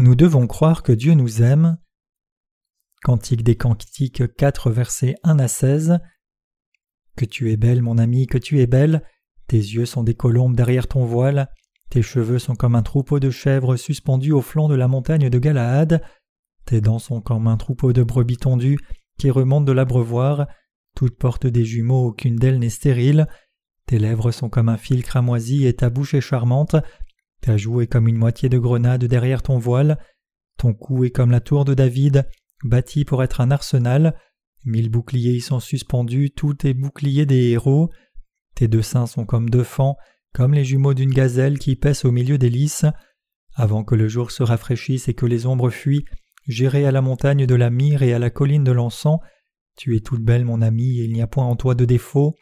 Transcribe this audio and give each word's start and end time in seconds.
Nous 0.00 0.14
devons 0.14 0.46
croire 0.46 0.84
que 0.84 0.92
Dieu 0.92 1.14
nous 1.14 1.42
aime. 1.42 1.76
Cantique 3.02 3.42
des 3.42 3.56
Cantiques 3.56 4.22
4 4.36 4.70
versets 4.70 5.16
1 5.24 5.40
à 5.40 5.48
16 5.48 5.98
Que 7.16 7.24
tu 7.24 7.50
es 7.50 7.56
belle 7.56 7.82
mon 7.82 7.98
ami, 7.98 8.28
que 8.28 8.38
tu 8.38 8.60
es 8.60 8.68
belle, 8.68 9.02
tes 9.48 9.56
yeux 9.56 9.86
sont 9.86 10.04
des 10.04 10.14
colombes 10.14 10.54
derrière 10.54 10.86
ton 10.86 11.04
voile, 11.04 11.48
tes 11.90 12.02
cheveux 12.02 12.38
sont 12.38 12.54
comme 12.54 12.76
un 12.76 12.84
troupeau 12.84 13.18
de 13.18 13.30
chèvres 13.30 13.74
suspendus 13.74 14.30
au 14.30 14.40
flanc 14.40 14.68
de 14.68 14.76
la 14.76 14.86
montagne 14.86 15.30
de 15.30 15.38
Galaad, 15.40 16.00
tes 16.64 16.80
dents 16.80 17.00
sont 17.00 17.20
comme 17.20 17.48
un 17.48 17.56
troupeau 17.56 17.92
de 17.92 18.04
brebis 18.04 18.36
tondues 18.36 18.78
qui 19.18 19.32
remontent 19.32 19.64
de 19.64 19.72
l'abreuvoir, 19.72 20.46
toutes 20.94 21.18
portent 21.18 21.48
des 21.48 21.64
jumeaux, 21.64 22.06
aucune 22.06 22.36
d'elles 22.36 22.60
n'est 22.60 22.70
stérile, 22.70 23.26
tes 23.86 23.98
lèvres 23.98 24.30
sont 24.30 24.48
comme 24.48 24.68
un 24.68 24.76
fil 24.76 25.02
cramoisi 25.02 25.66
et 25.66 25.74
ta 25.74 25.90
bouche 25.90 26.14
est 26.14 26.20
charmante, 26.20 26.76
ta 27.40 27.56
joue 27.56 27.80
est 27.80 27.86
comme 27.86 28.08
une 28.08 28.16
moitié 28.16 28.48
de 28.48 28.58
grenade 28.58 29.04
derrière 29.04 29.42
ton 29.42 29.58
voile, 29.58 29.98
ton 30.56 30.74
cou 30.74 31.04
est 31.04 31.10
comme 31.10 31.30
la 31.30 31.40
tour 31.40 31.64
de 31.64 31.74
David, 31.74 32.28
bâti 32.64 33.04
pour 33.04 33.22
être 33.22 33.40
un 33.40 33.50
arsenal, 33.50 34.18
mille 34.64 34.90
boucliers 34.90 35.34
y 35.34 35.40
sont 35.40 35.60
suspendus, 35.60 36.30
tous 36.30 36.54
tes 36.54 36.74
boucliers 36.74 37.26
des 37.26 37.50
héros, 37.50 37.90
tes 38.54 38.66
deux 38.68 38.82
seins 38.82 39.06
sont 39.06 39.24
comme 39.24 39.50
deux 39.50 39.62
fans, 39.62 39.96
comme 40.34 40.54
les 40.54 40.64
jumeaux 40.64 40.94
d'une 40.94 41.12
gazelle 41.12 41.58
qui 41.58 41.76
pèsent 41.76 42.04
au 42.04 42.10
milieu 42.10 42.38
des 42.38 42.50
lys. 42.50 42.84
Avant 43.54 43.84
que 43.84 43.94
le 43.94 44.08
jour 44.08 44.30
se 44.30 44.42
rafraîchisse 44.42 45.08
et 45.08 45.14
que 45.14 45.26
les 45.26 45.46
ombres 45.46 45.70
fuient, 45.70 46.04
j'irai 46.46 46.84
à 46.86 46.92
la 46.92 47.00
montagne 47.00 47.46
de 47.46 47.54
la 47.54 47.70
myrrhe 47.70 48.02
et 48.02 48.12
à 48.12 48.18
la 48.18 48.30
colline 48.30 48.64
de 48.64 48.72
l'encens. 48.72 49.20
Tu 49.76 49.96
es 49.96 50.00
toute 50.00 50.22
belle, 50.22 50.44
mon 50.44 50.60
ami, 50.60 50.98
et 50.98 51.04
il 51.04 51.12
n'y 51.12 51.22
a 51.22 51.28
point 51.28 51.44
en 51.44 51.56
toi 51.56 51.74
de 51.74 51.84
défaut. 51.84 52.34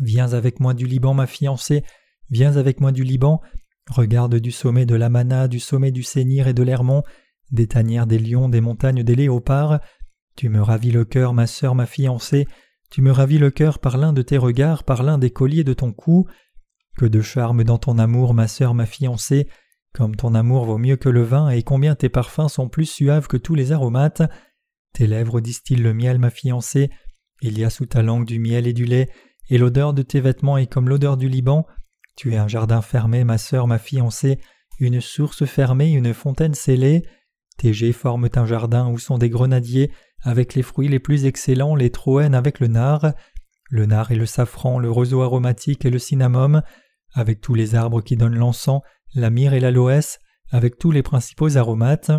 Viens 0.00 0.32
avec 0.32 0.60
moi 0.60 0.74
du 0.74 0.86
Liban, 0.86 1.14
ma 1.14 1.26
fiancée, 1.26 1.84
viens 2.30 2.56
avec 2.56 2.80
moi 2.80 2.92
du 2.92 3.04
Liban, 3.04 3.40
regarde 3.90 4.36
du 4.36 4.50
sommet 4.50 4.86
de 4.86 4.94
l'Amana, 4.94 5.48
du 5.48 5.60
sommet 5.60 5.90
du 5.90 6.02
Sénir 6.02 6.48
et 6.48 6.54
de 6.54 6.62
l'Hermon, 6.62 7.02
des 7.50 7.66
tanières 7.66 8.06
des 8.06 8.18
lions, 8.18 8.48
des 8.48 8.60
montagnes 8.60 9.02
des 9.02 9.14
léopards. 9.14 9.80
Tu 10.36 10.48
me 10.48 10.60
ravis 10.60 10.90
le 10.90 11.04
cœur, 11.04 11.34
ma 11.34 11.46
sœur, 11.46 11.74
ma 11.74 11.86
fiancée, 11.86 12.46
tu 12.90 13.02
me 13.02 13.10
ravis 13.10 13.38
le 13.38 13.50
cœur 13.50 13.78
par 13.78 13.98
l'un 13.98 14.12
de 14.12 14.22
tes 14.22 14.38
regards, 14.38 14.84
par 14.84 15.02
l'un 15.02 15.18
des 15.18 15.30
colliers 15.30 15.64
de 15.64 15.74
ton 15.74 15.92
cou. 15.92 16.26
Que 16.96 17.06
de 17.06 17.20
charme 17.20 17.64
dans 17.64 17.78
ton 17.78 17.98
amour, 17.98 18.34
ma 18.34 18.48
sœur, 18.48 18.74
ma 18.74 18.86
fiancée, 18.86 19.48
comme 19.92 20.16
ton 20.16 20.34
amour 20.34 20.64
vaut 20.64 20.78
mieux 20.78 20.96
que 20.96 21.08
le 21.08 21.22
vin, 21.22 21.50
et 21.50 21.62
combien 21.62 21.94
tes 21.94 22.08
parfums 22.08 22.48
sont 22.48 22.68
plus 22.68 22.86
suaves 22.86 23.28
que 23.28 23.36
tous 23.36 23.54
les 23.54 23.72
aromates. 23.72 24.22
Tes 24.94 25.06
lèvres 25.06 25.40
distillent 25.40 25.76
le 25.76 25.94
miel, 25.94 26.18
ma 26.18 26.30
fiancée, 26.30 26.90
il 27.40 27.58
y 27.58 27.64
a 27.64 27.70
sous 27.70 27.86
ta 27.86 28.02
langue 28.02 28.26
du 28.26 28.38
miel 28.38 28.66
et 28.66 28.72
du 28.72 28.84
lait, 28.84 29.08
et 29.48 29.58
l'odeur 29.58 29.94
de 29.94 30.02
tes 30.02 30.20
vêtements 30.20 30.58
est 30.58 30.66
comme 30.66 30.88
l'odeur 30.88 31.16
du 31.16 31.28
Liban. 31.28 31.66
Tu 32.18 32.34
es 32.34 32.36
un 32.36 32.48
jardin 32.48 32.82
fermé, 32.82 33.22
ma 33.22 33.38
sœur, 33.38 33.68
ma 33.68 33.78
fiancée, 33.78 34.40
une 34.80 35.00
source 35.00 35.44
fermée, 35.44 35.92
une 35.92 36.12
fontaine 36.12 36.52
scellée. 36.52 37.04
Tes 37.58 37.72
jets 37.72 37.92
forment 37.92 38.28
un 38.34 38.44
jardin 38.44 38.88
où 38.88 38.98
sont 38.98 39.18
des 39.18 39.30
grenadiers, 39.30 39.92
avec 40.22 40.54
les 40.54 40.64
fruits 40.64 40.88
les 40.88 40.98
plus 40.98 41.26
excellents, 41.26 41.76
les 41.76 41.90
troènes 41.90 42.34
avec 42.34 42.58
le 42.58 42.66
nard, 42.66 43.12
le 43.70 43.86
nard 43.86 44.10
et 44.10 44.16
le 44.16 44.26
safran, 44.26 44.80
le 44.80 44.90
roseau 44.90 45.22
aromatique 45.22 45.84
et 45.84 45.90
le 45.90 46.00
cinnamome, 46.00 46.62
avec 47.14 47.40
tous 47.40 47.54
les 47.54 47.76
arbres 47.76 48.02
qui 48.02 48.16
donnent 48.16 48.34
l'encens, 48.34 48.82
la 49.14 49.30
myrrhe 49.30 49.54
et 49.54 49.60
l'aloès, 49.60 50.18
avec 50.50 50.76
tous 50.76 50.90
les 50.90 51.04
principaux 51.04 51.56
aromates, 51.56 52.10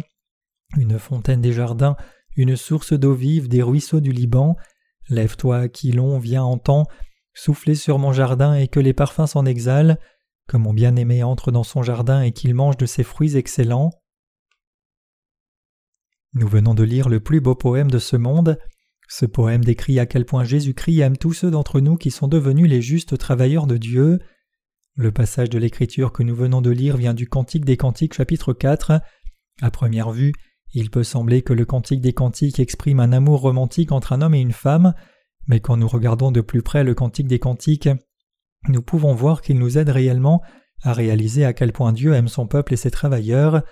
une 0.78 0.98
fontaine 0.98 1.42
des 1.42 1.52
jardins, 1.52 1.98
une 2.38 2.56
source 2.56 2.94
d'eau 2.94 3.16
vive 3.16 3.50
des 3.50 3.64
ruisseaux 3.64 4.00
du 4.00 4.14
Liban. 4.14 4.56
Lève-toi, 5.10 5.58
Aquilon, 5.58 6.20
viens 6.20 6.44
en 6.44 6.58
temps, 6.58 6.86
soufflez 7.40 7.76
sur 7.76 8.00
mon 8.00 8.12
jardin 8.12 8.54
et 8.54 8.68
que 8.68 8.80
les 8.80 8.94
parfums 8.94 9.28
s'en 9.28 9.46
exhalent, 9.46 9.98
que 10.48 10.58
mon 10.58 10.74
bien-aimé 10.74 11.24
entre 11.24 11.52
dans 11.52 11.64
son 11.64 11.82
jardin 11.82 12.22
et 12.22 12.32
qu'il 12.32 12.54
mange 12.54 12.78
de 12.78 12.86
ses 12.86 13.04
fruits 13.04 13.38
excellents. 13.38 13.92
Nous 16.34 16.48
venons 16.48 16.74
de 16.74 16.84
lire 16.84 17.10
le 17.10 17.20
plus 17.20 17.40
beau 17.40 17.56
poème 17.56 17.90
de 17.90 18.00
ce 18.00 18.18
monde. 18.18 18.60
Ce 19.08 19.26
poème 19.26 19.64
décrit 19.64 20.00
à 20.00 20.06
quel 20.06 20.26
point 20.26 20.44
Jésus-Christ 20.44 21.00
aime 21.00 21.18
tous 21.18 21.34
ceux 21.34 21.50
d'entre 21.50 21.80
nous 21.80 21.96
qui 21.96 22.12
sont 22.12 22.28
devenus 22.28 22.70
les 22.70 22.82
justes 22.82 23.18
travailleurs 23.18 23.68
de 23.68 23.78
Dieu. 23.78 24.20
Le 24.96 25.12
passage 25.12 25.50
de 25.50 25.58
l'Écriture 25.58 26.12
que 26.12 26.24
nous 26.24 26.36
venons 26.36 26.62
de 26.62 26.70
lire 26.70 26.98
vient 26.98 27.14
du 27.14 27.28
Cantique 27.28 27.66
des 27.66 27.78
Cantiques 27.78 28.14
chapitre 28.14 28.54
4. 28.54 29.02
À 29.62 29.72
première 29.72 30.12
vue, 30.12 30.34
il 30.74 30.92
peut 30.92 31.04
sembler 31.04 31.42
que 31.42 31.54
le 31.54 31.66
Cantique 31.66 32.02
des 32.02 32.14
Cantiques 32.14 32.60
exprime 32.60 33.00
un 33.00 33.14
amour 33.14 33.42
romantique 33.42 33.92
entre 33.92 34.14
un 34.14 34.22
homme 34.22 34.36
et 34.36 34.42
une 34.42 34.52
femme, 34.52 34.94
mais 35.50 35.60
quand 35.60 35.76
nous 35.76 35.88
regardons 35.88 36.32
de 36.32 36.42
plus 36.42 36.62
près 36.62 36.84
le 36.84 36.94
Cantique 36.94 37.28
des 37.28 37.40
Cantiques, 37.40 37.90
nous 38.70 38.84
pouvons 38.84 39.16
voir 39.16 39.42
qu'il 39.42 39.58
nous 39.58 39.78
aide 39.78 39.90
réellement 39.90 40.42
à 40.84 40.94
réaliser 40.94 41.44
à 41.44 41.54
quel 41.54 41.74
point 41.74 41.92
Dieu 41.92 42.14
aime 42.14 42.28
son 42.28 42.48
peuple 42.48 42.76
et 42.76 42.78
ses 42.78 42.92
travailleurs. 42.92 43.64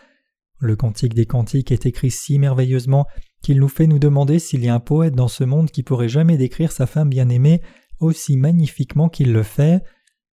Le 0.60 0.76
Cantique 0.76 1.14
des 1.14 1.28
Cantiques 1.28 1.72
est 1.72 1.86
écrit 1.86 2.10
si 2.10 2.40
merveilleusement 2.40 3.06
qu'il 3.44 3.60
nous 3.60 3.68
fait 3.68 3.86
nous 3.86 4.00
demander 4.00 4.40
s'il 4.40 4.66
y 4.66 4.70
a 4.70 4.74
un 4.74 4.80
poète 4.80 5.14
dans 5.14 5.28
ce 5.28 5.44
monde 5.44 5.70
qui 5.70 5.84
pourrait 5.84 6.10
jamais 6.10 6.36
décrire 6.36 6.72
sa 6.72 6.88
femme 6.88 7.10
bien-aimée 7.10 7.62
aussi 8.00 8.38
magnifiquement 8.38 9.08
qu'il 9.08 9.32
le 9.32 9.44
fait. 9.44 9.84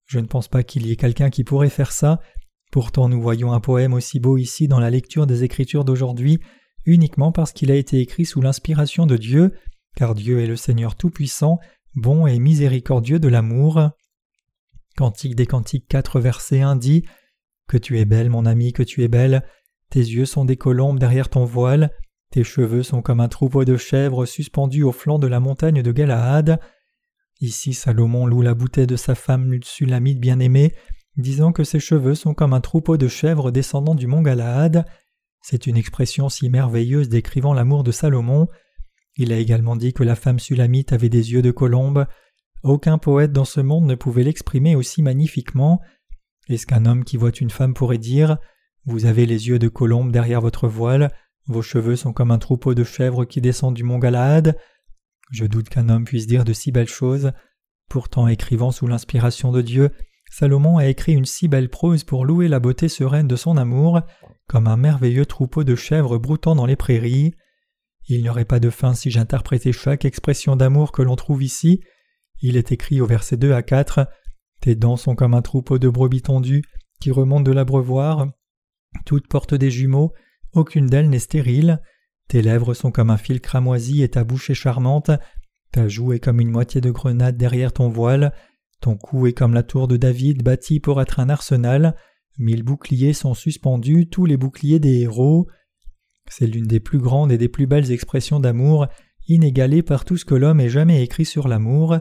Je 0.06 0.18
ne 0.18 0.26
pense 0.26 0.48
pas 0.48 0.62
qu'il 0.62 0.86
y 0.86 0.92
ait 0.92 0.96
quelqu'un 0.96 1.30
qui 1.30 1.42
pourrait 1.42 1.70
faire 1.70 1.92
ça. 1.92 2.20
Pourtant 2.70 3.08
nous 3.08 3.20
voyons 3.20 3.52
un 3.52 3.60
poème 3.60 3.94
aussi 3.94 4.20
beau 4.20 4.36
ici 4.36 4.68
dans 4.68 4.78
la 4.78 4.90
lecture 4.90 5.26
des 5.26 5.42
Écritures 5.42 5.86
d'aujourd'hui, 5.86 6.38
uniquement 6.84 7.32
parce 7.32 7.52
qu'il 7.52 7.70
a 7.70 7.76
été 7.76 7.98
écrit 7.98 8.26
sous 8.26 8.42
l'inspiration 8.42 9.06
de 9.06 9.16
Dieu, 9.16 9.54
car 9.96 10.14
Dieu 10.14 10.40
est 10.40 10.46
le 10.46 10.56
Seigneur 10.56 10.94
Tout-Puissant, 10.96 11.58
bon 11.94 12.26
et 12.26 12.38
miséricordieux 12.38 13.18
de 13.18 13.28
l'amour. 13.28 13.90
Cantique 14.96 15.34
des 15.34 15.46
Cantiques 15.46 15.86
4 15.88 16.20
verset 16.20 16.60
1 16.60 16.76
dit 16.76 17.04
Que 17.68 17.76
tu 17.76 17.98
es 17.98 18.04
belle, 18.04 18.30
mon 18.30 18.46
ami, 18.46 18.72
que 18.72 18.82
tu 18.82 19.02
es 19.02 19.08
belle, 19.08 19.42
tes 19.90 20.00
yeux 20.00 20.26
sont 20.26 20.44
des 20.44 20.56
colombes 20.56 20.98
derrière 20.98 21.28
ton 21.28 21.44
voile, 21.44 21.90
tes 22.30 22.44
cheveux 22.44 22.84
sont 22.84 23.02
comme 23.02 23.20
un 23.20 23.28
troupeau 23.28 23.64
de 23.64 23.76
chèvres 23.76 24.24
suspendus 24.24 24.84
au 24.84 24.92
flanc 24.92 25.18
de 25.18 25.26
la 25.26 25.40
montagne 25.40 25.82
de 25.82 25.92
Galaad. 25.92 26.60
Ici 27.40 27.74
Salomon 27.74 28.26
loue 28.26 28.42
la 28.42 28.54
bouteille 28.54 28.86
de 28.86 28.96
sa 28.96 29.16
femme 29.16 29.58
Sulamite 29.62 30.20
bien-aimée, 30.20 30.72
disant 31.16 31.52
que 31.52 31.64
ses 31.64 31.80
cheveux 31.80 32.14
sont 32.14 32.34
comme 32.34 32.52
un 32.52 32.60
troupeau 32.60 32.96
de 32.96 33.08
chèvres 33.08 33.50
descendant 33.50 33.96
du 33.96 34.06
mont 34.06 34.22
Galaad. 34.22 34.84
C'est 35.42 35.66
une 35.66 35.76
expression 35.76 36.28
si 36.28 36.50
merveilleuse 36.50 37.08
décrivant 37.08 37.54
l'amour 37.54 37.82
de 37.82 37.90
Salomon. 37.90 38.46
Il 39.16 39.32
a 39.32 39.38
également 39.38 39.76
dit 39.76 39.92
que 39.92 40.02
la 40.02 40.16
femme 40.16 40.38
sulamite 40.38 40.92
avait 40.92 41.08
des 41.08 41.32
yeux 41.32 41.42
de 41.42 41.50
colombe. 41.50 42.06
Aucun 42.62 42.98
poète 42.98 43.32
dans 43.32 43.44
ce 43.44 43.60
monde 43.60 43.86
ne 43.86 43.94
pouvait 43.94 44.24
l'exprimer 44.24 44.76
aussi 44.76 45.02
magnifiquement. 45.02 45.80
Est-ce 46.48 46.66
qu'un 46.66 46.86
homme 46.86 47.04
qui 47.04 47.16
voit 47.16 47.30
une 47.30 47.50
femme 47.50 47.74
pourrait 47.74 47.98
dire 47.98 48.38
vous 48.86 49.04
avez 49.04 49.26
les 49.26 49.48
yeux 49.48 49.58
de 49.58 49.68
colombe 49.68 50.10
derrière 50.10 50.40
votre 50.40 50.66
voile, 50.66 51.12
vos 51.46 51.62
cheveux 51.62 51.96
sont 51.96 52.12
comme 52.12 52.30
un 52.30 52.38
troupeau 52.38 52.74
de 52.74 52.84
chèvres 52.84 53.24
qui 53.24 53.40
descend 53.40 53.74
du 53.74 53.84
mont 53.84 53.98
Galaad. 53.98 54.56
Je 55.30 55.44
doute 55.44 55.68
qu'un 55.68 55.88
homme 55.88 56.04
puisse 56.04 56.26
dire 56.26 56.44
de 56.44 56.52
si 56.52 56.72
belles 56.72 56.88
choses. 56.88 57.32
Pourtant, 57.88 58.26
écrivant 58.26 58.70
sous 58.70 58.86
l'inspiration 58.86 59.52
de 59.52 59.60
Dieu, 59.60 59.90
Salomon 60.30 60.78
a 60.78 60.86
écrit 60.86 61.12
une 61.12 61.24
si 61.24 61.48
belle 61.48 61.68
prose 61.68 62.04
pour 62.04 62.24
louer 62.24 62.48
la 62.48 62.60
beauté 62.60 62.88
sereine 62.88 63.28
de 63.28 63.36
son 63.36 63.56
amour, 63.56 64.00
comme 64.46 64.66
un 64.66 64.76
merveilleux 64.76 65.26
troupeau 65.26 65.62
de 65.62 65.74
chèvres 65.74 66.18
broutant 66.18 66.54
dans 66.54 66.66
les 66.66 66.76
prairies. 66.76 67.34
Il 68.12 68.22
n'y 68.22 68.28
aurait 68.28 68.44
pas 68.44 68.58
de 68.58 68.70
fin 68.70 68.92
si 68.92 69.08
j'interprétais 69.08 69.70
chaque 69.70 70.04
expression 70.04 70.56
d'amour 70.56 70.90
que 70.90 71.00
l'on 71.00 71.14
trouve 71.14 71.44
ici. 71.44 71.80
Il 72.42 72.56
est 72.56 72.72
écrit 72.72 73.00
au 73.00 73.06
verset 73.06 73.36
2 73.36 73.52
à 73.52 73.62
4 73.62 74.08
Tes 74.60 74.74
dents 74.74 74.96
sont 74.96 75.14
comme 75.14 75.32
un 75.32 75.42
troupeau 75.42 75.78
de 75.78 75.88
brebis 75.88 76.22
tondues 76.22 76.64
qui 77.00 77.12
remontent 77.12 77.44
de 77.44 77.52
l'abreuvoir. 77.52 78.26
Toutes 79.06 79.28
portent 79.28 79.54
des 79.54 79.70
jumeaux, 79.70 80.12
aucune 80.52 80.88
d'elles 80.88 81.08
n'est 81.08 81.20
stérile. 81.20 81.80
Tes 82.26 82.42
lèvres 82.42 82.74
sont 82.74 82.90
comme 82.90 83.10
un 83.10 83.16
fil 83.16 83.40
cramoisi 83.40 84.02
et 84.02 84.08
ta 84.08 84.24
bouche 84.24 84.50
est 84.50 84.54
charmante. 84.54 85.12
Ta 85.70 85.86
joue 85.86 86.12
est 86.12 86.18
comme 86.18 86.40
une 86.40 86.50
moitié 86.50 86.80
de 86.80 86.90
grenade 86.90 87.36
derrière 87.36 87.72
ton 87.72 87.88
voile. 87.88 88.32
Ton 88.80 88.96
cou 88.96 89.28
est 89.28 89.34
comme 89.34 89.54
la 89.54 89.62
tour 89.62 89.86
de 89.86 89.96
David 89.96 90.42
bâtie 90.42 90.80
pour 90.80 91.00
être 91.00 91.20
un 91.20 91.28
arsenal. 91.28 91.94
Mille 92.38 92.64
boucliers 92.64 93.12
sont 93.12 93.34
suspendus, 93.34 94.08
tous 94.08 94.26
les 94.26 94.36
boucliers 94.36 94.80
des 94.80 95.02
héros. 95.02 95.46
C'est 96.30 96.46
l'une 96.46 96.66
des 96.66 96.80
plus 96.80 96.98
grandes 96.98 97.32
et 97.32 97.38
des 97.38 97.48
plus 97.48 97.66
belles 97.66 97.90
expressions 97.90 98.40
d'amour, 98.40 98.86
inégalée 99.26 99.82
par 99.82 100.04
tout 100.04 100.16
ce 100.16 100.24
que 100.24 100.34
l'homme 100.34 100.60
ait 100.60 100.70
jamais 100.70 101.02
écrit 101.02 101.26
sur 101.26 101.48
l'amour. 101.48 101.98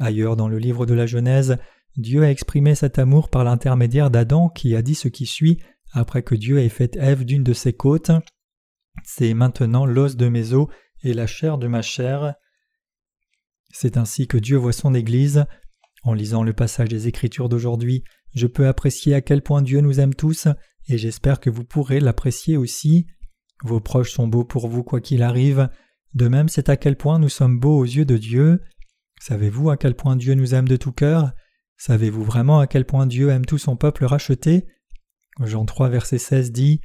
Ailleurs 0.00 0.34
dans 0.34 0.48
le 0.48 0.58
livre 0.58 0.86
de 0.86 0.94
la 0.94 1.06
Genèse, 1.06 1.58
Dieu 1.96 2.22
a 2.22 2.30
exprimé 2.30 2.74
cet 2.74 2.98
amour 2.98 3.28
par 3.28 3.44
l'intermédiaire 3.44 4.10
d'Adam 4.10 4.48
qui 4.48 4.74
a 4.74 4.82
dit 4.82 4.94
ce 4.94 5.08
qui 5.08 5.26
suit 5.26 5.58
après 5.92 6.22
que 6.22 6.34
Dieu 6.34 6.58
ait 6.58 6.70
fait 6.70 6.96
Ève 6.96 7.24
d'une 7.24 7.44
de 7.44 7.52
ses 7.52 7.74
côtes. 7.74 8.10
C'est 9.04 9.34
maintenant 9.34 9.84
l'os 9.84 10.16
de 10.16 10.28
mes 10.28 10.54
os 10.54 10.68
et 11.02 11.12
la 11.12 11.26
chair 11.26 11.58
de 11.58 11.66
ma 11.66 11.82
chair. 11.82 12.34
C'est 13.72 13.96
ainsi 13.96 14.26
que 14.26 14.38
Dieu 14.38 14.56
voit 14.56 14.72
son 14.72 14.94
Église. 14.94 15.44
En 16.02 16.14
lisant 16.14 16.42
le 16.42 16.54
passage 16.54 16.88
des 16.88 17.08
Écritures 17.08 17.50
d'aujourd'hui, 17.50 18.04
je 18.34 18.46
peux 18.46 18.66
apprécier 18.66 19.14
à 19.14 19.20
quel 19.20 19.42
point 19.42 19.60
Dieu 19.60 19.80
nous 19.80 20.00
aime 20.00 20.14
tous, 20.14 20.48
et 20.88 20.96
j'espère 20.96 21.40
que 21.40 21.50
vous 21.50 21.64
pourrez 21.64 22.00
l'apprécier 22.00 22.56
aussi. 22.56 23.06
Vos 23.64 23.80
proches 23.80 24.12
sont 24.12 24.28
beaux 24.28 24.44
pour 24.44 24.68
vous 24.68 24.82
quoi 24.82 25.00
qu'il 25.00 25.22
arrive, 25.22 25.68
de 26.14 26.28
même 26.28 26.48
c'est 26.48 26.68
à 26.68 26.76
quel 26.76 26.96
point 26.96 27.18
nous 27.18 27.28
sommes 27.28 27.58
beaux 27.58 27.78
aux 27.78 27.84
yeux 27.84 28.04
de 28.04 28.16
Dieu. 28.16 28.62
Savez-vous 29.20 29.70
à 29.70 29.76
quel 29.76 29.94
point 29.94 30.16
Dieu 30.16 30.34
nous 30.34 30.54
aime 30.54 30.68
de 30.68 30.76
tout 30.76 30.92
cœur? 30.92 31.32
Savez-vous 31.76 32.24
vraiment 32.24 32.60
à 32.60 32.66
quel 32.66 32.84
point 32.84 33.06
Dieu 33.06 33.30
aime 33.30 33.44
tout 33.44 33.58
son 33.58 33.76
peuple 33.76 34.04
racheté? 34.04 34.66
Jean 35.44 35.64
3 35.64 35.88
verset 35.88 36.18
16 36.18 36.52
dit 36.52 36.80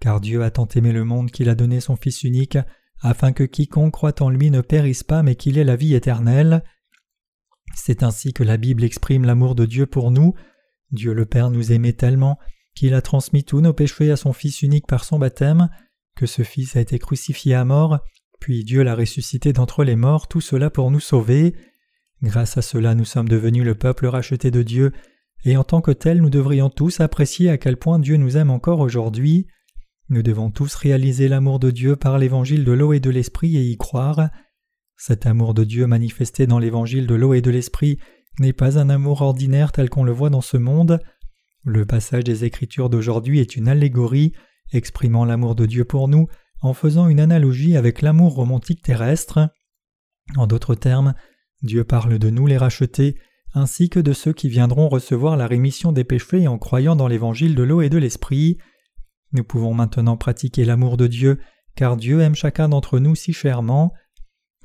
car 0.00 0.20
Dieu 0.20 0.42
a 0.42 0.50
tant 0.50 0.68
aimé 0.68 0.92
le 0.92 1.04
monde 1.04 1.30
qu'il 1.30 1.48
a 1.48 1.54
donné 1.54 1.80
son 1.80 1.96
Fils 1.96 2.22
unique, 2.22 2.58
afin 3.00 3.32
que 3.32 3.44
quiconque 3.44 3.92
croit 3.92 4.22
en 4.22 4.30
lui 4.30 4.50
ne 4.50 4.60
périsse 4.60 5.02
pas 5.02 5.22
mais 5.22 5.34
qu'il 5.34 5.58
ait 5.58 5.64
la 5.64 5.76
vie 5.76 5.94
éternelle. 5.94 6.62
C'est 7.74 8.02
ainsi 8.02 8.32
que 8.32 8.42
la 8.42 8.56
Bible 8.56 8.84
exprime 8.84 9.24
l'amour 9.24 9.54
de 9.54 9.66
Dieu 9.66 9.86
pour 9.86 10.10
nous. 10.10 10.34
Dieu 10.90 11.12
le 11.12 11.26
Père 11.26 11.50
nous 11.50 11.72
aimait 11.72 11.92
tellement 11.92 12.38
qu'il 12.74 12.94
a 12.94 13.02
transmis 13.02 13.44
tous 13.44 13.60
nos 13.60 13.72
péchés 13.72 14.10
à 14.10 14.16
son 14.16 14.32
Fils 14.32 14.62
unique 14.62 14.86
par 14.86 15.04
son 15.04 15.18
baptême, 15.18 15.68
que 16.18 16.26
ce 16.26 16.42
Fils 16.42 16.74
a 16.74 16.80
été 16.80 16.98
crucifié 16.98 17.54
à 17.54 17.64
mort, 17.64 18.00
puis 18.40 18.64
Dieu 18.64 18.82
l'a 18.82 18.96
ressuscité 18.96 19.52
d'entre 19.52 19.84
les 19.84 19.94
morts, 19.94 20.26
tout 20.26 20.40
cela 20.40 20.68
pour 20.68 20.90
nous 20.90 21.00
sauver. 21.00 21.54
Grâce 22.22 22.58
à 22.58 22.62
cela 22.62 22.96
nous 22.96 23.04
sommes 23.04 23.28
devenus 23.28 23.64
le 23.64 23.76
peuple 23.76 24.06
racheté 24.06 24.50
de 24.50 24.62
Dieu, 24.62 24.92
et 25.44 25.56
en 25.56 25.62
tant 25.62 25.80
que 25.80 25.92
tel 25.92 26.20
nous 26.20 26.30
devrions 26.30 26.70
tous 26.70 26.98
apprécier 27.00 27.50
à 27.50 27.56
quel 27.56 27.76
point 27.76 28.00
Dieu 28.00 28.16
nous 28.16 28.36
aime 28.36 28.50
encore 28.50 28.80
aujourd'hui. 28.80 29.46
Nous 30.08 30.24
devons 30.24 30.50
tous 30.50 30.74
réaliser 30.74 31.28
l'amour 31.28 31.60
de 31.60 31.70
Dieu 31.70 31.94
par 31.94 32.18
l'évangile 32.18 32.64
de 32.64 32.72
l'eau 32.72 32.92
et 32.92 33.00
de 33.00 33.10
l'esprit 33.10 33.56
et 33.56 33.62
y 33.62 33.76
croire. 33.76 34.28
Cet 34.96 35.24
amour 35.24 35.54
de 35.54 35.62
Dieu 35.62 35.86
manifesté 35.86 36.48
dans 36.48 36.58
l'évangile 36.58 37.06
de 37.06 37.14
l'eau 37.14 37.32
et 37.32 37.40
de 37.40 37.50
l'esprit 37.50 38.00
n'est 38.40 38.52
pas 38.52 38.76
un 38.76 38.88
amour 38.90 39.22
ordinaire 39.22 39.70
tel 39.70 39.88
qu'on 39.88 40.02
le 40.02 40.12
voit 40.12 40.30
dans 40.30 40.40
ce 40.40 40.56
monde. 40.56 40.98
Le 41.64 41.86
passage 41.86 42.24
des 42.24 42.44
Écritures 42.44 42.90
d'aujourd'hui 42.90 43.38
est 43.38 43.54
une 43.54 43.68
allégorie 43.68 44.32
exprimant 44.72 45.24
l'amour 45.24 45.54
de 45.54 45.66
Dieu 45.66 45.84
pour 45.84 46.08
nous 46.08 46.28
en 46.60 46.74
faisant 46.74 47.08
une 47.08 47.20
analogie 47.20 47.76
avec 47.76 48.02
l'amour 48.02 48.34
romantique 48.34 48.82
terrestre. 48.82 49.50
En 50.36 50.46
d'autres 50.46 50.74
termes, 50.74 51.14
Dieu 51.62 51.84
parle 51.84 52.18
de 52.18 52.30
nous 52.30 52.46
les 52.46 52.58
rachetés, 52.58 53.16
ainsi 53.54 53.88
que 53.88 54.00
de 54.00 54.12
ceux 54.12 54.32
qui 54.32 54.48
viendront 54.48 54.88
recevoir 54.88 55.36
la 55.36 55.46
rémission 55.46 55.92
des 55.92 56.04
péchés 56.04 56.48
en 56.48 56.58
croyant 56.58 56.96
dans 56.96 57.08
l'évangile 57.08 57.54
de 57.54 57.62
l'eau 57.62 57.80
et 57.80 57.88
de 57.88 57.98
l'esprit. 57.98 58.58
Nous 59.32 59.44
pouvons 59.44 59.74
maintenant 59.74 60.16
pratiquer 60.16 60.64
l'amour 60.64 60.96
de 60.96 61.06
Dieu, 61.06 61.38
car 61.74 61.96
Dieu 61.96 62.20
aime 62.20 62.34
chacun 62.34 62.68
d'entre 62.68 62.98
nous 62.98 63.14
si 63.14 63.32
chèrement. 63.32 63.92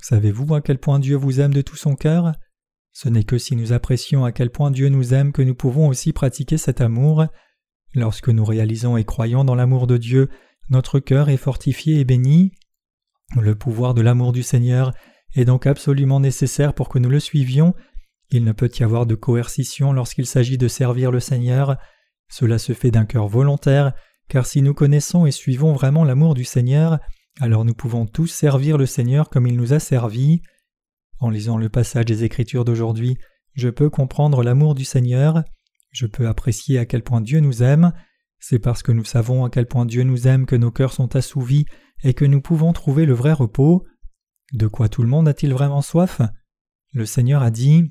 Savez-vous 0.02 0.54
à 0.56 0.62
quel 0.62 0.80
point 0.80 1.00
Dieu 1.00 1.16
vous 1.16 1.40
aime 1.40 1.54
de 1.54 1.62
tout 1.62 1.76
son 1.76 1.96
cœur? 1.96 2.34
Ce 2.92 3.10
n'est 3.10 3.24
que 3.24 3.38
si 3.38 3.56
nous 3.56 3.74
apprécions 3.74 4.26
à 4.26 4.32
quel 4.32 4.52
point 4.52 4.70
Dieu 4.70 4.90
nous 4.90 5.14
aime 5.14 5.32
que 5.32 5.42
nous 5.42 5.56
pouvons 5.56 5.88
aussi 5.88 6.14
pratiquer 6.14 6.58
cet 6.58 6.82
amour. 6.82 7.26
Lorsque 7.96 8.30
nous 8.30 8.46
réalisons 8.46 8.98
et 8.98 9.04
croyons 9.04 9.44
dans 9.44 9.56
l'amour 9.56 9.88
de 9.88 9.98
Dieu, 9.98 10.30
notre 10.70 11.00
cœur 11.00 11.30
est 11.30 11.38
fortifié 11.38 12.00
et 12.00 12.06
béni. 12.06 12.52
Le 13.40 13.56
pouvoir 13.56 13.94
de 13.94 14.02
l'amour 14.02 14.32
du 14.32 14.44
Seigneur 14.44 14.94
est 15.36 15.46
donc 15.46 15.68
absolument 15.68 16.20
nécessaire 16.20 16.74
pour 16.74 16.90
que 16.90 17.00
nous 17.00 17.10
le 17.10 17.20
suivions. 17.20 17.74
Il 18.30 18.44
ne 18.44 18.52
peut 18.52 18.72
y 18.80 18.84
avoir 18.84 19.06
de 19.06 19.16
coercition 19.16 19.94
lorsqu'il 19.94 20.26
s'agit 20.26 20.58
de 20.58 20.68
servir 20.68 21.12
le 21.12 21.20
Seigneur. 21.20 21.78
Cela 22.30 22.58
se 22.58 22.74
fait 22.74 22.92
d'un 22.92 23.06
cœur 23.06 23.28
volontaire, 23.28 23.94
car 24.28 24.46
si 24.46 24.62
nous 24.62 24.74
connaissons 24.74 25.26
et 25.26 25.32
suivons 25.32 25.74
vraiment 25.74 26.04
l'amour 26.04 26.34
du 26.34 26.44
Seigneur, 26.44 27.00
alors 27.40 27.66
nous 27.66 27.74
pouvons 27.74 28.06
tous 28.06 28.28
servir 28.28 28.78
le 28.78 28.86
Seigneur 28.86 29.30
comme 29.30 29.48
il 29.48 29.56
nous 29.56 29.74
a 29.74 29.80
servi. 29.80 30.42
En 31.20 31.30
lisant 31.30 31.58
le 31.58 31.70
passage 31.70 32.06
des 32.06 32.24
Écritures 32.24 32.66
d'aujourd'hui, 32.66 33.18
je 33.54 33.70
peux 33.70 33.90
comprendre 33.90 34.44
l'amour 34.44 34.74
du 34.76 34.86
Seigneur, 34.86 35.44
je 35.94 36.08
peux 36.08 36.28
apprécier 36.28 36.80
à 36.80 36.86
quel 36.86 37.04
point 37.04 37.22
Dieu 37.22 37.40
nous 37.40 37.64
aime, 37.64 37.94
c'est 38.40 38.60
parce 38.60 38.84
que 38.84 38.92
nous 38.92 39.06
savons 39.06 39.46
à 39.46 39.50
quel 39.50 39.68
point 39.68 39.86
Dieu 39.86 40.04
nous 40.04 40.28
aime 40.28 40.46
que 40.46 40.58
nos 40.58 40.72
cœurs 40.72 40.92
sont 40.92 41.16
assouvis 41.16 41.66
et 42.04 42.14
que 42.14 42.26
nous 42.26 42.42
pouvons 42.42 42.74
trouver 42.74 43.06
le 43.06 43.14
vrai 43.14 43.32
repos. 43.32 43.86
De 44.52 44.68
quoi 44.68 44.90
tout 44.90 45.02
le 45.02 45.08
monde 45.08 45.30
a-t-il 45.30 45.54
vraiment 45.54 45.82
soif? 45.82 46.22
Le 46.92 47.06
Seigneur 47.06 47.42
a 47.42 47.52
dit 47.52 47.90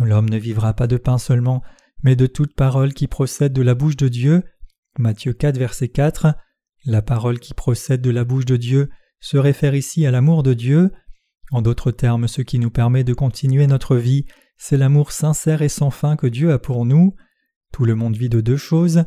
L'homme 0.00 0.28
ne 0.28 0.36
vivra 0.36 0.74
pas 0.74 0.86
de 0.86 0.96
pain 0.96 1.18
seulement, 1.18 1.62
mais 2.02 2.16
de 2.16 2.26
toute 2.26 2.54
parole 2.54 2.92
qui 2.92 3.06
procède 3.06 3.52
de 3.52 3.62
la 3.62 3.74
bouche 3.74 3.96
de 3.96 4.08
Dieu. 4.08 4.42
Matthieu 4.98 5.32
4, 5.32 5.56
verset 5.56 5.88
4. 5.88 6.34
La 6.84 7.02
parole 7.02 7.38
qui 7.38 7.54
procède 7.54 8.00
de 8.00 8.10
la 8.10 8.24
bouche 8.24 8.46
de 8.46 8.56
Dieu 8.56 8.90
se 9.20 9.36
réfère 9.36 9.74
ici 9.74 10.06
à 10.06 10.10
l'amour 10.10 10.42
de 10.42 10.54
Dieu. 10.54 10.90
En 11.50 11.62
d'autres 11.62 11.90
termes, 11.90 12.28
ce 12.28 12.42
qui 12.42 12.58
nous 12.58 12.70
permet 12.70 13.04
de 13.04 13.14
continuer 13.14 13.66
notre 13.66 13.96
vie, 13.96 14.26
c'est 14.58 14.76
l'amour 14.76 15.12
sincère 15.12 15.62
et 15.62 15.68
sans 15.68 15.90
fin 15.90 16.16
que 16.16 16.26
Dieu 16.26 16.52
a 16.52 16.58
pour 16.58 16.84
nous. 16.84 17.14
Tout 17.72 17.84
le 17.84 17.94
monde 17.94 18.16
vit 18.16 18.28
de 18.28 18.40
deux 18.40 18.56
choses 18.56 19.04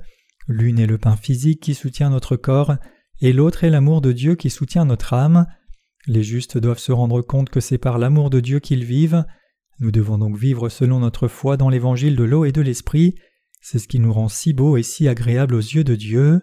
L'une 0.47 0.79
est 0.79 0.87
le 0.87 0.97
pain 0.97 1.15
physique 1.15 1.61
qui 1.61 1.73
soutient 1.73 2.09
notre 2.09 2.35
corps, 2.35 2.75
et 3.21 3.33
l'autre 3.33 3.63
est 3.63 3.69
l'amour 3.69 4.01
de 4.01 4.11
Dieu 4.11 4.35
qui 4.35 4.49
soutient 4.49 4.85
notre 4.85 5.13
âme. 5.13 5.45
Les 6.07 6.23
justes 6.23 6.57
doivent 6.57 6.79
se 6.79 6.91
rendre 6.91 7.21
compte 7.21 7.49
que 7.49 7.59
c'est 7.59 7.77
par 7.77 7.99
l'amour 7.99 8.29
de 8.29 8.39
Dieu 8.39 8.59
qu'ils 8.59 8.83
vivent. 8.83 9.23
Nous 9.79 9.91
devons 9.91 10.17
donc 10.17 10.37
vivre 10.37 10.69
selon 10.69 10.99
notre 10.99 11.27
foi 11.27 11.57
dans 11.57 11.69
l'évangile 11.69 12.15
de 12.15 12.23
l'eau 12.23 12.45
et 12.45 12.51
de 12.51 12.61
l'esprit. 12.61 13.15
C'est 13.61 13.79
ce 13.79 13.87
qui 13.87 13.99
nous 13.99 14.11
rend 14.11 14.27
si 14.27 14.53
beau 14.53 14.77
et 14.77 14.83
si 14.83 15.07
agréable 15.07 15.53
aux 15.53 15.59
yeux 15.59 15.83
de 15.83 15.95
Dieu. 15.95 16.41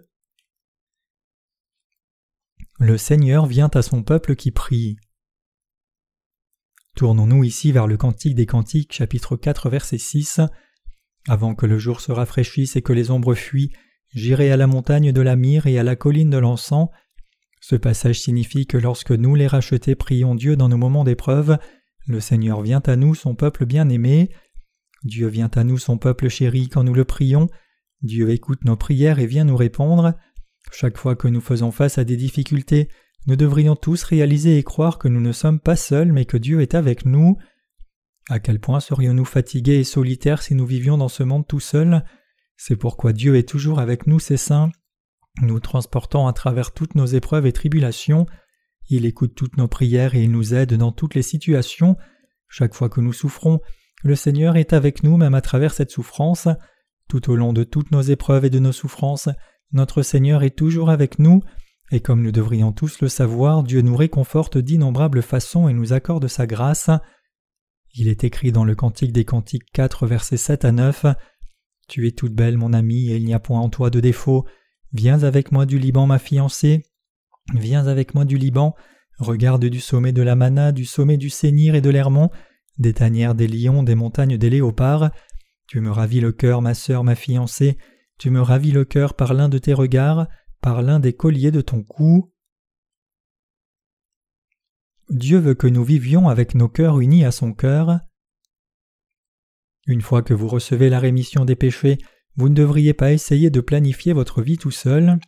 Le 2.78 2.96
Seigneur 2.96 3.46
vient 3.46 3.70
à 3.75 3.82
son 3.82 4.04
peuple 4.04 4.37
qui 4.37 4.52
prie. 4.52 4.99
Tournons-nous 6.99 7.45
ici 7.45 7.71
vers 7.71 7.87
le 7.87 7.97
Cantique 7.97 8.35
des 8.35 8.47
Cantiques, 8.47 8.93
chapitre 8.93 9.37
4, 9.37 9.71
verset 9.71 9.99
6. 9.99 10.41
Avant 11.29 11.55
que 11.55 11.65
le 11.65 11.79
jour 11.79 12.00
se 12.00 12.11
rafraîchisse 12.11 12.75
et 12.75 12.83
que 12.83 12.93
les 12.93 13.12
ombres 13.12 13.37
fuient, 13.37 13.71
J'irai 14.15 14.50
à 14.50 14.56
la 14.56 14.67
montagne 14.67 15.12
de 15.12 15.21
la 15.21 15.37
myrrhe 15.37 15.69
et 15.69 15.79
à 15.79 15.85
la 15.85 15.95
colline 15.95 16.31
de 16.31 16.39
l'encens. 16.39 16.89
Ce 17.61 17.77
passage 17.77 18.19
signifie 18.19 18.67
que 18.67 18.79
lorsque 18.79 19.12
nous, 19.12 19.37
les 19.37 19.47
rachetés, 19.47 19.95
prions 19.95 20.35
Dieu 20.35 20.56
dans 20.56 20.69
nos 20.69 20.77
moments 20.77 21.05
d'épreuve, 21.05 21.59
le 22.09 22.19
Seigneur 22.19 22.62
vient 22.62 22.83
à 22.85 22.97
nous, 22.97 23.15
son 23.15 23.37
peuple 23.37 23.65
bien-aimé. 23.65 24.31
Dieu 25.05 25.29
vient 25.29 25.53
à 25.55 25.62
nous, 25.62 25.79
son 25.79 25.99
peuple 25.99 26.29
chéri, 26.29 26.69
quand 26.69 26.83
nous 26.83 26.95
le 26.95 27.05
prions. 27.05 27.47
Dieu 28.03 28.31
écoute 28.31 28.65
nos 28.65 28.77
prières 28.77 29.21
et 29.21 29.27
vient 29.27 29.45
nous 29.45 29.56
répondre. 29.56 30.15
Chaque 30.73 30.99
fois 30.99 31.15
que 31.15 31.29
nous 31.29 31.41
faisons 31.41 31.71
face 31.71 31.97
à 31.97 32.03
des 32.03 32.17
difficultés, 32.17 32.89
nous 33.28 33.36
devrions 33.36 33.76
tous 33.76 34.02
réaliser 34.02 34.58
et 34.58 34.64
croire 34.64 34.98
que 34.98 35.06
nous 35.06 35.20
ne 35.20 35.30
sommes 35.30 35.60
pas 35.60 35.76
seuls, 35.76 36.10
mais 36.10 36.25
que 36.25 36.36
Dieu 36.36 36.60
est 36.60 36.75
avec 36.75 37.04
nous. 37.04 37.38
À 38.28 38.40
quel 38.40 38.58
point 38.58 38.80
serions-nous 38.80 39.25
fatigués 39.25 39.78
et 39.78 39.84
solitaires 39.84 40.42
si 40.42 40.56
nous 40.56 40.66
vivions 40.66 40.98
dans 40.98 41.08
ce 41.08 41.22
monde 41.22 41.46
tout 41.46 41.60
seuls 41.60 42.02
c'est 42.60 42.76
pourquoi 42.76 43.12
Dieu 43.12 43.36
est 43.36 43.48
toujours 43.48 43.78
avec 43.78 44.08
nous, 44.08 44.19
ses 44.19 44.36
saints, 44.36 44.70
nous 45.40 45.60
transportant 45.60 46.26
à 46.26 46.32
travers 46.32 46.72
toutes 46.72 46.96
nos 46.96 47.06
épreuves 47.06 47.46
et 47.46 47.52
tribulations. 47.52 48.26
Il 48.90 49.06
écoute 49.06 49.37
toutes 49.37 49.56
nos 49.56 49.68
prières 49.68 50.16
et 50.16 50.25
il 50.25 50.32
nous 50.32 50.54
aide 50.54 50.75
dans 50.75 50.90
toutes 50.90 51.14
les 51.14 51.23
situations. 51.23 51.97
Chaque 52.49 52.75
fois 52.75 52.88
que 52.88 53.00
nous 53.00 53.12
souffrons, 53.12 53.61
le 54.02 54.16
Seigneur 54.16 54.56
est 54.56 54.73
avec 54.73 55.04
nous 55.04 55.16
même 55.16 55.35
à 55.35 55.40
travers 55.40 55.73
cette 55.73 55.92
souffrance. 55.92 56.49
Tout 57.08 57.30
au 57.30 57.37
long 57.37 57.52
de 57.52 57.62
toutes 57.62 57.92
nos 57.92 58.02
épreuves 58.02 58.44
et 58.44 58.50
de 58.50 58.58
nos 58.58 58.73
souffrances, 58.73 59.28
notre 59.70 60.02
Seigneur 60.02 60.42
est 60.42 60.56
toujours 60.56 60.90
avec 60.90 61.20
nous, 61.20 61.42
et 61.90 62.00
comme 62.00 62.23
nous 62.23 62.33
devrions 62.33 62.73
tous 62.73 63.00
le 63.00 63.09
savoir, 63.09 63.62
Dieu 63.62 63.80
nous 63.80 63.97
réconforte 63.97 64.59
d'innombrables 64.59 65.23
façons 65.23 65.68
et 65.68 65.73
nous 65.73 65.92
accorde 65.92 66.28
sa 66.28 66.47
grâce. 66.47 66.90
Il 67.95 68.09
est 68.09 68.25
écrit 68.25 68.52
dans 68.52 68.64
le 68.64 68.75
Cantique 68.75 69.12
des 69.12 69.25
Cantiques 69.25 69.71
4 69.73 70.07
versets 70.07 70.37
7 70.37 70.64
à 70.64 70.73
9 70.73 71.07
tu 71.88 72.07
es 72.07 72.12
toute 72.12 72.35
belle, 72.35 72.59
mon 72.59 72.75
ami, 72.75 73.11
et 73.11 73.16
il 73.16 73.25
n'y 73.25 73.33
a 73.33 73.40
point 73.40 73.61
en 73.61 73.71
toi 73.71 73.88
de 73.88 73.99
défaut. 73.99 74.47
Viens 74.92 75.23
avec 75.23 75.52
moi 75.52 75.64
du 75.64 75.78
Liban, 75.78 76.07
ma 76.07 76.18
fiancée. 76.18 76.85
Viens 77.54 77.87
avec 77.87 78.14
moi 78.14 78.26
du 78.26 78.37
Liban. 78.37 78.75
Regarde 79.18 79.64
du 79.64 79.80
sommet 79.80 80.12
de 80.12 80.23
la 80.23 80.37
Mana, 80.37 80.71
du 80.71 80.85
sommet 80.85 81.16
du 81.16 81.30
Sénir 81.30 81.75
et 81.75 81.80
de 81.80 81.88
l'Hermont, 81.88 82.30
des 82.78 82.92
tanières 82.92 83.35
des 83.35 83.49
lions, 83.49 83.83
des 83.83 83.95
montagnes 83.95 84.37
des 84.37 84.50
léopards. 84.50 85.11
Tu 85.66 85.80
me 85.80 85.90
ravis 85.90 86.21
le 86.21 86.30
cœur, 86.30 86.61
ma 86.61 86.75
sœur, 86.75 87.04
ma 87.04 87.14
fiancée. 87.14 87.78
Tu 88.18 88.30
me 88.30 88.42
ravis 88.42 88.71
le 88.71 88.85
cœur 88.85 89.14
par 89.14 89.33
l'un 89.33 89.49
de 89.49 89.59
tes 89.59 89.73
regards, 89.73 90.28
par 90.61 90.83
l'un 90.83 91.00
des 91.00 91.12
colliers 91.12 91.50
de 91.50 91.61
ton 91.61 91.83
cou. 91.83 92.33
Dieu 95.11 95.38
veut 95.38 95.55
que 95.55 95.67
nous 95.67 95.85
vivions 95.85 96.29
avec 96.29 96.55
nos 96.55 96.69
cœurs 96.69 97.00
unis 97.00 97.25
à 97.25 97.31
son 97.31 97.53
cœur. 97.53 98.00
Une 99.87 100.03
fois 100.03 100.23
que 100.23 100.35
vous 100.35 100.49
recevez 100.49 100.91
la 100.91 100.99
rémission 100.99 101.45
des 101.45 101.57
péchés, 101.57 101.99
vous 102.37 102.49
ne 102.49 102.55
devriez 102.55 102.93
pas 102.93 103.12
essayer 103.12 103.50
de 103.50 103.61
planifier 103.61 104.12
votre 104.12 104.43
vie 104.43 104.59
tout 104.59 104.71
seul. 104.71 105.19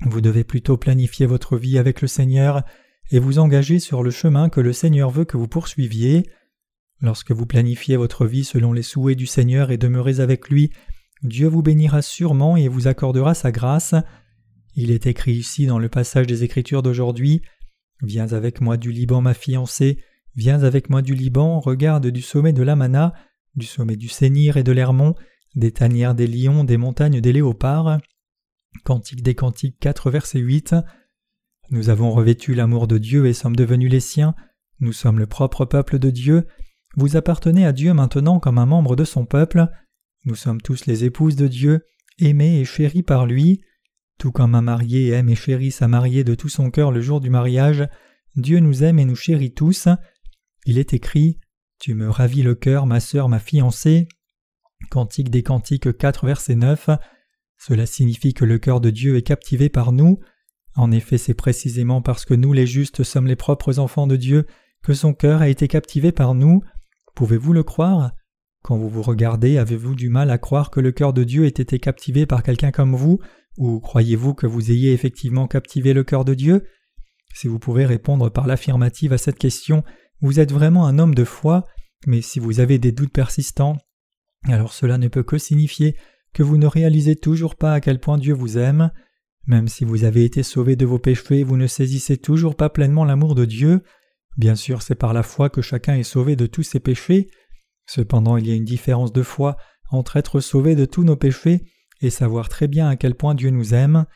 Vous 0.00 0.20
devez 0.20 0.44
plutôt 0.44 0.76
planifier 0.76 1.26
votre 1.26 1.56
vie 1.56 1.78
avec 1.78 2.02
le 2.02 2.08
Seigneur 2.08 2.64
et 3.10 3.18
vous 3.18 3.38
engager 3.38 3.78
sur 3.78 4.02
le 4.02 4.10
chemin 4.10 4.48
que 4.48 4.60
le 4.60 4.72
Seigneur 4.72 5.10
veut 5.10 5.24
que 5.24 5.36
vous 5.36 5.48
poursuiviez. 5.48 6.28
Lorsque 7.00 7.32
vous 7.32 7.46
planifiez 7.46 7.96
votre 7.96 8.26
vie 8.26 8.44
selon 8.44 8.72
les 8.72 8.82
souhaits 8.82 9.16
du 9.16 9.26
Seigneur 9.26 9.70
et 9.70 9.78
demeurez 9.78 10.20
avec 10.20 10.48
lui, 10.48 10.70
Dieu 11.22 11.46
vous 11.46 11.62
bénira 11.62 12.02
sûrement 12.02 12.56
et 12.56 12.68
vous 12.68 12.88
accordera 12.88 13.34
sa 13.34 13.52
grâce. 13.52 13.94
Il 14.76 14.90
est 14.90 15.06
écrit 15.06 15.34
ici 15.34 15.66
dans 15.66 15.78
le 15.78 15.88
passage 15.88 16.26
des 16.26 16.42
Écritures 16.42 16.82
d'aujourd'hui 16.82 17.42
Viens 18.02 18.32
avec 18.32 18.60
moi 18.60 18.76
du 18.76 18.90
Liban, 18.90 19.20
ma 19.20 19.34
fiancée, 19.34 19.98
viens 20.34 20.62
avec 20.62 20.90
moi 20.90 21.00
du 21.00 21.14
Liban, 21.14 21.60
regarde 21.60 22.08
du 22.08 22.22
sommet 22.22 22.52
de 22.52 22.62
l'Amana, 22.62 23.14
du 23.54 23.66
sommet 23.66 23.96
du 23.96 24.08
Sénir 24.08 24.56
et 24.56 24.64
de 24.64 24.72
l'Hermont, 24.72 25.14
des 25.54 25.72
tanières 25.72 26.14
des 26.14 26.26
lions, 26.26 26.64
des 26.64 26.76
montagnes 26.76 27.20
des 27.20 27.32
léopards. 27.32 27.98
Cantique 28.82 29.22
des 29.22 29.36
Cantiques 29.36 29.78
4, 29.78 30.10
verset 30.10 30.40
8. 30.40 30.74
Nous 31.70 31.88
avons 31.88 32.10
revêtu 32.10 32.54
l'amour 32.54 32.88
de 32.88 32.98
Dieu 32.98 33.26
et 33.26 33.32
sommes 33.32 33.56
devenus 33.56 33.90
les 33.90 34.00
siens. 34.00 34.34
Nous 34.80 34.92
sommes 34.92 35.20
le 35.20 35.26
propre 35.26 35.64
peuple 35.64 35.98
de 35.98 36.10
Dieu. 36.10 36.46
Vous 36.96 37.16
appartenez 37.16 37.64
à 37.64 37.72
Dieu 37.72 37.94
maintenant 37.94 38.40
comme 38.40 38.58
un 38.58 38.66
membre 38.66 38.96
de 38.96 39.04
son 39.04 39.24
peuple. 39.24 39.68
Nous 40.24 40.34
sommes 40.34 40.60
tous 40.60 40.86
les 40.86 41.04
épouses 41.04 41.36
de 41.36 41.46
Dieu, 41.46 41.86
aimées 42.18 42.60
et 42.60 42.64
chéries 42.64 43.02
par 43.02 43.26
lui. 43.26 43.62
Tout 44.18 44.32
comme 44.32 44.54
un 44.54 44.62
marié 44.62 45.10
aime 45.10 45.28
et 45.28 45.34
chérit 45.34 45.70
sa 45.70 45.88
mariée 45.88 46.24
de 46.24 46.34
tout 46.34 46.48
son 46.48 46.70
cœur 46.70 46.92
le 46.92 47.00
jour 47.00 47.20
du 47.20 47.30
mariage, 47.30 47.86
Dieu 48.36 48.60
nous 48.60 48.82
aime 48.82 48.98
et 48.98 49.04
nous 49.04 49.16
chérit 49.16 49.52
tous. 49.52 49.88
Il 50.66 50.78
est 50.78 50.94
écrit 50.94 51.38
Tu 51.78 51.94
me 51.94 52.08
ravis 52.08 52.42
le 52.42 52.54
cœur, 52.54 52.86
ma 52.86 53.00
sœur, 53.00 53.28
ma 53.28 53.38
fiancée. 53.38 54.08
Cantique 54.90 55.30
des 55.30 55.42
Cantiques 55.42 55.96
4, 55.96 56.26
verset 56.26 56.56
9. 56.56 56.90
Cela 57.58 57.86
signifie 57.86 58.34
que 58.34 58.44
le 58.44 58.58
cœur 58.58 58.80
de 58.80 58.90
Dieu 58.90 59.16
est 59.16 59.22
captivé 59.22 59.68
par 59.68 59.92
nous. 59.92 60.18
En 60.76 60.90
effet, 60.90 61.18
c'est 61.18 61.34
précisément 61.34 62.02
parce 62.02 62.24
que 62.24 62.34
nous, 62.34 62.52
les 62.52 62.66
justes, 62.66 63.04
sommes 63.04 63.26
les 63.26 63.36
propres 63.36 63.78
enfants 63.78 64.06
de 64.06 64.16
Dieu 64.16 64.46
que 64.82 64.92
son 64.92 65.14
cœur 65.14 65.40
a 65.40 65.48
été 65.48 65.68
captivé 65.68 66.12
par 66.12 66.34
nous. 66.34 66.62
Pouvez-vous 67.14 67.52
le 67.52 67.62
croire? 67.62 68.12
Quand 68.62 68.76
vous 68.76 68.88
vous 68.88 69.02
regardez, 69.02 69.58
avez-vous 69.58 69.94
du 69.94 70.08
mal 70.08 70.30
à 70.30 70.38
croire 70.38 70.70
que 70.70 70.80
le 70.80 70.92
cœur 70.92 71.12
de 71.12 71.24
Dieu 71.24 71.44
ait 71.44 71.48
été 71.48 71.78
captivé 71.78 72.26
par 72.26 72.42
quelqu'un 72.42 72.70
comme 72.70 72.94
vous, 72.94 73.20
ou 73.56 73.80
croyez-vous 73.80 74.34
que 74.34 74.46
vous 74.46 74.70
ayez 74.70 74.92
effectivement 74.92 75.46
captivé 75.46 75.92
le 75.92 76.04
cœur 76.04 76.24
de 76.24 76.34
Dieu? 76.34 76.66
Si 77.34 77.48
vous 77.48 77.58
pouvez 77.58 77.84
répondre 77.86 78.30
par 78.30 78.46
l'affirmative 78.46 79.12
à 79.12 79.18
cette 79.18 79.38
question, 79.38 79.84
vous 80.20 80.40
êtes 80.40 80.52
vraiment 80.52 80.86
un 80.86 80.98
homme 80.98 81.14
de 81.14 81.24
foi, 81.24 81.64
mais 82.06 82.22
si 82.22 82.38
vous 82.38 82.60
avez 82.60 82.78
des 82.78 82.92
doutes 82.92 83.12
persistants, 83.12 83.76
alors 84.46 84.72
cela 84.72 84.98
ne 84.98 85.08
peut 85.08 85.22
que 85.22 85.38
signifier 85.38 85.96
que 86.32 86.42
vous 86.42 86.58
ne 86.58 86.66
réalisez 86.66 87.16
toujours 87.16 87.56
pas 87.56 87.72
à 87.72 87.80
quel 87.80 87.98
point 87.98 88.18
Dieu 88.18 88.34
vous 88.34 88.58
aime. 88.58 88.90
Même 89.46 89.68
si 89.68 89.84
vous 89.84 90.04
avez 90.04 90.24
été 90.24 90.42
sauvé 90.42 90.76
de 90.76 90.86
vos 90.86 90.98
péchés, 90.98 91.44
vous 91.44 91.56
ne 91.56 91.66
saisissez 91.66 92.16
toujours 92.16 92.56
pas 92.56 92.70
pleinement 92.70 93.04
l'amour 93.04 93.34
de 93.34 93.44
Dieu. 93.44 93.82
Bien 94.36 94.56
sûr, 94.56 94.82
c'est 94.82 94.94
par 94.94 95.12
la 95.12 95.22
foi 95.22 95.48
que 95.48 95.62
chacun 95.62 95.94
est 95.96 96.02
sauvé 96.02 96.34
de 96.34 96.46
tous 96.46 96.62
ses 96.62 96.80
péchés. 96.80 97.28
Cependant, 97.86 98.36
il 98.36 98.48
y 98.48 98.52
a 98.52 98.56
une 98.56 98.64
différence 98.64 99.12
de 99.12 99.22
foi 99.22 99.56
entre 99.90 100.16
être 100.16 100.40
sauvé 100.40 100.74
de 100.74 100.86
tous 100.86 101.04
nos 101.04 101.16
péchés 101.16 101.62
et 102.00 102.10
savoir 102.10 102.48
très 102.48 102.68
bien 102.68 102.88
à 102.88 102.96
quel 102.96 103.14
point 103.14 103.34
Dieu 103.34 103.50
nous 103.50 103.74
aime. 103.74 104.06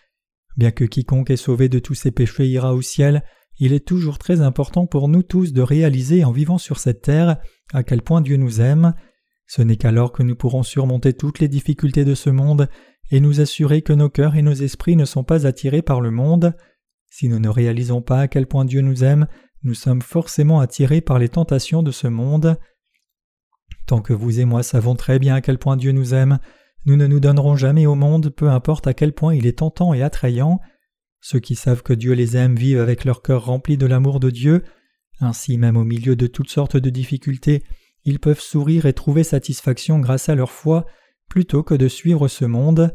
Bien 0.56 0.70
que 0.70 0.84
quiconque 0.84 1.30
est 1.30 1.36
sauvé 1.36 1.68
de 1.68 1.78
tous 1.78 1.94
ses 1.94 2.10
péchés 2.10 2.48
ira 2.48 2.74
au 2.74 2.82
ciel, 2.82 3.22
il 3.60 3.72
est 3.72 3.86
toujours 3.86 4.18
très 4.18 4.40
important 4.40 4.86
pour 4.86 5.08
nous 5.08 5.22
tous 5.22 5.52
de 5.52 5.62
réaliser 5.62 6.24
en 6.24 6.30
vivant 6.30 6.58
sur 6.58 6.78
cette 6.78 7.02
terre 7.02 7.38
à 7.72 7.82
quel 7.82 8.02
point 8.02 8.20
Dieu 8.20 8.36
nous 8.36 8.60
aime. 8.60 8.94
Ce 9.46 9.62
n'est 9.62 9.76
qu'alors 9.76 10.12
que 10.12 10.22
nous 10.22 10.36
pourrons 10.36 10.62
surmonter 10.62 11.12
toutes 11.12 11.40
les 11.40 11.48
difficultés 11.48 12.04
de 12.04 12.14
ce 12.14 12.30
monde 12.30 12.68
et 13.10 13.20
nous 13.20 13.40
assurer 13.40 13.82
que 13.82 13.92
nos 13.92 14.10
cœurs 14.10 14.36
et 14.36 14.42
nos 14.42 14.52
esprits 14.52 14.96
ne 14.96 15.04
sont 15.04 15.24
pas 15.24 15.46
attirés 15.46 15.82
par 15.82 16.00
le 16.00 16.10
monde. 16.10 16.54
Si 17.10 17.28
nous 17.28 17.38
ne 17.38 17.48
réalisons 17.48 18.02
pas 18.02 18.20
à 18.20 18.28
quel 18.28 18.46
point 18.46 18.64
Dieu 18.64 18.80
nous 18.80 19.02
aime, 19.02 19.26
nous 19.62 19.74
sommes 19.74 20.02
forcément 20.02 20.60
attirés 20.60 21.00
par 21.00 21.18
les 21.18 21.28
tentations 21.28 21.82
de 21.82 21.90
ce 21.90 22.06
monde. 22.06 22.58
Tant 23.86 24.02
que 24.02 24.12
vous 24.12 24.38
et 24.38 24.44
moi 24.44 24.62
savons 24.62 24.94
très 24.94 25.18
bien 25.18 25.34
à 25.34 25.40
quel 25.40 25.58
point 25.58 25.76
Dieu 25.76 25.92
nous 25.92 26.14
aime, 26.14 26.38
nous 26.86 26.96
ne 26.96 27.06
nous 27.06 27.20
donnerons 27.20 27.56
jamais 27.56 27.86
au 27.86 27.94
monde, 27.94 28.30
peu 28.30 28.48
importe 28.48 28.86
à 28.86 28.94
quel 28.94 29.12
point 29.12 29.34
il 29.34 29.46
est 29.46 29.58
tentant 29.58 29.94
et 29.94 30.02
attrayant. 30.02 30.60
Ceux 31.20 31.40
qui 31.40 31.54
savent 31.54 31.82
que 31.82 31.92
Dieu 31.92 32.12
les 32.12 32.36
aime 32.36 32.56
vivent 32.56 32.80
avec 32.80 33.04
leur 33.04 33.22
cœur 33.22 33.44
rempli 33.44 33.76
de 33.76 33.86
l'amour 33.86 34.20
de 34.20 34.30
Dieu. 34.30 34.64
Ainsi, 35.20 35.58
même 35.58 35.76
au 35.76 35.84
milieu 35.84 36.16
de 36.16 36.26
toutes 36.26 36.50
sortes 36.50 36.76
de 36.76 36.90
difficultés, 36.90 37.64
ils 38.04 38.20
peuvent 38.20 38.40
sourire 38.40 38.86
et 38.86 38.92
trouver 38.92 39.24
satisfaction 39.24 39.98
grâce 39.98 40.28
à 40.28 40.34
leur 40.34 40.50
foi 40.50 40.86
plutôt 41.28 41.62
que 41.62 41.74
de 41.74 41.88
suivre 41.88 42.28
ce 42.28 42.44
monde. 42.44 42.94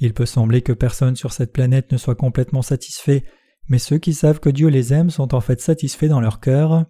Il 0.00 0.14
peut 0.14 0.26
sembler 0.26 0.62
que 0.62 0.72
personne 0.72 1.16
sur 1.16 1.32
cette 1.32 1.52
planète 1.52 1.92
ne 1.92 1.98
soit 1.98 2.14
complètement 2.14 2.62
satisfait, 2.62 3.24
mais 3.68 3.78
ceux 3.78 3.98
qui 3.98 4.14
savent 4.14 4.40
que 4.40 4.48
Dieu 4.48 4.68
les 4.68 4.92
aime 4.92 5.10
sont 5.10 5.34
en 5.34 5.40
fait 5.40 5.60
satisfaits 5.60 6.06
dans 6.06 6.20
leur 6.20 6.40
cœur. 6.40 6.86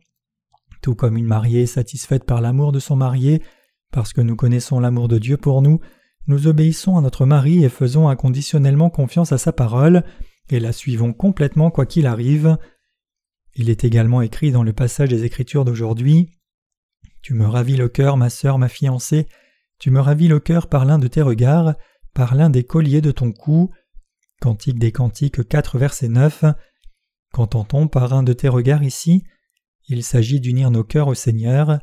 Tout 0.83 0.95
comme 0.95 1.17
une 1.17 1.27
mariée 1.27 1.63
est 1.63 1.67
satisfaite 1.67 2.25
par 2.25 2.41
l'amour 2.41 2.71
de 2.71 2.79
son 2.79 2.95
marié, 2.95 3.43
parce 3.91 4.13
que 4.13 4.21
nous 4.21 4.37
connaissons 4.37 4.79
l'amour 4.79 5.09
de 5.09 5.19
Dieu 5.19 5.37
pour 5.37 5.63
nous, 5.63 5.81
nous 6.29 6.47
obéissons 6.47 6.97
à 6.97 7.01
notre 7.01 7.27
mari 7.27 7.65
et 7.65 7.69
faisons 7.69 8.09
inconditionnellement 8.09 8.91
confiance 8.91 9.33
à 9.33 9.39
sa 9.39 9.53
parole, 9.53 10.05
et 10.51 10.61
la 10.61 10.73
suivons 10.73 11.13
complètement 11.13 11.71
quoi 11.71 11.87
qu'il 11.87 12.07
arrive. 12.07 12.57
Il 13.55 13.71
est 13.71 13.85
également 13.85 14.23
écrit 14.23 14.53
dans 14.53 14.63
le 14.63 14.73
passage 14.73 15.09
des 15.09 15.25
Écritures 15.25 15.65
d'aujourd'hui 15.65 16.31
Tu 17.23 17.35
me 17.35 17.47
ravis 17.47 17.77
le 17.77 17.89
cœur, 17.89 18.17
ma 18.17 18.31
sœur, 18.31 18.59
ma 18.59 18.69
fiancée, 18.69 19.27
tu 19.79 19.91
me 19.91 20.01
ravis 20.01 20.29
le 20.29 20.39
cœur 20.39 20.69
par 20.69 20.85
l'un 20.85 20.99
de 20.99 21.09
tes 21.09 21.23
regards, 21.23 21.75
par 22.15 22.35
l'un 22.35 22.51
des 22.51 22.65
colliers 22.65 23.01
de 23.01 23.11
ton 23.11 23.33
cou. 23.33 23.71
Cantique 24.41 24.79
des 24.79 24.93
Cantiques 24.93 25.49
4, 25.49 25.79
verset 25.79 26.09
9. 26.09 26.45
Qu'entend-on 27.33 27.89
par 27.89 28.13
un 28.13 28.23
de 28.23 28.33
tes 28.33 28.49
regards 28.49 28.83
ici? 28.83 29.25
Il 29.89 30.05
s'agit 30.05 30.41
d'unir 30.41 30.71
nos 30.71 30.85
cœurs 30.85 31.09
au 31.09 31.15
Seigneur. 31.15 31.79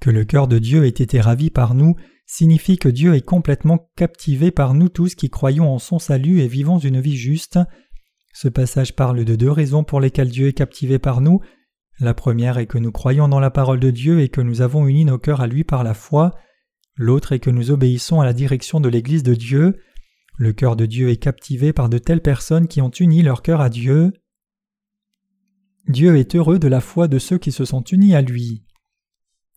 Que 0.00 0.10
le 0.10 0.24
cœur 0.24 0.48
de 0.48 0.58
Dieu 0.58 0.84
ait 0.84 0.88
été 0.88 1.20
ravi 1.20 1.50
par 1.50 1.74
nous 1.74 1.94
signifie 2.30 2.78
que 2.78 2.88
Dieu 2.88 3.16
est 3.16 3.26
complètement 3.26 3.90
captivé 3.96 4.52
par 4.52 4.72
nous 4.72 4.88
tous 4.88 5.16
qui 5.16 5.30
croyons 5.30 5.68
en 5.74 5.80
son 5.80 5.98
salut 5.98 6.40
et 6.40 6.46
vivons 6.46 6.78
une 6.78 7.00
vie 7.00 7.16
juste. 7.16 7.58
Ce 8.32 8.46
passage 8.46 8.94
parle 8.94 9.24
de 9.24 9.34
deux 9.34 9.50
raisons 9.50 9.82
pour 9.82 10.00
lesquelles 10.00 10.30
Dieu 10.30 10.46
est 10.46 10.52
captivé 10.52 11.00
par 11.00 11.20
nous. 11.20 11.40
La 11.98 12.14
première 12.14 12.58
est 12.58 12.66
que 12.66 12.78
nous 12.78 12.92
croyons 12.92 13.26
dans 13.26 13.40
la 13.40 13.50
parole 13.50 13.80
de 13.80 13.90
Dieu 13.90 14.20
et 14.20 14.28
que 14.28 14.40
nous 14.40 14.60
avons 14.60 14.86
uni 14.86 15.04
nos 15.04 15.18
cœurs 15.18 15.40
à 15.40 15.48
lui 15.48 15.64
par 15.64 15.82
la 15.82 15.92
foi. 15.92 16.30
L'autre 16.96 17.32
est 17.32 17.40
que 17.40 17.50
nous 17.50 17.72
obéissons 17.72 18.20
à 18.20 18.24
la 18.24 18.32
direction 18.32 18.78
de 18.78 18.88
l'Église 18.88 19.24
de 19.24 19.34
Dieu. 19.34 19.80
Le 20.38 20.52
cœur 20.52 20.76
de 20.76 20.86
Dieu 20.86 21.08
est 21.10 21.16
captivé 21.16 21.72
par 21.72 21.88
de 21.88 21.98
telles 21.98 22.22
personnes 22.22 22.68
qui 22.68 22.80
ont 22.80 22.90
uni 22.90 23.22
leur 23.22 23.42
cœur 23.42 23.60
à 23.60 23.70
Dieu. 23.70 24.12
Dieu 25.88 26.16
est 26.16 26.36
heureux 26.36 26.60
de 26.60 26.68
la 26.68 26.80
foi 26.80 27.08
de 27.08 27.18
ceux 27.18 27.38
qui 27.38 27.50
se 27.50 27.64
sont 27.64 27.82
unis 27.82 28.14
à 28.14 28.22
lui. 28.22 28.62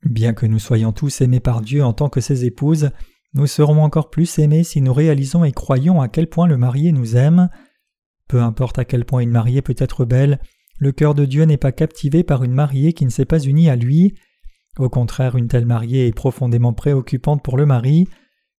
Bien 0.06 0.34
que 0.34 0.46
nous 0.46 0.60
soyons 0.60 0.92
tous 0.92 1.22
aimés 1.22 1.40
par 1.40 1.62
Dieu 1.62 1.84
en 1.84 1.94
tant 1.94 2.10
que 2.10 2.22
ses 2.22 2.46
épouses, 2.46 2.90
nous 3.34 3.48
serons 3.48 3.84
encore 3.84 4.10
plus 4.10 4.38
aimés 4.40 4.64
si 4.64 4.82
nous 4.82 4.94
réalisons 4.94 5.44
et 5.44 5.52
croyons 5.52 6.02
à 6.02 6.08
quel 6.08 6.28
point 6.28 6.48
le 6.48 6.58
marié 6.58 6.92
nous 6.92 7.16
aime. 7.16 7.50
Peu 8.28 8.42
importe 8.42 8.80
à 8.80 8.86
quel 8.86 9.06
point 9.06 9.22
une 9.22 9.32
mariée 9.32 9.62
peut 9.62 9.76
être 9.78 10.06
belle, 10.06 10.40
le 10.80 10.92
cœur 10.92 11.14
de 11.14 11.26
Dieu 11.26 11.46
n'est 11.46 11.58
pas 11.58 11.72
captivé 11.72 12.24
par 12.24 12.44
une 12.44 12.54
mariée 12.54 12.94
qui 12.94 13.06
ne 13.06 13.10
s'est 13.10 13.26
pas 13.26 13.40
unie 13.40 13.70
à 13.70 13.76
lui. 13.76 14.16
Au 14.78 14.90
contraire, 14.90 15.36
une 15.36 15.48
telle 15.48 15.66
mariée 15.66 16.08
est 16.08 16.14
profondément 16.14 16.74
préoccupante 16.74 17.44
pour 17.44 17.58
le 17.58 17.66
mari. 17.66 18.08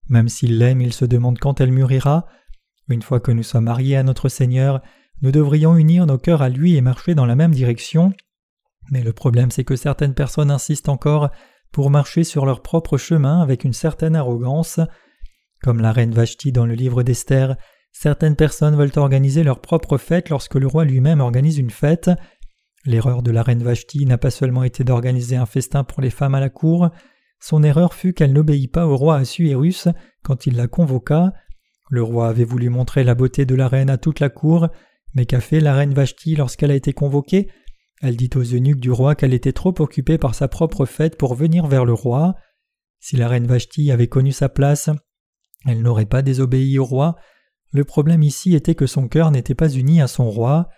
Même 0.09 0.29
s'il 0.29 0.57
l'aime, 0.57 0.81
il 0.81 0.93
se 0.93 1.05
demande 1.05 1.39
quand 1.39 1.61
elle 1.61 1.71
mûrira. 1.71 2.25
Une 2.89 3.01
fois 3.01 3.19
que 3.19 3.31
nous 3.31 3.43
sommes 3.43 3.65
mariés 3.65 3.97
à 3.97 4.03
notre 4.03 4.29
Seigneur, 4.29 4.81
nous 5.21 5.31
devrions 5.31 5.75
unir 5.75 6.05
nos 6.05 6.17
cœurs 6.17 6.41
à 6.41 6.49
lui 6.49 6.75
et 6.75 6.81
marcher 6.81 7.15
dans 7.15 7.25
la 7.25 7.35
même 7.35 7.53
direction. 7.53 8.13
Mais 8.91 9.03
le 9.03 9.13
problème 9.13 9.51
c'est 9.51 9.63
que 9.63 9.75
certaines 9.75 10.13
personnes 10.13 10.51
insistent 10.51 10.89
encore 10.89 11.29
pour 11.71 11.89
marcher 11.89 12.23
sur 12.23 12.45
leur 12.45 12.61
propre 12.61 12.97
chemin 12.97 13.41
avec 13.41 13.63
une 13.63 13.73
certaine 13.73 14.15
arrogance. 14.15 14.79
Comme 15.61 15.81
la 15.81 15.91
reine 15.91 16.13
Vashti 16.13 16.51
dans 16.51 16.65
le 16.65 16.73
livre 16.73 17.03
d'Esther, 17.03 17.55
certaines 17.91 18.35
personnes 18.35 18.75
veulent 18.75 18.97
organiser 18.97 19.43
leur 19.43 19.61
propre 19.61 19.97
fête 19.97 20.29
lorsque 20.29 20.55
le 20.55 20.67
roi 20.67 20.85
lui-même 20.85 21.21
organise 21.21 21.57
une 21.57 21.71
fête. 21.71 22.11
L'erreur 22.85 23.23
de 23.23 23.31
la 23.31 23.41
reine 23.41 23.63
Vashti 23.63 24.05
n'a 24.05 24.17
pas 24.17 24.29
seulement 24.29 24.63
été 24.63 24.83
d'organiser 24.83 25.35
un 25.35 25.47
festin 25.47 25.83
pour 25.83 26.01
les 26.01 26.11
femmes 26.11 26.35
à 26.35 26.39
la 26.39 26.49
cour, 26.49 26.91
son 27.47 27.61
erreur 27.61 27.93
fut 27.93 28.13
qu'elle 28.13 28.33
n'obéit 28.33 28.71
pas 28.71 28.87
au 28.87 28.97
roi 28.97 29.17
Assuérus 29.17 29.87
quand 30.23 30.47
il 30.47 30.55
la 30.55 30.67
convoqua. 30.67 31.33
Le 31.91 32.01
roi 32.01 32.27
avait 32.27 32.43
voulu 32.43 32.69
montrer 32.69 33.03
la 33.03 33.13
beauté 33.13 33.45
de 33.45 33.53
la 33.53 33.67
reine 33.67 33.91
à 33.91 33.97
toute 33.97 34.19
la 34.19 34.29
cour, 34.29 34.69
mais 35.13 35.27
qu'a 35.27 35.41
fait 35.41 35.59
la 35.59 35.75
reine 35.75 35.93
Vashti 35.93 36.35
lorsqu'elle 36.35 36.71
a 36.71 36.75
été 36.75 36.93
convoquée? 36.93 37.49
Elle 38.01 38.17
dit 38.17 38.29
aux 38.35 38.43
eunuques 38.43 38.79
du 38.79 38.91
roi 38.91 39.15
qu'elle 39.15 39.33
était 39.33 39.53
trop 39.53 39.73
occupée 39.79 40.17
par 40.17 40.35
sa 40.35 40.47
propre 40.47 40.85
fête 40.85 41.17
pour 41.17 41.35
venir 41.35 41.67
vers 41.67 41.85
le 41.85 41.93
roi. 41.93 42.35
Si 42.99 43.15
la 43.15 43.27
reine 43.27 43.47
Vashti 43.47 43.91
avait 43.91 44.07
connu 44.07 44.31
sa 44.31 44.49
place, 44.49 44.89
elle 45.65 45.81
n'aurait 45.81 46.05
pas 46.05 46.21
désobéi 46.21 46.77
au 46.77 46.85
roi. 46.85 47.15
Le 47.71 47.83
problème 47.83 48.23
ici 48.23 48.55
était 48.55 48.75
que 48.75 48.87
son 48.87 49.07
cœur 49.07 49.31
n'était 49.31 49.55
pas 49.55 49.69
uni 49.69 50.01
à 50.01 50.07
son 50.07 50.29
roi. 50.29 50.69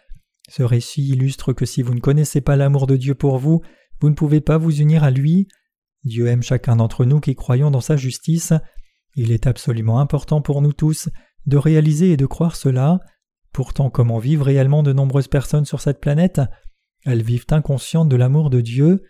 Ce 0.49 0.63
récit 0.63 1.07
illustre 1.07 1.53
que 1.53 1.65
si 1.65 1.81
vous 1.81 1.93
ne 1.93 1.99
connaissez 1.99 2.41
pas 2.41 2.55
l'amour 2.55 2.87
de 2.87 2.95
Dieu 2.95 3.15
pour 3.15 3.37
vous, 3.37 3.61
vous 3.99 4.09
ne 4.09 4.15
pouvez 4.15 4.41
pas 4.41 4.57
vous 4.57 4.79
unir 4.79 5.03
à 5.03 5.11
lui. 5.11 5.47
Dieu 6.03 6.27
aime 6.27 6.43
chacun 6.43 6.77
d'entre 6.77 7.03
nous 7.03 7.19
qui 7.19 7.35
croyons 7.35 7.71
dans 7.71 7.81
sa 7.81 7.97
justice. 7.97 8.53
Il 9.15 9.31
est 9.31 9.47
absolument 9.47 9.99
important 9.99 10.41
pour 10.41 10.61
nous 10.61 10.73
tous 10.73 11.09
de 11.47 11.57
réaliser 11.57 12.11
et 12.11 12.17
de 12.17 12.25
croire 12.25 12.55
cela. 12.55 12.99
Pourtant, 13.51 13.89
comment 13.89 14.19
vivent 14.19 14.43
réellement 14.43 14.83
de 14.83 14.93
nombreuses 14.93 15.27
personnes 15.27 15.65
sur 15.65 15.81
cette 15.81 15.99
planète? 15.99 16.41
Elles 17.07 17.23
vivent 17.23 17.45
inconscientes 17.51 18.09
de 18.09 18.17
l'amour 18.17 18.49
de 18.49 18.59
Dieu. 18.59 19.03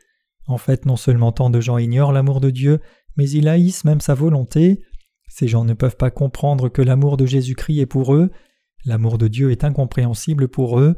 En 0.45 0.57
fait, 0.57 0.85
non 0.85 0.95
seulement 0.95 1.31
tant 1.31 1.49
de 1.49 1.59
gens 1.59 1.79
ignorent 1.79 2.13
l'amour 2.13 2.39
de 2.39 2.51
Dieu, 2.51 2.79
mais 3.17 3.27
ils 3.27 3.47
haïssent 3.47 3.85
même 3.85 4.01
sa 4.01 4.13
volonté. 4.13 4.83
Ces 5.27 5.47
gens 5.47 5.65
ne 5.65 5.73
peuvent 5.73 5.97
pas 5.97 6.11
comprendre 6.11 6.69
que 6.69 6.83
l'amour 6.83 7.17
de 7.17 7.25
Jésus-Christ 7.25 7.79
est 7.79 7.85
pour 7.87 8.13
eux. 8.13 8.29
L'amour 8.85 9.17
de 9.17 9.27
Dieu 9.27 9.51
est 9.51 9.63
incompréhensible 9.63 10.47
pour 10.47 10.79
eux, 10.79 10.95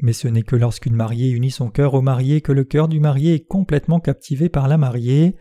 mais 0.00 0.14
ce 0.14 0.26
n'est 0.26 0.42
que 0.42 0.56
lorsqu'une 0.56 0.96
mariée 0.96 1.28
unit 1.28 1.50
son 1.50 1.70
cœur 1.70 1.92
au 1.92 2.00
marié 2.00 2.40
que 2.40 2.52
le 2.52 2.64
cœur 2.64 2.88
du 2.88 2.98
marié 2.98 3.34
est 3.34 3.46
complètement 3.46 4.00
captivé 4.00 4.48
par 4.48 4.68
la 4.68 4.78
mariée. 4.78 5.36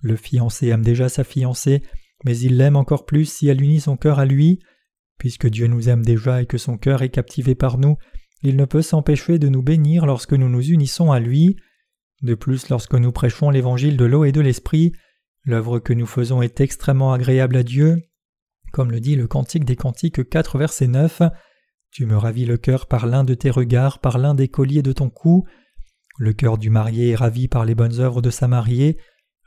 Le 0.00 0.16
fiancé 0.16 0.68
aime 0.68 0.82
déjà 0.82 1.10
sa 1.10 1.24
fiancée, 1.24 1.82
mais 2.24 2.38
il 2.38 2.56
l'aime 2.56 2.76
encore 2.76 3.04
plus 3.04 3.26
si 3.26 3.48
elle 3.48 3.62
unit 3.62 3.80
son 3.80 3.98
cœur 3.98 4.18
à 4.18 4.24
lui. 4.24 4.60
Puisque 5.18 5.46
Dieu 5.46 5.66
nous 5.66 5.90
aime 5.90 6.04
déjà 6.04 6.40
et 6.40 6.46
que 6.46 6.58
son 6.58 6.78
cœur 6.78 7.02
est 7.02 7.10
captivé 7.10 7.54
par 7.54 7.76
nous, 7.76 7.98
il 8.42 8.56
ne 8.56 8.64
peut 8.64 8.82
s'empêcher 8.82 9.38
de 9.38 9.48
nous 9.48 9.62
bénir 9.62 10.06
lorsque 10.06 10.32
nous 10.32 10.48
nous 10.48 10.62
unissons 10.62 11.12
à 11.12 11.20
lui. 11.20 11.56
De 12.22 12.34
plus, 12.34 12.68
lorsque 12.68 12.94
nous 12.94 13.12
prêchons 13.12 13.50
l'évangile 13.50 13.96
de 13.96 14.04
l'eau 14.04 14.24
et 14.24 14.32
de 14.32 14.40
l'esprit, 14.40 14.92
l'œuvre 15.44 15.78
que 15.78 15.92
nous 15.92 16.06
faisons 16.06 16.42
est 16.42 16.60
extrêmement 16.60 17.12
agréable 17.12 17.56
à 17.56 17.62
Dieu. 17.62 18.02
Comme 18.72 18.90
le 18.90 19.00
dit 19.00 19.16
le 19.16 19.26
Cantique 19.26 19.64
des 19.64 19.76
Cantiques 19.76 20.28
4 20.28 20.58
verset 20.58 20.88
9, 20.88 21.22
Tu 21.90 22.06
me 22.06 22.16
ravis 22.16 22.44
le 22.44 22.56
cœur 22.56 22.86
par 22.86 23.06
l'un 23.06 23.22
de 23.22 23.34
tes 23.34 23.50
regards, 23.50 24.00
par 24.00 24.18
l'un 24.18 24.34
des 24.34 24.48
colliers 24.48 24.82
de 24.82 24.92
ton 24.92 25.10
cou. 25.10 25.46
Le 26.18 26.32
cœur 26.32 26.58
du 26.58 26.70
marié 26.70 27.10
est 27.10 27.16
ravi 27.16 27.48
par 27.48 27.64
les 27.64 27.74
bonnes 27.74 28.00
œuvres 28.00 28.22
de 28.22 28.30
sa 28.30 28.48
mariée. 28.48 28.98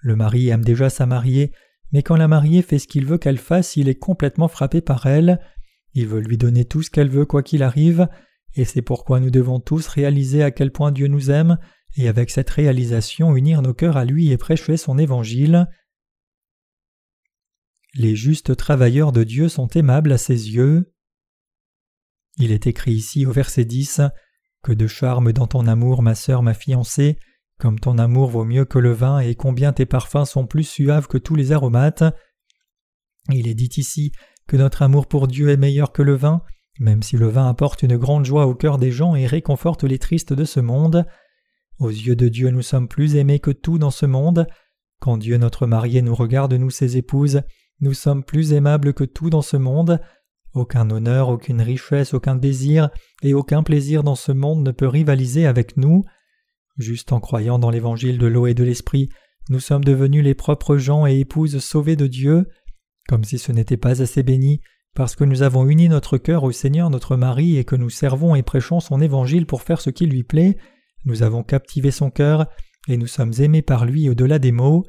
Le 0.02 0.16
mari 0.16 0.50
aime 0.50 0.64
déjà 0.64 0.90
sa 0.90 1.06
mariée, 1.06 1.52
mais 1.92 2.04
quand 2.04 2.16
la 2.16 2.28
mariée 2.28 2.62
fait 2.62 2.80
ce 2.80 2.88
qu'il 2.88 3.06
veut 3.06 3.18
qu'elle 3.18 3.38
fasse, 3.38 3.76
il 3.76 3.90
est 3.90 4.00
complètement 4.00 4.48
frappé 4.48 4.82
par 4.82 5.06
elle. 5.06 5.40
Il 5.94 6.08
veut 6.08 6.20
lui 6.20 6.38
donner 6.38 6.66
tout 6.66 6.82
ce 6.82 6.92
qu'elle 6.92 7.10
veut 7.10 7.26
quoi 7.26 7.42
qu'il 7.42 7.64
arrive, 7.64 8.08
et 8.56 8.66
c'est 8.66 8.82
pourquoi 8.82 9.20
nous 9.20 9.30
devons 9.30 9.60
tous 9.60 9.88
réaliser 9.88 10.44
à 10.44 10.52
quel 10.52 10.72
point 10.72 10.92
Dieu 10.92 11.08
nous 11.08 11.30
aime, 11.30 11.58
et 11.98 12.08
avec 12.08 12.30
cette 12.30 12.50
réalisation 12.50 13.36
unir 13.36 13.62
nos 13.62 13.74
cœurs 13.74 13.98
à 13.98 14.06
lui 14.06 14.32
et 14.32 14.38
prêcher 14.38 14.78
son 14.78 14.98
évangile. 14.98 15.68
Les 17.94 18.16
justes 18.16 18.56
travailleurs 18.56 19.12
de 19.12 19.24
Dieu 19.24 19.48
sont 19.48 19.70
aimables 19.70 20.12
à 20.12 20.18
ses 20.18 20.52
yeux. 20.52 20.94
Il 22.38 22.52
est 22.52 22.68
écrit 22.68 22.94
ici 22.94 23.26
au 23.26 23.32
verset 23.32 23.64
10 23.64 24.02
Que 24.62 24.74
de 24.74 24.88
charme 24.88 25.32
dans 25.32 25.48
ton 25.48 25.68
amour, 25.68 26.02
ma 26.02 26.16
sœur, 26.16 26.44
ma 26.44 26.54
fiancée, 26.54 27.18
comme 27.58 27.80
ton 27.80 27.98
amour 27.98 28.30
vaut 28.30 28.44
mieux 28.44 28.66
que 28.66 28.80
le 28.80 28.92
vin 28.92 29.20
et 29.20 29.36
combien 29.36 29.72
tes 29.72 29.86
parfums 29.86 30.26
sont 30.26 30.46
plus 30.46 30.66
suaves 30.66 31.08
que 31.08 31.18
tous 31.18 31.36
les 31.36 31.54
aromates. 31.54 32.04
Il 33.32 33.48
est 33.48 33.54
dit 33.54 33.72
ici 33.78 34.12
que 34.48 34.58
notre 34.58 34.82
amour 34.82 35.08
pour 35.08 35.28
Dieu 35.28 35.50
est 35.50 35.58
meilleur 35.58 35.94
que 35.94 36.02
le 36.02 36.16
vin, 36.16 36.42
même 36.80 37.04
si 37.04 37.18
le 37.18 37.28
vin 37.28 37.48
apporte 37.48 37.84
une 37.84 37.98
grande 37.98 38.26
joie 38.26 38.48
au 38.48 38.56
cœur 38.56 38.78
des 38.78 38.92
gens 38.92 39.16
et 39.16 39.28
réconforte 39.28 39.84
les 39.84 40.00
tristes 40.00 40.34
de 40.34 40.44
ce 40.44 40.60
monde. 40.60 41.06
Aux 41.80 41.90
yeux 41.90 42.16
de 42.16 42.28
Dieu 42.28 42.50
nous 42.50 42.62
sommes 42.62 42.88
plus 42.88 43.16
aimés 43.16 43.40
que 43.40 43.52
tout 43.52 43.78
dans 43.78 43.92
ce 43.92 44.06
monde. 44.06 44.48
Quand 45.00 45.18
Dieu 45.18 45.38
notre 45.38 45.68
marié 45.68 46.02
nous 46.02 46.16
regarde, 46.16 46.54
nous 46.54 46.70
ses 46.70 46.98
épouses, 46.98 47.42
nous 47.82 47.94
sommes 47.94 48.24
plus 48.24 48.54
aimables 48.54 48.94
que 48.94 49.04
tout 49.04 49.30
dans 49.30 49.42
ce 49.42 49.58
monde. 49.58 50.00
Aucun 50.54 50.90
honneur, 50.90 51.30
aucune 51.30 51.62
richesse, 51.62 52.14
aucun 52.14 52.36
désir 52.36 52.90
et 53.22 53.34
aucun 53.34 53.62
plaisir 53.62 54.04
dans 54.04 54.16
ce 54.16 54.32
monde 54.32 54.64
ne 54.64 54.72
peut 54.72 54.88
rivaliser 54.88 55.46
avec 55.46 55.76
nous. 55.76 56.06
Juste 56.78 57.12
en 57.12 57.20
croyant 57.20 57.60
dans 57.60 57.70
l'évangile 57.70 58.18
de 58.18 58.28
l'eau 58.28 58.48
et 58.48 58.54
de 58.54 58.64
l'esprit, 58.64 59.10
nous 59.50 59.60
sommes 59.60 59.84
devenus 59.84 60.24
les 60.24 60.34
propres 60.34 60.78
gens 60.78 61.06
et 61.06 61.20
épouses 61.20 61.60
sauvés 61.60 61.96
de 61.96 62.08
Dieu. 62.08 62.48
Comme 63.08 63.24
si 63.24 63.38
ce 63.38 63.52
n'était 63.52 63.78
pas 63.78 64.02
assez 64.02 64.24
béni, 64.24 64.62
parce 64.96 65.16
que 65.16 65.26
nous 65.26 65.44
avons 65.44 65.68
uni 65.68 65.90
notre 65.90 66.18
cœur 66.18 66.44
au 66.44 66.52
Seigneur 66.52 66.90
notre 66.90 67.18
mari 67.18 67.58
et 67.58 67.66
que 67.66 67.76
nous 67.76 67.90
servons 67.90 68.34
et 68.34 68.44
prêchons 68.44 68.80
son 68.80 69.02
évangile 69.02 69.46
pour 69.46 69.62
faire 69.62 69.82
ce 69.82 69.90
qui 69.90 70.06
lui 70.06 70.24
plaît, 70.24 70.58
nous 71.04 71.22
avons 71.22 71.44
captivé 71.44 71.92
son 71.92 72.10
cœur 72.10 72.48
et 72.88 72.98
nous 72.98 73.08
sommes 73.08 73.34
aimés 73.40 73.62
par 73.62 73.86
lui 73.86 74.10
au-delà 74.10 74.40
des 74.40 74.54
mots. 74.54 74.86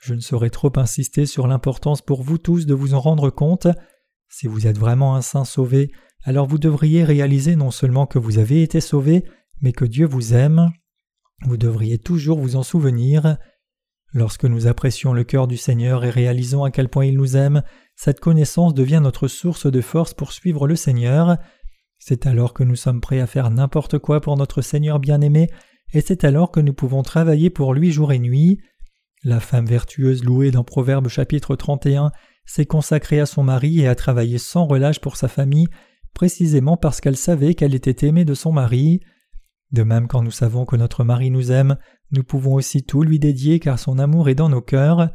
Je 0.00 0.14
ne 0.14 0.20
saurais 0.20 0.50
trop 0.50 0.72
insister 0.76 1.26
sur 1.26 1.46
l'importance 1.46 2.02
pour 2.02 2.22
vous 2.22 2.38
tous 2.38 2.66
de 2.66 2.74
vous 2.74 2.94
en 2.94 3.00
rendre 3.00 3.30
compte. 3.30 3.68
Si 4.28 4.46
vous 4.46 4.66
êtes 4.66 4.78
vraiment 4.78 5.14
un 5.14 5.22
saint 5.22 5.44
sauvé, 5.44 5.92
alors 6.22 6.46
vous 6.46 6.58
devriez 6.58 7.04
réaliser 7.04 7.54
non 7.54 7.70
seulement 7.70 8.06
que 8.06 8.18
vous 8.18 8.38
avez 8.38 8.62
été 8.62 8.80
sauvé, 8.80 9.24
mais 9.60 9.72
que 9.72 9.84
Dieu 9.84 10.06
vous 10.06 10.34
aime. 10.34 10.70
Vous 11.42 11.56
devriez 11.56 11.98
toujours 11.98 12.38
vous 12.38 12.56
en 12.56 12.62
souvenir. 12.62 13.36
Lorsque 14.14 14.44
nous 14.44 14.68
apprécions 14.68 15.12
le 15.12 15.24
cœur 15.24 15.48
du 15.48 15.56
Seigneur 15.56 16.04
et 16.04 16.10
réalisons 16.10 16.62
à 16.62 16.70
quel 16.70 16.88
point 16.88 17.04
il 17.04 17.16
nous 17.16 17.36
aime, 17.36 17.62
cette 17.96 18.20
connaissance 18.20 18.72
devient 18.72 19.00
notre 19.02 19.26
source 19.26 19.66
de 19.66 19.80
force 19.80 20.14
pour 20.14 20.30
suivre 20.30 20.68
le 20.68 20.76
Seigneur. 20.76 21.36
C'est 21.98 22.24
alors 22.24 22.54
que 22.54 22.62
nous 22.62 22.76
sommes 22.76 23.00
prêts 23.00 23.18
à 23.18 23.26
faire 23.26 23.50
n'importe 23.50 23.98
quoi 23.98 24.20
pour 24.20 24.36
notre 24.36 24.62
Seigneur 24.62 25.00
bien-aimé, 25.00 25.50
et 25.92 26.00
c'est 26.00 26.22
alors 26.22 26.52
que 26.52 26.60
nous 26.60 26.72
pouvons 26.72 27.02
travailler 27.02 27.50
pour 27.50 27.74
lui 27.74 27.90
jour 27.90 28.12
et 28.12 28.20
nuit. 28.20 28.60
La 29.24 29.40
femme 29.40 29.66
vertueuse 29.66 30.22
louée 30.22 30.52
dans 30.52 30.64
Proverbe 30.64 31.08
chapitre 31.08 31.56
31 31.56 32.12
s'est 32.46 32.66
consacrée 32.66 33.18
à 33.18 33.26
son 33.26 33.42
mari 33.42 33.80
et 33.80 33.88
a 33.88 33.96
travaillé 33.96 34.38
sans 34.38 34.64
relâche 34.66 35.00
pour 35.00 35.16
sa 35.16 35.26
famille, 35.26 35.66
précisément 36.12 36.76
parce 36.76 37.00
qu'elle 37.00 37.16
savait 37.16 37.54
qu'elle 37.54 37.74
était 37.74 38.06
aimée 38.06 38.24
de 38.24 38.34
son 38.34 38.52
mari. 38.52 39.00
De 39.74 39.82
même 39.82 40.06
quand 40.06 40.22
nous 40.22 40.30
savons 40.30 40.66
que 40.66 40.76
notre 40.76 41.02
mari 41.02 41.32
nous 41.32 41.50
aime, 41.50 41.76
nous 42.12 42.22
pouvons 42.22 42.54
aussi 42.54 42.84
tout 42.84 43.02
lui 43.02 43.18
dédier 43.18 43.58
car 43.58 43.80
son 43.80 43.98
amour 43.98 44.28
est 44.28 44.36
dans 44.36 44.48
nos 44.48 44.60
cœurs. 44.60 45.10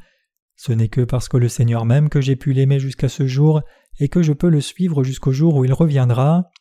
Ce 0.58 0.74
n'est 0.74 0.90
que 0.90 1.00
parce 1.00 1.30
que 1.30 1.38
le 1.38 1.48
Seigneur 1.48 1.86
m'aime 1.86 2.10
que 2.10 2.20
j'ai 2.20 2.36
pu 2.36 2.52
l'aimer 2.52 2.78
jusqu'à 2.78 3.08
ce 3.08 3.26
jour 3.26 3.62
et 4.02 4.10
que 4.10 4.22
je 4.22 4.34
peux 4.34 4.50
le 4.50 4.60
suivre 4.60 5.02
jusqu'au 5.02 5.32
jour 5.32 5.56
où 5.56 5.64
il 5.64 5.72
reviendra. 5.72 6.52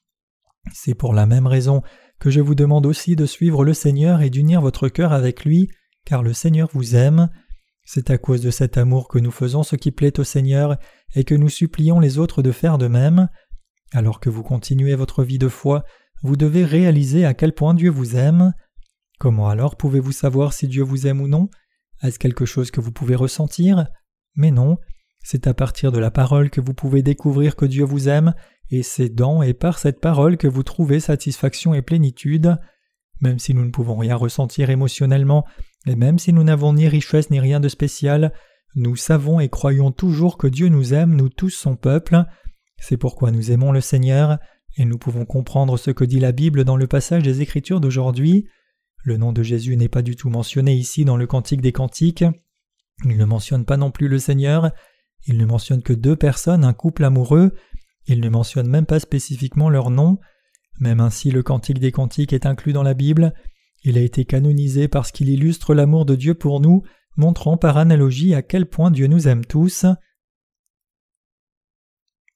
C'est 0.73 0.95
pour 0.95 1.13
la 1.13 1.27
même 1.27 1.49
raison 1.49 1.83
que 2.21 2.31
je 2.31 2.41
vous 2.41 2.55
demande 2.55 2.87
aussi 2.87 3.17
de 3.17 3.27
suivre 3.27 3.65
le 3.65 3.75
Seigneur 3.75 4.23
et 4.23 4.31
d'unir 4.31 4.61
votre 4.61 4.89
cœur 4.89 5.13
avec 5.13 5.45
lui, 5.45 5.69
car 6.05 6.23
le 6.23 6.33
Seigneur 6.33 6.69
vous 6.73 6.95
aime. 6.95 7.29
C'est 7.83 8.11
à 8.11 8.19
cause 8.19 8.43
de 8.43 8.53
cet 8.53 8.79
amour 8.79 9.09
que 9.09 9.19
nous 9.19 9.33
faisons 9.33 9.65
ce 9.65 9.75
qui 9.75 9.91
plaît 9.91 10.21
au 10.21 10.25
Seigneur 10.25 10.77
et 11.17 11.25
que 11.25 11.35
nous 11.35 11.49
supplions 11.49 11.99
les 11.99 12.19
autres 12.19 12.43
de 12.43 12.53
faire 12.53 12.79
de 12.79 12.87
même. 12.87 13.29
Alors 13.93 14.21
que 14.21 14.31
vous 14.31 14.45
continuez 14.45 14.95
votre 14.95 15.25
vie 15.25 15.39
de 15.39 15.49
foi, 15.49 15.83
vous 16.23 16.37
devez 16.37 16.65
réaliser 16.65 17.25
à 17.25 17.35
quel 17.35 17.53
point 17.53 17.75
Dieu 17.75 17.91
vous 17.91 18.17
aime. 18.17 18.53
Comment 19.19 19.49
alors 19.49 19.77
pouvez-vous 19.77 20.13
savoir 20.13 20.53
si 20.53 20.69
Dieu 20.69 20.83
vous 20.83 21.07
aime 21.07 21.21
ou 21.21 21.29
non? 21.29 21.49
Est-ce 22.03 22.19
quelque 22.19 22.47
chose 22.47 22.71
que 22.71 22.81
vous 22.81 22.93
pouvez 22.93 23.17
ressentir? 23.17 23.89
Mais 24.37 24.51
non, 24.51 24.79
c'est 25.23 25.47
à 25.47 25.55
partir 25.55 25.93
de 25.93 25.99
la 25.99 26.11
parole 26.11 26.51
que 26.51 26.61
vous 26.61 26.75
pouvez 26.75 27.03
découvrir 27.03 27.57
que 27.57 27.67
Dieu 27.67 27.85
vous 27.85 28.09
aime, 28.09 28.35
et 28.71 28.83
c'est 28.83 29.09
dans 29.09 29.43
et 29.43 29.55
par 29.55 29.79
cette 29.79 30.01
parole 30.01 30.37
que 30.37 30.47
vous 30.47 30.63
trouvez 30.63 31.01
satisfaction 31.01 31.75
et 31.75 31.83
plénitude. 31.83 32.57
Même 33.21 33.39
si 33.39 33.53
nous 33.53 33.65
ne 33.65 33.71
pouvons 33.71 33.97
rien 33.97 34.15
ressentir 34.15 34.71
émotionnellement, 34.71 35.45
et 35.87 35.97
même 35.97 36.19
si 36.19 36.33
nous 36.33 36.45
n'avons 36.45 36.73
ni 36.73 36.87
richesse 36.87 37.31
ni 37.31 37.41
rien 37.41 37.59
de 37.59 37.69
spécial, 37.69 38.33
nous 38.77 38.95
savons 38.95 39.41
et 39.41 39.49
croyons 39.49 39.91
toujours 39.91 40.39
que 40.39 40.47
Dieu 40.47 40.69
nous 40.69 40.95
aime, 40.95 41.17
nous 41.17 41.29
tous 41.29 41.51
son 41.51 41.75
peuple. 41.75 42.25
C'est 42.79 42.97
pourquoi 42.97 43.33
nous 43.33 43.51
aimons 43.51 43.73
le 43.73 43.81
Seigneur, 43.81 44.39
et 44.79 44.85
nous 44.85 44.97
pouvons 44.97 45.27
comprendre 45.27 45.77
ce 45.77 45.91
que 45.91 46.05
dit 46.05 46.21
la 46.21 46.31
Bible 46.31 46.65
dans 46.65 46.77
le 46.77 46.87
passage 46.87 47.25
des 47.25 47.43
Écritures 47.43 47.81
d'aujourd'hui. 47.81 48.47
Le 49.05 49.17
nom 49.17 49.33
de 49.33 49.43
Jésus 49.43 49.77
n'est 49.77 49.89
pas 49.89 50.03
du 50.03 50.15
tout 50.15 50.31
mentionné 50.31 50.75
ici 50.75 51.05
dans 51.05 51.17
le 51.17 51.27
Cantique 51.27 51.61
des 51.61 51.73
Cantiques. 51.73 52.25
Il 53.05 53.17
ne 53.17 53.25
mentionne 53.25 53.65
pas 53.65 53.77
non 53.77 53.91
plus 53.91 54.07
le 54.07 54.21
Seigneur. 54.21 54.71
Il 55.27 55.37
ne 55.37 55.45
mentionne 55.45 55.83
que 55.83 55.93
deux 55.93 56.15
personnes, 56.15 56.65
un 56.65 56.73
couple 56.73 57.05
amoureux. 57.05 57.55
Il 58.07 58.21
ne 58.21 58.29
mentionne 58.29 58.69
même 58.69 58.87
pas 58.87 59.01
spécifiquement 59.01 59.69
leur 59.69 59.91
nom. 59.91 60.19
Même 60.79 61.01
ainsi, 61.01 61.33
le 61.33 61.43
Cantique 61.43 61.81
des 61.81 61.93
Cantiques 61.93 62.33
est 62.33 62.47
inclus 62.47 62.73
dans 62.73 62.85
la 62.85 62.95
Bible. 62.95 63.35
Il 63.83 63.99
a 63.99 64.01
été 64.01 64.25
canonisé 64.25 64.87
parce 64.87 65.11
qu'il 65.11 65.29
illustre 65.29 65.75
l'amour 65.75 66.05
de 66.05 66.15
Dieu 66.15 66.35
pour 66.35 66.61
nous, 66.61 66.85
montrant 67.17 67.57
par 67.57 67.79
analogie 67.79 68.33
à 68.35 68.43
quel 68.43 68.67
point 68.67 68.93
Dieu 68.93 69.09
nous 69.09 69.27
aime 69.27 69.45
tous. 69.45 69.87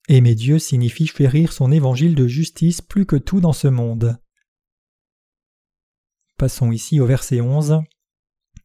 Aimer 0.08 0.34
Dieu 0.34 0.58
signifie 0.58 1.06
chérir 1.06 1.52
son 1.52 1.70
évangile 1.70 2.14
de 2.14 2.26
justice 2.26 2.80
plus 2.80 3.06
que 3.06 3.16
tout 3.16 3.40
dans 3.40 3.52
ce 3.52 3.68
monde. 3.68 4.18
Passons 6.38 6.72
ici 6.72 6.98
au 6.98 7.06
verset 7.06 7.40
11. 7.40 7.82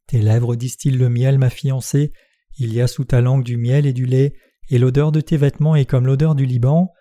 Tes 0.08 0.20
lèvres 0.20 0.56
distillent 0.56 0.98
le 0.98 1.10
miel, 1.10 1.38
ma 1.38 1.52
fiancée, 1.52 2.12
il 2.58 2.74
y 2.74 2.82
a 2.82 2.88
sous 2.88 3.06
ta 3.06 3.22
langue 3.22 3.44
du 3.44 3.56
miel 3.56 3.86
et 3.86 3.94
du 3.94 4.06
lait, 4.08 4.34
et 4.70 4.80
l'odeur 4.80 5.12
de 5.12 5.22
tes 5.22 5.38
vêtements 5.38 5.76
est 5.76 5.86
comme 5.86 6.08
l'odeur 6.08 6.34
du 6.34 6.46
Liban. 6.46 6.92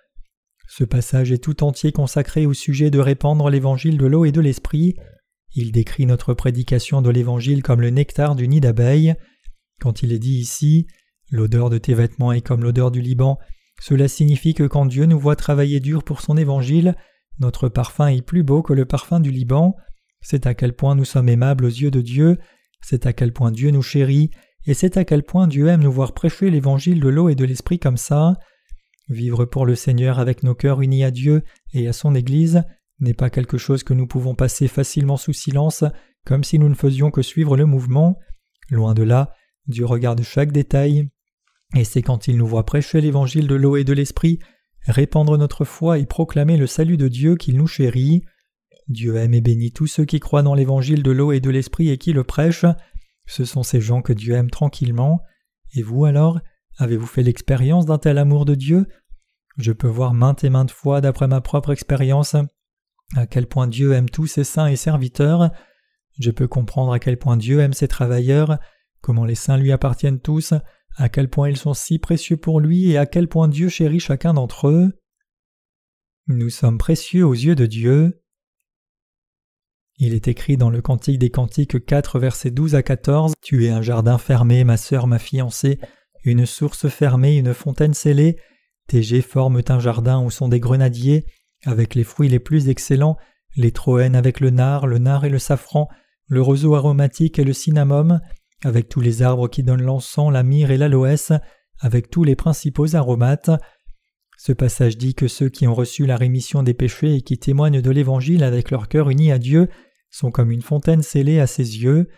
Ce 0.68 0.84
passage 0.84 1.32
est 1.32 1.42
tout 1.42 1.64
entier 1.64 1.92
consacré 1.92 2.44
au 2.44 2.52
sujet 2.52 2.90
de 2.90 2.98
répandre 2.98 3.48
l'évangile 3.48 3.96
de 3.96 4.06
l'eau 4.06 4.26
et 4.26 4.32
de 4.32 4.40
l'esprit. 4.42 4.96
Il 5.54 5.72
décrit 5.72 6.04
notre 6.04 6.34
prédication 6.34 7.00
de 7.00 7.08
l'évangile 7.08 7.62
comme 7.62 7.80
le 7.80 7.90
nectar 7.90 8.34
du 8.34 8.48
nid 8.48 8.60
d'abeilles. 8.60 9.14
Quand 9.80 10.02
il 10.02 10.12
est 10.12 10.18
dit 10.18 10.38
ici 10.38 10.86
L'odeur 11.30 11.70
de 11.70 11.78
tes 11.78 11.94
vêtements 11.94 12.32
est 12.32 12.40
comme 12.40 12.62
l'odeur 12.62 12.92
du 12.92 13.00
Liban, 13.00 13.38
cela 13.80 14.08
signifie 14.08 14.54
que 14.54 14.64
quand 14.64 14.86
Dieu 14.86 15.06
nous 15.06 15.18
voit 15.18 15.36
travailler 15.36 15.80
dur 15.80 16.02
pour 16.02 16.20
son 16.20 16.36
évangile, 16.36 16.96
notre 17.38 17.68
parfum 17.68 18.08
est 18.08 18.22
plus 18.22 18.42
beau 18.42 18.62
que 18.62 18.72
le 18.72 18.86
parfum 18.86 19.20
du 19.20 19.30
Liban. 19.30 19.76
C'est 20.20 20.46
à 20.46 20.54
quel 20.54 20.72
point 20.72 20.94
nous 20.94 21.04
sommes 21.04 21.28
aimables 21.28 21.66
aux 21.66 21.68
yeux 21.68 21.90
de 21.90 22.00
Dieu, 22.00 22.38
c'est 22.80 23.06
à 23.06 23.12
quel 23.12 23.32
point 23.32 23.52
Dieu 23.52 23.70
nous 23.70 23.82
chérit, 23.82 24.30
et 24.66 24.74
c'est 24.74 24.96
à 24.96 25.04
quel 25.04 25.22
point 25.22 25.46
Dieu 25.46 25.68
aime 25.68 25.82
nous 25.82 25.92
voir 25.92 26.14
prêcher 26.14 26.50
l'évangile 26.50 27.00
de 27.00 27.08
l'eau 27.08 27.28
et 27.28 27.34
de 27.34 27.44
l'esprit 27.44 27.78
comme 27.78 27.96
ça. 27.96 28.34
Vivre 29.08 29.44
pour 29.44 29.66
le 29.66 29.76
Seigneur 29.76 30.18
avec 30.18 30.42
nos 30.42 30.54
cœurs 30.54 30.80
unis 30.80 31.04
à 31.04 31.10
Dieu 31.10 31.42
et 31.72 31.86
à 31.86 31.92
son 31.92 32.14
Église 32.14 32.64
n'est 32.98 33.14
pas 33.14 33.30
quelque 33.30 33.58
chose 33.58 33.84
que 33.84 33.94
nous 33.94 34.06
pouvons 34.06 34.34
passer 34.34 34.66
facilement 34.68 35.16
sous 35.16 35.32
silence, 35.32 35.84
comme 36.24 36.42
si 36.42 36.58
nous 36.58 36.68
ne 36.68 36.74
faisions 36.74 37.10
que 37.10 37.22
suivre 37.22 37.56
le 37.56 37.66
mouvement. 37.66 38.18
Loin 38.70 38.94
de 38.94 39.02
là, 39.02 39.32
Dieu 39.68 39.84
regarde 39.84 40.22
chaque 40.22 40.50
détail, 40.50 41.08
et 41.74 41.84
c'est 41.84 42.02
quand 42.02 42.28
il 42.28 42.36
nous 42.36 42.46
voit 42.46 42.64
prêcher 42.64 43.00
l'évangile 43.00 43.46
de 43.46 43.54
l'eau 43.54 43.76
et 43.76 43.84
de 43.84 43.92
l'esprit, 43.92 44.38
répandre 44.86 45.36
notre 45.36 45.64
foi 45.64 45.98
et 45.98 46.06
proclamer 46.06 46.56
le 46.56 46.66
salut 46.66 46.96
de 46.96 47.08
Dieu 47.08 47.36
qu'il 47.36 47.56
nous 47.56 47.66
chérit. 47.66 48.22
Dieu 48.88 49.16
aime 49.16 49.34
et 49.34 49.40
bénit 49.40 49.72
tous 49.72 49.88
ceux 49.88 50.04
qui 50.04 50.20
croient 50.20 50.44
dans 50.44 50.54
l'évangile 50.54 51.02
de 51.02 51.10
l'eau 51.10 51.32
et 51.32 51.40
de 51.40 51.50
l'esprit 51.50 51.90
et 51.90 51.98
qui 51.98 52.12
le 52.12 52.22
prêchent. 52.22 52.66
Ce 53.26 53.44
sont 53.44 53.64
ces 53.64 53.80
gens 53.80 54.00
que 54.00 54.12
Dieu 54.12 54.34
aime 54.34 54.50
tranquillement. 54.50 55.20
Et 55.74 55.82
vous 55.82 56.04
alors, 56.04 56.40
avez-vous 56.78 57.06
fait 57.06 57.24
l'expérience 57.24 57.86
d'un 57.86 57.98
tel 57.98 58.18
amour 58.18 58.44
de 58.44 58.54
Dieu? 58.54 58.86
Je 59.58 59.72
peux 59.72 59.88
voir 59.88 60.14
maintes 60.14 60.44
et 60.44 60.50
maintes 60.50 60.70
fois, 60.70 61.00
d'après 61.00 61.26
ma 61.26 61.40
propre 61.40 61.72
expérience, 61.72 62.36
à 63.16 63.26
quel 63.26 63.46
point 63.46 63.66
Dieu 63.66 63.92
aime 63.92 64.08
tous 64.08 64.26
ses 64.26 64.44
saints 64.44 64.68
et 64.68 64.76
serviteurs. 64.76 65.50
Je 66.18 66.30
peux 66.30 66.46
comprendre 66.46 66.92
à 66.92 66.98
quel 67.00 67.18
point 67.18 67.36
Dieu 67.36 67.60
aime 67.60 67.72
ses 67.72 67.88
travailleurs, 67.88 68.58
comment 69.00 69.24
les 69.24 69.34
saints 69.34 69.56
lui 69.56 69.72
appartiennent 69.72 70.20
tous, 70.20 70.54
à 70.96 71.08
quel 71.08 71.28
point 71.28 71.48
ils 71.48 71.56
sont 71.56 71.74
si 71.74 71.98
précieux 71.98 72.36
pour 72.36 72.60
lui 72.60 72.90
et 72.90 72.98
à 72.98 73.06
quel 73.06 73.28
point 73.28 73.48
Dieu 73.48 73.68
chérit 73.68 74.00
chacun 74.00 74.34
d'entre 74.34 74.68
eux? 74.68 74.92
Nous 76.26 76.50
sommes 76.50 76.78
précieux 76.78 77.24
aux 77.24 77.34
yeux 77.34 77.54
de 77.54 77.66
Dieu. 77.66 78.22
Il 79.98 80.12
est 80.12 80.28
écrit 80.28 80.56
dans 80.56 80.70
le 80.70 80.82
Cantique 80.82 81.18
des 81.18 81.30
Cantiques 81.30 81.84
4 81.84 82.18
versets 82.18 82.50
12 82.50 82.74
à 82.74 82.82
14 82.82 83.34
Tu 83.42 83.66
es 83.66 83.70
un 83.70 83.82
jardin 83.82 84.18
fermé, 84.18 84.64
ma 84.64 84.76
sœur, 84.76 85.06
ma 85.06 85.18
fiancée, 85.18 85.78
une 86.24 86.46
source 86.46 86.88
fermée, 86.88 87.36
une 87.36 87.54
fontaine 87.54 87.94
scellée. 87.94 88.36
Tes 88.88 89.02
jets 89.02 89.22
forment 89.22 89.62
un 89.68 89.78
jardin 89.78 90.22
où 90.22 90.30
sont 90.30 90.48
des 90.48 90.60
grenadiers, 90.60 91.24
avec 91.64 91.94
les 91.94 92.04
fruits 92.04 92.28
les 92.28 92.38
plus 92.38 92.68
excellents, 92.68 93.16
les 93.56 93.72
troènes 93.72 94.16
avec 94.16 94.40
le 94.40 94.50
nard, 94.50 94.86
le 94.86 94.98
nard 94.98 95.24
et 95.24 95.30
le 95.30 95.38
safran, 95.38 95.88
le 96.26 96.42
roseau 96.42 96.74
aromatique 96.74 97.38
et 97.38 97.44
le 97.44 97.52
cinnamome, 97.52 98.20
avec 98.64 98.88
tous 98.88 99.00
les 99.00 99.22
arbres 99.22 99.48
qui 99.48 99.62
donnent 99.62 99.82
l'encens, 99.82 100.32
la 100.32 100.42
myrrhe 100.42 100.70
et 100.70 100.76
l'aloès, 100.76 101.32
avec 101.80 102.10
tous 102.10 102.24
les 102.24 102.36
principaux 102.36 102.94
aromates. 102.94 103.50
Ce 104.38 104.52
passage 104.52 104.96
dit 104.96 105.14
que 105.14 105.28
ceux 105.28 105.48
qui 105.48 105.66
ont 105.66 105.74
reçu 105.74 106.06
la 106.06 106.16
rémission 106.16 106.62
des 106.62 106.74
péchés 106.74 107.16
et 107.16 107.22
qui 107.22 107.38
témoignent 107.38 107.80
de 107.80 107.90
l'Évangile 107.90 108.44
avec 108.44 108.70
leur 108.70 108.88
cœur 108.88 109.10
uni 109.10 109.32
à 109.32 109.38
Dieu 109.38 109.68
sont 110.10 110.30
comme 110.30 110.50
une 110.50 110.62
fontaine 110.62 111.02
scellée 111.02 111.40
à 111.40 111.46
ses 111.46 111.82
yeux. 111.82 112.08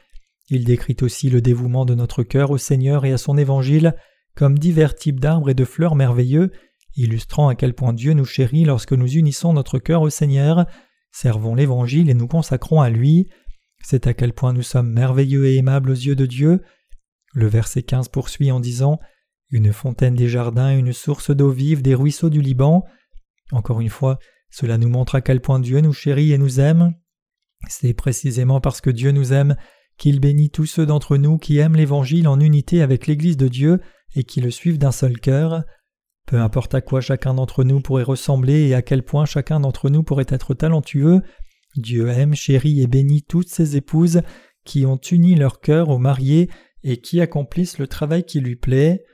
Il 0.50 0.64
décrit 0.64 0.96
aussi 1.02 1.30
le 1.30 1.40
dévouement 1.40 1.84
de 1.84 1.94
notre 1.94 2.22
cœur 2.22 2.50
au 2.50 2.58
Seigneur 2.58 3.04
et 3.04 3.12
à 3.12 3.18
son 3.18 3.36
Évangile 3.36 3.94
comme 4.34 4.56
divers 4.56 4.94
types 4.94 5.18
d'arbres 5.18 5.50
et 5.50 5.54
de 5.54 5.64
fleurs 5.64 5.96
merveilleux, 5.96 6.52
illustrant 6.94 7.48
à 7.48 7.56
quel 7.56 7.74
point 7.74 7.92
Dieu 7.92 8.12
nous 8.12 8.24
chérit 8.24 8.64
lorsque 8.64 8.92
nous 8.92 9.10
unissons 9.10 9.52
notre 9.52 9.80
cœur 9.80 10.02
au 10.02 10.10
Seigneur, 10.10 10.64
servons 11.10 11.56
l'Évangile 11.56 12.08
et 12.08 12.14
nous 12.14 12.28
consacrons 12.28 12.80
à 12.80 12.88
lui. 12.88 13.28
C'est 13.82 14.06
à 14.06 14.14
quel 14.14 14.32
point 14.32 14.52
nous 14.52 14.62
sommes 14.62 14.90
merveilleux 14.90 15.46
et 15.46 15.56
aimables 15.56 15.90
aux 15.90 15.94
yeux 15.94 16.16
de 16.16 16.26
Dieu. 16.26 16.62
Le 17.32 17.46
verset 17.46 17.82
15 17.82 18.08
poursuit 18.08 18.50
en 18.50 18.60
disant 18.60 18.98
Une 19.50 19.72
fontaine 19.72 20.14
des 20.14 20.28
jardins, 20.28 20.76
une 20.76 20.92
source 20.92 21.30
d'eau 21.30 21.50
vive 21.50 21.82
des 21.82 21.94
ruisseaux 21.94 22.30
du 22.30 22.40
Liban. 22.40 22.84
Encore 23.52 23.80
une 23.80 23.88
fois, 23.88 24.18
cela 24.50 24.78
nous 24.78 24.88
montre 24.88 25.14
à 25.14 25.20
quel 25.20 25.40
point 25.40 25.60
Dieu 25.60 25.80
nous 25.80 25.92
chérit 25.92 26.32
et 26.32 26.38
nous 26.38 26.60
aime. 26.60 26.94
C'est 27.68 27.94
précisément 27.94 28.60
parce 28.60 28.80
que 28.80 28.90
Dieu 28.90 29.10
nous 29.10 29.32
aime 29.32 29.56
qu'il 29.96 30.20
bénit 30.20 30.50
tous 30.50 30.66
ceux 30.66 30.86
d'entre 30.86 31.16
nous 31.16 31.38
qui 31.38 31.58
aiment 31.58 31.76
l'Évangile 31.76 32.28
en 32.28 32.40
unité 32.40 32.82
avec 32.82 33.06
l'Église 33.06 33.36
de 33.36 33.48
Dieu 33.48 33.80
et 34.14 34.24
qui 34.24 34.40
le 34.40 34.50
suivent 34.50 34.78
d'un 34.78 34.92
seul 34.92 35.18
cœur. 35.18 35.64
Peu 36.26 36.40
importe 36.40 36.74
à 36.74 36.80
quoi 36.80 37.00
chacun 37.00 37.34
d'entre 37.34 37.64
nous 37.64 37.80
pourrait 37.80 38.04
ressembler 38.04 38.68
et 38.68 38.74
à 38.74 38.82
quel 38.82 39.02
point 39.02 39.24
chacun 39.24 39.60
d'entre 39.60 39.90
nous 39.90 40.02
pourrait 40.02 40.26
être 40.28 40.54
talentueux, 40.54 41.22
Dieu 41.78 42.08
aime, 42.08 42.34
chérit 42.34 42.82
et 42.82 42.86
bénit 42.86 43.22
toutes 43.22 43.48
ces 43.48 43.76
épouses 43.76 44.22
qui 44.64 44.84
ont 44.84 45.00
uni 45.10 45.34
leur 45.36 45.60
cœur 45.60 45.88
au 45.88 45.98
marié 45.98 46.50
et 46.82 46.98
qui 46.98 47.20
accomplissent 47.20 47.78
le 47.78 47.86
travail 47.86 48.24
qui 48.24 48.40
lui 48.40 48.56
plaît. 48.56 49.04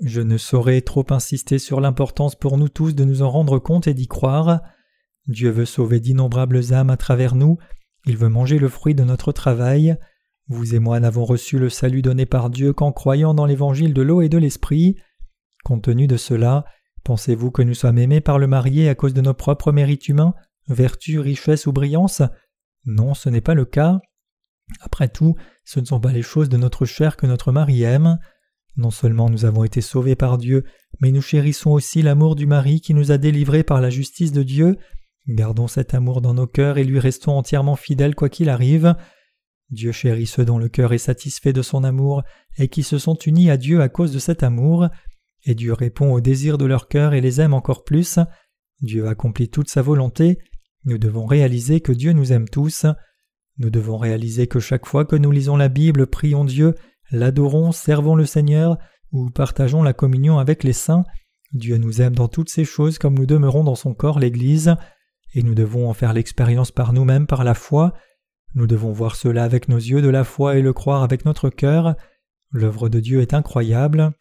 Je 0.00 0.20
ne 0.20 0.38
saurais 0.38 0.80
trop 0.80 1.04
insister 1.10 1.58
sur 1.58 1.80
l'importance 1.80 2.34
pour 2.36 2.56
nous 2.56 2.68
tous 2.68 2.94
de 2.94 3.04
nous 3.04 3.22
en 3.22 3.30
rendre 3.30 3.58
compte 3.58 3.86
et 3.86 3.94
d'y 3.94 4.06
croire. 4.06 4.60
Dieu 5.26 5.50
veut 5.50 5.64
sauver 5.64 6.00
d'innombrables 6.00 6.72
âmes 6.72 6.90
à 6.90 6.96
travers 6.96 7.34
nous, 7.34 7.58
il 8.06 8.16
veut 8.16 8.28
manger 8.28 8.58
le 8.58 8.68
fruit 8.68 8.94
de 8.94 9.04
notre 9.04 9.32
travail. 9.32 9.96
Vous 10.48 10.74
et 10.74 10.80
moi 10.80 10.98
n'avons 10.98 11.24
reçu 11.24 11.58
le 11.58 11.68
salut 11.68 12.02
donné 12.02 12.26
par 12.26 12.50
Dieu 12.50 12.72
qu'en 12.72 12.92
croyant 12.92 13.34
dans 13.34 13.46
l'évangile 13.46 13.94
de 13.94 14.02
l'eau 14.02 14.22
et 14.22 14.28
de 14.28 14.38
l'esprit. 14.38 14.96
Compte 15.64 15.84
tenu 15.84 16.08
de 16.08 16.16
cela, 16.16 16.64
pensez-vous 17.04 17.50
que 17.52 17.62
nous 17.62 17.74
sommes 17.74 17.98
aimés 17.98 18.20
par 18.20 18.38
le 18.38 18.48
marié 18.48 18.88
à 18.88 18.96
cause 18.96 19.14
de 19.14 19.20
nos 19.20 19.34
propres 19.34 19.70
mérites 19.70 20.08
humains, 20.08 20.34
vertu, 20.72 21.18
richesse 21.18 21.66
ou 21.66 21.72
brillance? 21.72 22.22
Non, 22.84 23.14
ce 23.14 23.28
n'est 23.28 23.40
pas 23.40 23.54
le 23.54 23.64
cas. 23.64 24.00
Après 24.80 25.08
tout, 25.08 25.34
ce 25.64 25.80
ne 25.80 25.84
sont 25.84 26.00
pas 26.00 26.12
les 26.12 26.22
choses 26.22 26.48
de 26.48 26.56
notre 26.56 26.84
chair 26.84 27.16
que 27.16 27.26
notre 27.26 27.52
mari 27.52 27.82
aime. 27.82 28.18
Non 28.76 28.90
seulement 28.90 29.28
nous 29.28 29.44
avons 29.44 29.64
été 29.64 29.80
sauvés 29.80 30.16
par 30.16 30.38
Dieu, 30.38 30.64
mais 31.00 31.10
nous 31.10 31.20
chérissons 31.20 31.70
aussi 31.70 32.00
l'amour 32.02 32.36
du 32.36 32.46
mari 32.46 32.80
qui 32.80 32.94
nous 32.94 33.12
a 33.12 33.18
délivrés 33.18 33.64
par 33.64 33.80
la 33.80 33.90
justice 33.90 34.32
de 34.32 34.42
Dieu 34.42 34.78
Gardons 35.28 35.68
cet 35.68 35.94
amour 35.94 36.20
dans 36.20 36.34
nos 36.34 36.48
cœurs 36.48 36.78
et 36.78 36.84
lui 36.84 36.98
restons 36.98 37.32
entièrement 37.32 37.76
fidèles 37.76 38.14
quoi 38.14 38.28
qu'il 38.28 38.48
arrive. 38.48 38.96
Dieu 39.70 39.92
chérit 39.92 40.26
ceux 40.26 40.44
dont 40.44 40.58
le 40.58 40.68
cœur 40.68 40.92
est 40.92 40.98
satisfait 40.98 41.52
de 41.52 41.62
son 41.62 41.84
amour 41.84 42.22
et 42.58 42.68
qui 42.68 42.82
se 42.82 42.98
sont 42.98 43.14
unis 43.14 43.48
à 43.48 43.56
Dieu 43.56 43.80
à 43.80 43.88
cause 43.88 44.12
de 44.12 44.18
cet 44.18 44.42
amour, 44.42 44.88
et 45.44 45.54
Dieu 45.54 45.72
répond 45.72 46.12
aux 46.12 46.20
désirs 46.20 46.58
de 46.58 46.66
leur 46.66 46.88
cœur 46.88 47.14
et 47.14 47.20
les 47.20 47.40
aime 47.40 47.54
encore 47.54 47.84
plus. 47.84 48.18
Dieu 48.80 49.06
accomplit 49.06 49.48
toute 49.48 49.70
sa 49.70 49.80
volonté. 49.80 50.38
Nous 50.84 50.98
devons 50.98 51.26
réaliser 51.26 51.80
que 51.80 51.92
Dieu 51.92 52.12
nous 52.12 52.32
aime 52.32 52.48
tous. 52.48 52.86
Nous 53.58 53.70
devons 53.70 53.98
réaliser 53.98 54.46
que 54.46 54.60
chaque 54.60 54.86
fois 54.86 55.04
que 55.04 55.16
nous 55.16 55.30
lisons 55.30 55.56
la 55.56 55.68
Bible, 55.68 56.06
prions 56.06 56.44
Dieu, 56.44 56.74
l'adorons, 57.10 57.72
servons 57.72 58.14
le 58.14 58.26
Seigneur 58.26 58.78
ou 59.12 59.30
partageons 59.30 59.82
la 59.82 59.92
communion 59.92 60.38
avec 60.38 60.64
les 60.64 60.72
saints, 60.72 61.04
Dieu 61.52 61.76
nous 61.76 62.00
aime 62.00 62.14
dans 62.14 62.28
toutes 62.28 62.48
ces 62.48 62.64
choses 62.64 62.98
comme 62.98 63.14
nous 63.14 63.26
demeurons 63.26 63.62
dans 63.62 63.74
son 63.74 63.92
corps 63.92 64.18
l'Église 64.18 64.74
et 65.34 65.42
nous 65.42 65.54
devons 65.54 65.88
en 65.88 65.92
faire 65.92 66.14
l'expérience 66.14 66.70
par 66.70 66.94
nous-mêmes 66.94 67.26
par 67.26 67.44
la 67.44 67.54
foi. 67.54 67.92
Nous 68.54 68.66
devons 68.66 68.92
voir 68.92 69.16
cela 69.16 69.44
avec 69.44 69.68
nos 69.68 69.76
yeux 69.76 70.00
de 70.00 70.08
la 70.08 70.24
foi 70.24 70.56
et 70.56 70.62
le 70.62 70.72
croire 70.72 71.02
avec 71.02 71.24
notre 71.26 71.50
cœur. 71.50 71.94
L'œuvre 72.50 72.88
de 72.88 73.00
Dieu 73.00 73.20
est 73.20 73.34
incroyable. 73.34 74.12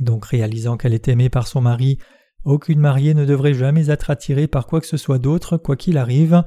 Donc 0.00 0.24
réalisant 0.24 0.76
qu'elle 0.76 0.94
est 0.94 1.08
aimée 1.08 1.28
par 1.28 1.46
son 1.46 1.60
mari, 1.60 1.98
aucune 2.44 2.80
mariée 2.80 3.14
ne 3.14 3.24
devrait 3.24 3.54
jamais 3.54 3.88
être 3.88 4.10
attirée 4.10 4.46
par 4.46 4.66
quoi 4.66 4.80
que 4.80 4.86
ce 4.86 4.96
soit 4.96 5.18
d'autre, 5.18 5.56
quoi 5.56 5.76
qu'il 5.76 5.98
arrive. 5.98 6.42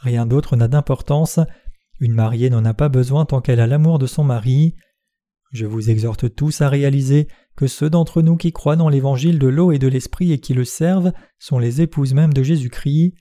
Rien 0.00 0.26
d'autre 0.26 0.56
n'a 0.56 0.68
d'importance. 0.68 1.40
Une 2.00 2.14
mariée 2.14 2.50
n'en 2.50 2.64
a 2.64 2.74
pas 2.74 2.88
besoin 2.88 3.24
tant 3.24 3.40
qu'elle 3.40 3.60
a 3.60 3.66
l'amour 3.66 3.98
de 3.98 4.06
son 4.06 4.24
mari. 4.24 4.74
Je 5.52 5.64
vous 5.64 5.90
exhorte 5.90 6.34
tous 6.34 6.60
à 6.60 6.68
réaliser 6.68 7.28
que 7.56 7.66
ceux 7.66 7.88
d'entre 7.88 8.20
nous 8.20 8.36
qui 8.36 8.52
croient 8.52 8.76
dans 8.76 8.88
l'évangile 8.88 9.38
de 9.38 9.46
l'eau 9.46 9.72
et 9.72 9.78
de 9.78 9.88
l'esprit 9.88 10.32
et 10.32 10.40
qui 10.40 10.52
le 10.52 10.64
servent 10.64 11.12
sont 11.38 11.58
les 11.58 11.80
épouses 11.80 12.12
mêmes 12.12 12.34
de 12.34 12.42
Jésus-Christ. 12.42 13.14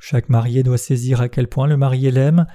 Chaque 0.00 0.28
marié 0.28 0.62
doit 0.62 0.78
saisir 0.78 1.20
à 1.20 1.28
quel 1.28 1.48
point 1.48 1.66
le 1.66 1.76
marié 1.76 2.10
l'aime. 2.10 2.46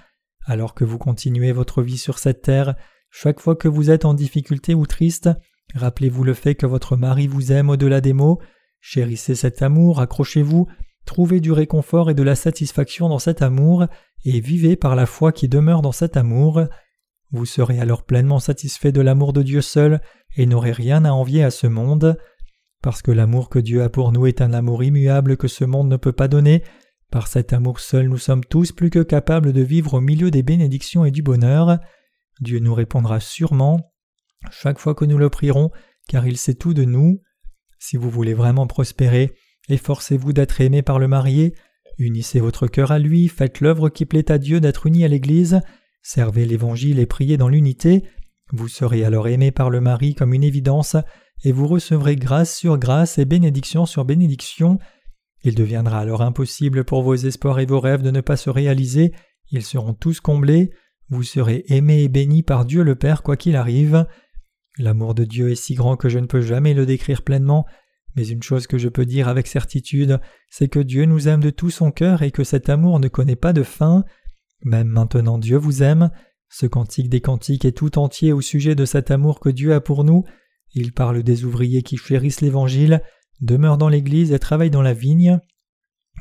Alors 0.46 0.74
que 0.74 0.86
vous 0.86 0.98
continuez 0.98 1.52
votre 1.52 1.84
vie 1.84 1.98
sur 1.98 2.18
cette 2.18 2.42
terre, 2.42 2.76
chaque 3.12 3.40
fois 3.40 3.56
que 3.56 3.68
vous 3.68 3.92
êtes 3.92 4.06
en 4.06 4.14
difficulté 4.14 4.74
ou 4.74 4.86
triste, 4.86 5.30
rappelez-vous 5.76 6.24
le 6.24 6.34
fait 6.34 6.56
que 6.56 6.66
votre 6.66 6.96
mari 6.96 7.28
vous 7.28 7.52
aime 7.52 7.70
au-delà 7.70 8.02
des 8.02 8.14
mots, 8.14 8.40
chérissez 8.80 9.36
cet 9.36 9.62
amour, 9.62 10.00
accrochez-vous, 10.00 10.68
trouvez 11.06 11.40
du 11.40 11.52
réconfort 11.52 12.10
et 12.10 12.14
de 12.14 12.24
la 12.24 12.36
satisfaction 12.36 13.10
dans 13.10 13.20
cet 13.20 13.42
amour, 13.42 13.88
et 14.26 14.40
vivez 14.40 14.76
par 14.76 14.96
la 14.96 15.06
foi 15.06 15.32
qui 15.32 15.48
demeure 15.48 15.82
dans 15.82 15.92
cet 15.92 16.18
amour. 16.18 16.64
Vous 17.32 17.46
serez 17.46 17.80
alors 17.80 18.04
pleinement 18.04 18.40
satisfait 18.40 18.92
de 18.92 19.02
l'amour 19.02 19.34
de 19.34 19.44
Dieu 19.44 19.62
seul 19.62 20.02
et 20.36 20.46
n'aurez 20.46 20.72
rien 20.72 21.06
à 21.06 21.12
envier 21.12 21.44
à 21.44 21.52
ce 21.52 21.68
monde. 21.68 22.18
Parce 22.82 23.02
que 23.02 23.12
l'amour 23.12 23.50
que 23.50 23.60
Dieu 23.60 23.84
a 23.84 23.90
pour 23.90 24.12
nous 24.12 24.26
est 24.26 24.42
un 24.42 24.54
amour 24.54 24.84
immuable 24.84 25.38
que 25.38 25.48
ce 25.48 25.66
monde 25.66 25.90
ne 25.90 25.98
peut 25.98 26.14
pas 26.14 26.28
donner, 26.28 26.64
par 27.12 27.28
cet 27.28 27.54
amour 27.54 27.80
seul 27.80 28.08
nous 28.08 28.18
sommes 28.18 28.46
tous 28.46 28.72
plus 28.72 28.90
que 28.90 29.00
capables 29.00 29.52
de 29.52 29.62
vivre 29.62 29.96
au 29.96 30.02
milieu 30.02 30.32
des 30.32 30.44
bénédictions 30.44 31.06
et 31.06 31.12
du 31.12 31.24
bonheur. 31.24 31.80
Dieu 32.40 32.60
nous 32.60 32.74
répondra 32.74 33.20
sûrement 33.20 33.92
chaque 34.52 34.80
fois 34.80 34.96
que 34.96 35.06
nous 35.06 35.18
le 35.18 35.30
prierons, 35.30 35.72
car 36.08 36.26
il 36.28 36.38
sait 36.38 36.54
tout 36.54 36.74
de 36.74 36.86
nous. 36.86 37.22
Si 37.80 37.98
vous 37.98 38.10
voulez 38.10 38.34
vraiment 38.34 38.68
prospérer, 38.68 39.34
efforcez-vous 39.70 40.34
d'être 40.34 40.62
aimé 40.62 40.82
par 40.82 41.00
le 41.00 41.08
marié, 41.08 41.56
unissez 41.98 42.40
votre 42.40 42.68
cœur 42.68 42.92
à 42.92 43.00
lui, 43.00 43.28
faites 43.28 43.62
l'œuvre 43.62 43.90
qui 43.90 44.06
plaît 44.06 44.32
à 44.32 44.38
Dieu 44.38 44.60
d'être 44.60 44.86
uni 44.86 45.04
à 45.04 45.08
l'Église, 45.08 45.62
servez 46.02 46.46
l'Évangile 46.46 47.00
et 47.00 47.06
priez 47.06 47.38
dans 47.38 47.50
l'unité, 47.50 48.04
vous 48.52 48.68
serez 48.68 49.04
alors 49.04 49.28
aimé 49.28 49.52
par 49.52 49.70
le 49.70 49.82
mari 49.82 50.16
comme 50.16 50.34
une 50.34 50.44
évidence, 50.44 50.96
et 51.44 51.52
vous 51.52 51.68
recevrez 51.68 52.16
grâce 52.16 52.56
sur 52.56 52.78
grâce 52.78 53.18
et 53.18 53.26
bénédiction 53.26 53.86
sur 53.86 54.06
bénédiction, 54.06 54.78
il 55.44 55.56
deviendra 55.56 56.00
alors 56.00 56.22
impossible 56.22 56.84
pour 56.84 57.02
vos 57.02 57.16
espoirs 57.16 57.60
et 57.60 57.66
vos 57.66 57.80
rêves 57.80 58.02
de 58.02 58.12
ne 58.12 58.22
pas 58.22 58.36
se 58.36 58.50
réaliser, 58.50 59.14
ils 59.52 59.64
seront 59.64 59.94
tous 59.94 60.20
comblés, 60.20 60.72
vous 61.10 61.24
serez 61.24 61.64
aimé 61.70 62.04
et 62.04 62.08
béni 62.10 62.44
par 62.44 62.66
Dieu 62.66 62.84
le 62.84 62.96
Père 62.96 63.24
quoi 63.24 63.36
qu'il 63.36 63.56
arrive. 63.56 64.06
L'amour 64.80 65.14
de 65.14 65.26
Dieu 65.26 65.52
est 65.52 65.56
si 65.56 65.76
grand 65.76 65.98
que 65.98 66.08
je 66.08 66.20
ne 66.20 66.26
peux 66.26 66.40
jamais 66.40 66.74
le 66.74 66.86
décrire 66.86 67.22
pleinement, 67.22 67.66
mais 68.16 68.26
une 68.26 68.42
chose 68.42 68.66
que 68.66 68.78
je 68.78 68.88
peux 68.88 69.06
dire 69.06 69.28
avec 69.28 69.46
certitude, 69.46 70.22
c'est 70.50 70.70
que 70.70 70.80
Dieu 70.80 71.04
nous 71.04 71.28
aime 71.28 71.44
de 71.44 71.50
tout 71.50 71.70
son 71.70 71.92
cœur 71.92 72.24
et 72.24 72.32
que 72.32 72.46
cet 72.46 72.70
amour 72.70 73.02
ne 73.02 73.10
connaît 73.10 73.36
pas 73.36 73.52
de 73.52 73.64
fin. 73.64 74.06
Même 74.64 74.88
maintenant 74.88 75.38
Dieu 75.38 75.58
vous 75.58 75.84
aime. 75.84 76.12
Ce 76.48 76.66
cantique 76.66 77.10
des 77.10 77.20
cantiques 77.20 77.66
est 77.66 77.78
tout 77.78 78.00
entier 78.00 78.32
au 78.32 78.40
sujet 78.40 78.74
de 78.74 78.86
cet 78.86 79.12
amour 79.12 79.42
que 79.42 79.50
Dieu 79.50 79.74
a 79.74 79.82
pour 79.82 80.06
nous. 80.06 80.24
Il 80.74 80.94
parle 80.94 81.24
des 81.24 81.44
ouvriers 81.44 81.84
qui 81.84 81.98
chérissent 81.98 82.42
l'Évangile, 82.42 83.02
demeure 83.42 83.78
dans 83.78 83.90
l'Église 83.90 84.32
et 84.32 84.40
travaille 84.40 84.72
dans 84.72 84.82
la 84.82 84.94
vigne. 84.94 85.42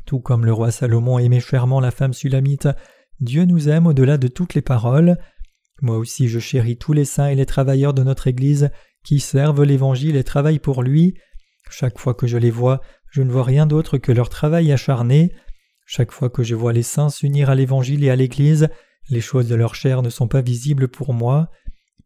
Tout 0.04 0.18
comme 0.18 0.44
le 0.44 0.52
roi 0.52 0.72
Salomon 0.72 1.20
aimait 1.20 1.38
chèrement 1.38 1.78
la 1.78 1.92
femme 1.92 2.12
sulamite, 2.12 2.68
Dieu 3.20 3.44
nous 3.44 3.68
aime 3.68 3.86
au-delà 3.86 4.18
de 4.18 4.26
toutes 4.26 4.54
les 4.54 4.62
paroles. 4.62 5.16
Moi 5.80 5.96
aussi 5.96 6.28
je 6.28 6.38
chéris 6.38 6.76
tous 6.76 6.92
les 6.92 7.04
saints 7.04 7.28
et 7.28 7.34
les 7.34 7.46
travailleurs 7.46 7.94
de 7.94 8.02
notre 8.02 8.26
Église 8.26 8.70
qui 9.04 9.20
servent 9.20 9.62
l'Évangile 9.62 10.16
et 10.16 10.24
travaillent 10.24 10.58
pour 10.58 10.82
lui. 10.82 11.14
Chaque 11.70 11.98
fois 11.98 12.14
que 12.14 12.26
je 12.26 12.36
les 12.36 12.50
vois, 12.50 12.80
je 13.10 13.22
ne 13.22 13.30
vois 13.30 13.44
rien 13.44 13.66
d'autre 13.66 13.98
que 13.98 14.12
leur 14.12 14.28
travail 14.28 14.72
acharné. 14.72 15.32
Chaque 15.86 16.12
fois 16.12 16.30
que 16.30 16.42
je 16.42 16.54
vois 16.54 16.72
les 16.72 16.82
saints 16.82 17.10
s'unir 17.10 17.50
à 17.50 17.54
l'Évangile 17.54 18.04
et 18.04 18.10
à 18.10 18.16
l'Église, 18.16 18.68
les 19.08 19.20
choses 19.20 19.48
de 19.48 19.54
leur 19.54 19.74
chair 19.74 20.02
ne 20.02 20.10
sont 20.10 20.28
pas 20.28 20.42
visibles 20.42 20.88
pour 20.88 21.14
moi. 21.14 21.48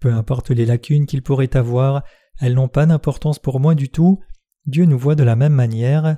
Peu 0.00 0.12
importe 0.12 0.50
les 0.50 0.66
lacunes 0.66 1.06
qu'ils 1.06 1.22
pourraient 1.22 1.56
avoir, 1.56 2.02
elles 2.40 2.54
n'ont 2.54 2.68
pas 2.68 2.87
d'importance 2.87 3.38
pour 3.38 3.61
moi 3.61 3.74
du 3.74 3.88
tout. 3.88 4.20
Dieu 4.66 4.85
nous 4.85 4.98
voit 4.98 5.14
de 5.14 5.24
la 5.24 5.37
même 5.37 5.54
manière. 5.54 6.16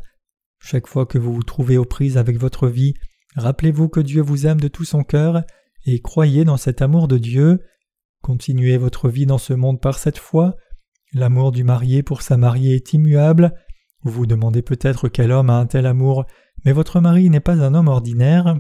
Chaque 0.60 0.86
fois 0.86 1.06
que 1.06 1.18
vous 1.18 1.32
vous 1.32 1.42
trouvez 1.42 1.78
aux 1.78 1.84
prises 1.84 2.18
avec 2.18 2.38
votre 2.38 2.68
vie, 2.68 2.94
rappelez-vous 3.36 3.88
que 3.88 4.00
Dieu 4.00 4.22
vous 4.22 4.46
aime 4.46 4.60
de 4.60 4.68
tout 4.68 4.84
son 4.84 5.02
cœur 5.04 5.44
et 5.86 6.00
croyez 6.00 6.44
dans 6.44 6.56
cet 6.56 6.82
amour 6.82 7.08
de 7.08 7.18
Dieu. 7.18 7.60
Continuez 8.22 8.76
votre 8.76 9.08
vie 9.08 9.26
dans 9.26 9.38
ce 9.38 9.52
monde 9.52 9.80
par 9.80 9.98
cette 9.98 10.18
foi. 10.18 10.56
L'amour 11.12 11.52
du 11.52 11.62
marié 11.62 12.02
pour 12.02 12.22
sa 12.22 12.36
mariée 12.36 12.74
est 12.74 12.92
immuable. 12.92 13.54
Vous 14.02 14.10
vous 14.10 14.26
demandez 14.26 14.62
peut-être 14.62 15.08
quel 15.08 15.32
homme 15.32 15.50
a 15.50 15.58
un 15.58 15.66
tel 15.66 15.86
amour, 15.86 16.26
mais 16.64 16.72
votre 16.72 17.00
mari 17.00 17.30
n'est 17.30 17.40
pas 17.40 17.62
un 17.62 17.74
homme 17.74 17.88
ordinaire. 17.88 18.58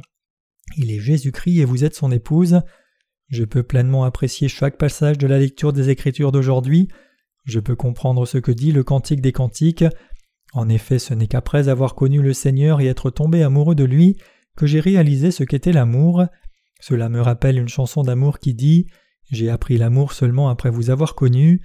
Il 0.76 0.90
est 0.90 1.00
Jésus-Christ 1.00 1.60
et 1.60 1.64
vous 1.64 1.84
êtes 1.84 1.94
son 1.94 2.10
épouse. 2.10 2.60
Je 3.28 3.44
peux 3.44 3.62
pleinement 3.62 4.04
apprécier 4.04 4.48
chaque 4.48 4.78
passage 4.78 5.18
de 5.18 5.26
la 5.26 5.38
lecture 5.38 5.72
des 5.72 5.90
Écritures 5.90 6.32
d'aujourd'hui. 6.32 6.88
Je 7.44 7.60
peux 7.60 7.76
comprendre 7.76 8.26
ce 8.26 8.38
que 8.38 8.52
dit 8.52 8.72
le 8.72 8.84
Cantique 8.84 9.20
des 9.20 9.32
Cantiques. 9.32 9.84
En 10.52 10.68
effet, 10.68 10.98
ce 10.98 11.14
n'est 11.14 11.26
qu'après 11.26 11.68
avoir 11.68 11.94
connu 11.94 12.22
le 12.22 12.32
Seigneur 12.32 12.80
et 12.80 12.86
être 12.86 13.10
tombé 13.10 13.42
amoureux 13.42 13.74
de 13.74 13.84
lui 13.84 14.16
que 14.56 14.66
j'ai 14.66 14.80
réalisé 14.80 15.30
ce 15.30 15.44
qu'était 15.44 15.72
l'amour. 15.72 16.24
Cela 16.80 17.08
me 17.08 17.20
rappelle 17.20 17.58
une 17.58 17.68
chanson 17.68 18.02
d'amour 18.02 18.38
qui 18.38 18.54
dit 18.54 18.86
J'ai 19.30 19.50
appris 19.50 19.78
l'amour 19.78 20.12
seulement 20.12 20.48
après 20.48 20.70
vous 20.70 20.90
avoir 20.90 21.14
connu. 21.14 21.62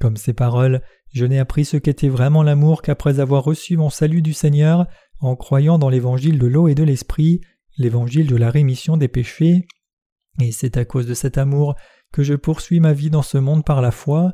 Comme 0.00 0.16
ces 0.16 0.32
paroles, 0.32 0.82
je 1.12 1.24
n'ai 1.24 1.38
appris 1.38 1.64
ce 1.64 1.76
qu'était 1.76 2.08
vraiment 2.08 2.42
l'amour 2.42 2.82
qu'après 2.82 3.20
avoir 3.20 3.44
reçu 3.44 3.76
mon 3.76 3.90
salut 3.90 4.22
du 4.22 4.32
Seigneur 4.32 4.86
en 5.20 5.36
croyant 5.36 5.78
dans 5.78 5.88
l'évangile 5.88 6.38
de 6.38 6.46
l'eau 6.46 6.68
et 6.68 6.74
de 6.74 6.84
l'esprit, 6.84 7.40
l'évangile 7.76 8.26
de 8.26 8.36
la 8.36 8.50
rémission 8.50 8.96
des 8.96 9.08
péchés. 9.08 9.66
Et 10.40 10.52
c'est 10.52 10.76
à 10.76 10.84
cause 10.84 11.06
de 11.06 11.14
cet 11.14 11.38
amour 11.38 11.74
que 12.12 12.22
je 12.22 12.34
poursuis 12.34 12.80
ma 12.80 12.92
vie 12.92 13.10
dans 13.10 13.22
ce 13.22 13.38
monde 13.38 13.64
par 13.64 13.82
la 13.82 13.90
foi. 13.90 14.32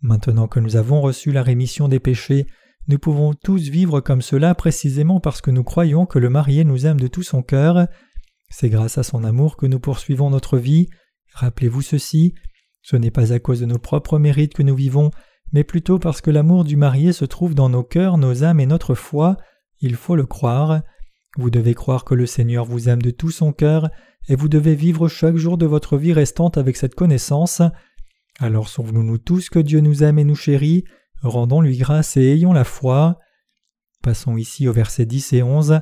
Maintenant 0.00 0.48
que 0.48 0.60
nous 0.60 0.76
avons 0.76 1.00
reçu 1.00 1.32
la 1.32 1.42
rémission 1.42 1.88
des 1.88 2.00
péchés, 2.00 2.46
nous 2.88 2.98
pouvons 2.98 3.32
tous 3.32 3.68
vivre 3.68 4.00
comme 4.00 4.22
cela 4.22 4.54
précisément 4.54 5.20
parce 5.20 5.40
que 5.40 5.50
nous 5.50 5.62
croyons 5.62 6.06
que 6.06 6.18
le 6.18 6.30
marié 6.30 6.64
nous 6.64 6.86
aime 6.86 6.98
de 6.98 7.06
tout 7.06 7.22
son 7.22 7.42
cœur. 7.42 7.86
C'est 8.52 8.68
grâce 8.68 8.98
à 8.98 9.02
son 9.02 9.24
amour 9.24 9.56
que 9.56 9.64
nous 9.64 9.80
poursuivons 9.80 10.28
notre 10.28 10.58
vie. 10.58 10.88
Rappelez-vous 11.32 11.80
ceci, 11.80 12.34
ce 12.82 12.96
n'est 12.96 13.10
pas 13.10 13.32
à 13.32 13.38
cause 13.38 13.60
de 13.60 13.66
nos 13.66 13.78
propres 13.78 14.18
mérites 14.18 14.52
que 14.52 14.62
nous 14.62 14.76
vivons, 14.76 15.10
mais 15.52 15.64
plutôt 15.64 15.98
parce 15.98 16.20
que 16.20 16.30
l'amour 16.30 16.64
du 16.64 16.76
marié 16.76 17.14
se 17.14 17.24
trouve 17.24 17.54
dans 17.54 17.70
nos 17.70 17.82
cœurs, 17.82 18.18
nos 18.18 18.44
âmes 18.44 18.60
et 18.60 18.66
notre 18.66 18.94
foi. 18.94 19.38
Il 19.80 19.96
faut 19.96 20.16
le 20.16 20.26
croire. 20.26 20.82
Vous 21.38 21.48
devez 21.48 21.72
croire 21.72 22.04
que 22.04 22.14
le 22.14 22.26
Seigneur 22.26 22.66
vous 22.66 22.90
aime 22.90 23.00
de 23.00 23.10
tout 23.10 23.30
son 23.30 23.54
cœur, 23.54 23.88
et 24.28 24.36
vous 24.36 24.48
devez 24.48 24.74
vivre 24.74 25.08
chaque 25.08 25.36
jour 25.36 25.56
de 25.56 25.64
votre 25.64 25.96
vie 25.96 26.12
restante 26.12 26.58
avec 26.58 26.76
cette 26.76 26.94
connaissance. 26.94 27.62
Alors 28.38 28.68
souvenons-nous 28.68 29.18
tous 29.18 29.48
que 29.48 29.60
Dieu 29.60 29.80
nous 29.80 30.04
aime 30.04 30.18
et 30.18 30.24
nous 30.24 30.36
chérit, 30.36 30.84
rendons-lui 31.22 31.78
grâce 31.78 32.18
et 32.18 32.32
ayons 32.32 32.52
la 32.52 32.64
foi. 32.64 33.18
Passons 34.02 34.36
ici 34.36 34.68
au 34.68 34.74
verset 34.74 35.06
10 35.06 35.32
et 35.32 35.42
11. 35.42 35.80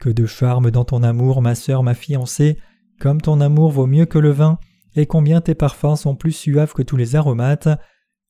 Que 0.00 0.08
de 0.08 0.26
charme 0.26 0.70
dans 0.70 0.84
ton 0.84 1.02
amour, 1.02 1.42
ma 1.42 1.54
sœur, 1.54 1.82
ma 1.82 1.94
fiancée, 1.94 2.58
comme 3.00 3.20
ton 3.20 3.40
amour 3.40 3.70
vaut 3.70 3.86
mieux 3.86 4.06
que 4.06 4.18
le 4.18 4.30
vin, 4.30 4.58
et 4.96 5.06
combien 5.06 5.40
tes 5.40 5.54
parfums 5.54 5.96
sont 5.96 6.16
plus 6.16 6.32
suaves 6.32 6.72
que 6.72 6.82
tous 6.82 6.96
les 6.96 7.16
aromates. 7.16 7.68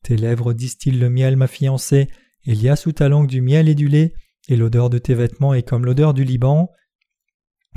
Tes 0.02 0.16
lèvres 0.16 0.52
distillent 0.52 0.98
le 0.98 1.10
miel, 1.10 1.36
ma 1.36 1.46
fiancée, 1.46 2.08
il 2.44 2.60
y 2.62 2.68
a 2.68 2.76
sous 2.76 2.92
ta 2.92 3.08
langue 3.08 3.28
du 3.28 3.40
miel 3.40 3.68
et 3.68 3.74
du 3.74 3.88
lait, 3.88 4.14
et 4.48 4.56
l'odeur 4.56 4.90
de 4.90 4.98
tes 4.98 5.14
vêtements 5.14 5.54
est 5.54 5.62
comme 5.62 5.84
l'odeur 5.84 6.14
du 6.14 6.24
Liban. 6.24 6.70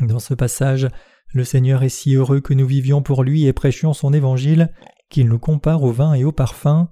Dans 0.01 0.19
ce 0.19 0.33
passage, 0.33 0.87
le 1.33 1.43
Seigneur 1.43 1.83
est 1.83 1.89
si 1.89 2.15
heureux 2.15 2.41
que 2.41 2.53
nous 2.53 2.65
vivions 2.65 3.01
pour 3.01 3.23
lui 3.23 3.45
et 3.45 3.53
prêchions 3.53 3.93
son 3.93 4.13
évangile 4.13 4.73
qu'il 5.09 5.27
nous 5.27 5.39
compare 5.39 5.83
au 5.83 5.91
vin 5.91 6.13
et 6.13 6.23
au 6.23 6.31
parfum. 6.31 6.89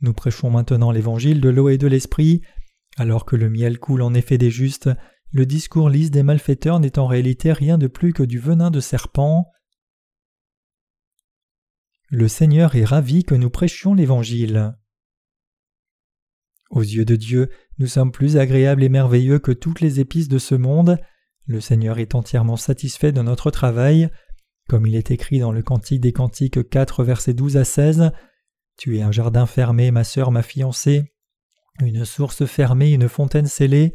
Nous 0.00 0.14
prêchons 0.14 0.50
maintenant 0.50 0.90
l'évangile 0.90 1.40
de 1.40 1.48
l'eau 1.50 1.68
et 1.68 1.78
de 1.78 1.86
l'esprit. 1.86 2.40
Alors 2.96 3.24
que 3.24 3.36
le 3.36 3.50
miel 3.50 3.78
coule 3.78 4.02
en 4.02 4.14
effet 4.14 4.38
des 4.38 4.50
justes, 4.50 4.88
le 5.30 5.46
discours 5.46 5.90
lisse 5.90 6.10
des 6.10 6.22
malfaiteurs 6.22 6.80
n'est 6.80 6.98
en 6.98 7.06
réalité 7.06 7.52
rien 7.52 7.78
de 7.78 7.86
plus 7.86 8.12
que 8.12 8.22
du 8.22 8.38
venin 8.38 8.70
de 8.70 8.80
serpent. 8.80 9.50
Le 12.08 12.28
Seigneur 12.28 12.74
est 12.74 12.84
ravi 12.84 13.24
que 13.24 13.34
nous 13.34 13.50
prêchions 13.50 13.92
l'Évangile. 13.92 14.74
Aux 16.70 16.82
yeux 16.82 17.04
de 17.04 17.16
Dieu, 17.16 17.50
nous 17.78 17.86
sommes 17.86 18.12
plus 18.12 18.38
agréables 18.38 18.82
et 18.82 18.88
merveilleux 18.88 19.38
que 19.38 19.52
toutes 19.52 19.80
les 19.80 20.00
épices 20.00 20.28
de 20.28 20.38
ce 20.38 20.54
monde. 20.54 20.98
Le 21.46 21.60
Seigneur 21.60 21.98
est 21.98 22.14
entièrement 22.14 22.56
satisfait 22.56 23.12
de 23.12 23.20
notre 23.20 23.50
travail. 23.50 24.08
Comme 24.68 24.86
il 24.86 24.96
est 24.96 25.10
écrit 25.10 25.38
dans 25.38 25.52
le 25.52 25.62
Cantique 25.62 26.00
des 26.00 26.12
Cantiques 26.12 26.68
4, 26.68 27.04
versets 27.04 27.34
12 27.34 27.58
à 27.58 27.64
16, 27.64 28.12
Tu 28.78 28.98
es 28.98 29.02
un 29.02 29.12
jardin 29.12 29.46
fermé, 29.46 29.90
ma 29.90 30.04
sœur, 30.04 30.30
ma 30.30 30.42
fiancée, 30.42 31.12
une 31.80 32.04
source 32.04 32.46
fermée, 32.46 32.92
une 32.92 33.08
fontaine 33.08 33.46
scellée. 33.46 33.94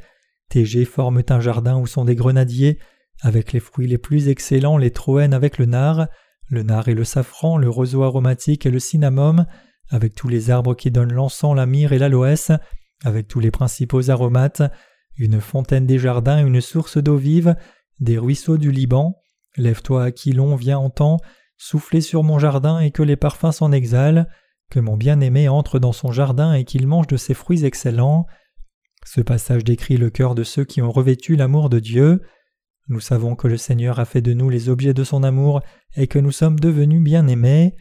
Jets 0.56 0.86
forment 0.86 1.24
un 1.30 1.40
jardin 1.40 1.78
où 1.78 1.88
sont 1.88 2.06
des 2.06 2.16
grenadiers, 2.16 2.80
avec 3.22 3.54
les 3.54 3.60
fruits 3.60 3.88
les 3.88 3.98
plus 3.98 4.28
excellents, 4.28 4.78
les 4.78 4.92
troènes 4.92 5.34
avec 5.34 5.58
le 5.58 5.66
nard, 5.66 6.08
le 6.50 6.64
nard 6.64 6.88
et 6.88 6.94
le 6.94 7.04
safran, 7.04 7.58
le 7.58 7.70
roseau 7.70 8.04
aromatique 8.04 8.66
et 8.66 8.72
le 8.72 8.80
cinnamome, 8.80 9.46
avec 9.90 10.16
tous 10.16 10.28
les 10.28 10.50
arbres 10.50 10.76
qui 10.76 10.92
donnent 10.92 11.14
l'encens, 11.14 11.56
la 11.56 11.66
myrrhe 11.66 11.94
et 11.94 12.00
l'aloès, 12.00 12.52
avec 13.04 13.28
tous 13.28 13.40
les 13.40 13.52
principaux 13.52 14.10
aromates, 14.10 14.64
une 15.18 15.42
fontaine 15.42 15.86
des 15.86 16.00
jardins, 16.00 16.46
une 16.46 16.62
source 16.62 16.98
d'eau 16.98 17.18
vive, 17.18 17.56
des 18.00 18.18
ruisseaux 18.18 18.58
du 18.58 18.72
Liban. 18.72 19.16
Lève-toi, 19.58 20.06
Aquilon, 20.06 20.56
viens 20.56 20.80
en 20.80 20.90
temps, 20.90 21.18
soufflez 21.58 22.02
sur 22.02 22.24
mon 22.24 22.40
jardin 22.40 22.80
et 22.80 22.92
que 22.92 23.04
les 23.04 23.16
parfums 23.16 23.52
s'en 23.52 23.72
exhalent, 23.72 24.26
que 24.72 24.80
mon 24.80 24.98
bien-aimé 24.98 25.48
entre 25.48 25.80
dans 25.80 25.92
son 25.92 26.12
jardin 26.12 26.54
et 26.54 26.66
qu'il 26.66 26.88
mange 26.88 27.08
de 27.08 27.18
ses 27.18 27.34
fruits 27.34 27.66
excellents. 27.66 28.26
Ce 29.06 29.22
passage 29.22 29.64
décrit 29.64 29.98
le 29.98 30.10
cœur 30.10 30.36
de 30.36 30.44
ceux 30.44 30.66
qui 30.66 30.82
ont 30.82 30.92
revêtu 30.92 31.36
l'amour 31.36 31.70
de 31.70 31.80
Dieu. 31.80 32.22
Nous 32.88 33.00
savons 33.00 33.36
que 33.36 33.48
le 33.48 33.58
Seigneur 33.58 34.00
a 34.00 34.06
fait 34.06 34.22
de 34.22 34.34
nous 34.34 34.50
les 34.50 34.70
objets 34.70 34.94
de 34.94 35.04
son 35.04 35.24
amour 35.24 35.62
et 35.96 36.08
que 36.08 36.20
nous 36.20 36.32
sommes 36.32 36.60
devenus 36.60 37.02
bien-aimés. 37.02 37.76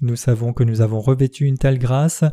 Nous 0.00 0.16
savons 0.16 0.52
que 0.52 0.64
nous 0.64 0.80
avons 0.82 1.00
revêtu 1.00 1.46
une 1.46 1.58
telle 1.58 1.78
grâce. 1.78 2.24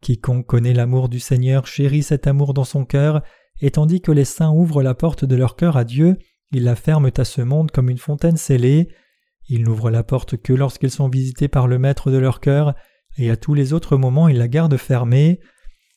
Quiconque 0.00 0.46
connaît 0.46 0.74
l'amour 0.74 1.08
du 1.08 1.20
Seigneur 1.20 1.66
chérit 1.66 2.02
cet 2.02 2.26
amour 2.26 2.54
dans 2.54 2.64
son 2.64 2.84
cœur, 2.84 3.22
et 3.60 3.70
tandis 3.70 4.00
que 4.00 4.12
les 4.12 4.24
saints 4.24 4.50
ouvrent 4.50 4.82
la 4.82 4.94
porte 4.94 5.24
de 5.24 5.36
leur 5.36 5.56
cœur 5.56 5.76
à 5.76 5.84
Dieu, 5.84 6.16
ils 6.52 6.64
la 6.64 6.76
ferment 6.76 7.10
à 7.16 7.24
ce 7.24 7.42
monde 7.42 7.70
comme 7.70 7.90
une 7.90 7.98
fontaine 7.98 8.36
scellée. 8.36 8.88
Ils 9.48 9.62
n'ouvrent 9.62 9.90
la 9.90 10.02
porte 10.02 10.36
que 10.36 10.52
lorsqu'ils 10.52 10.90
sont 10.90 11.08
visités 11.08 11.48
par 11.48 11.66
le 11.66 11.78
Maître 11.78 12.10
de 12.10 12.18
leur 12.18 12.40
cœur, 12.40 12.74
et 13.18 13.30
à 13.30 13.36
tous 13.36 13.54
les 13.54 13.72
autres 13.72 13.96
moments 13.96 14.28
ils 14.28 14.38
la 14.38 14.48
gardent 14.48 14.76
fermée. 14.76 15.40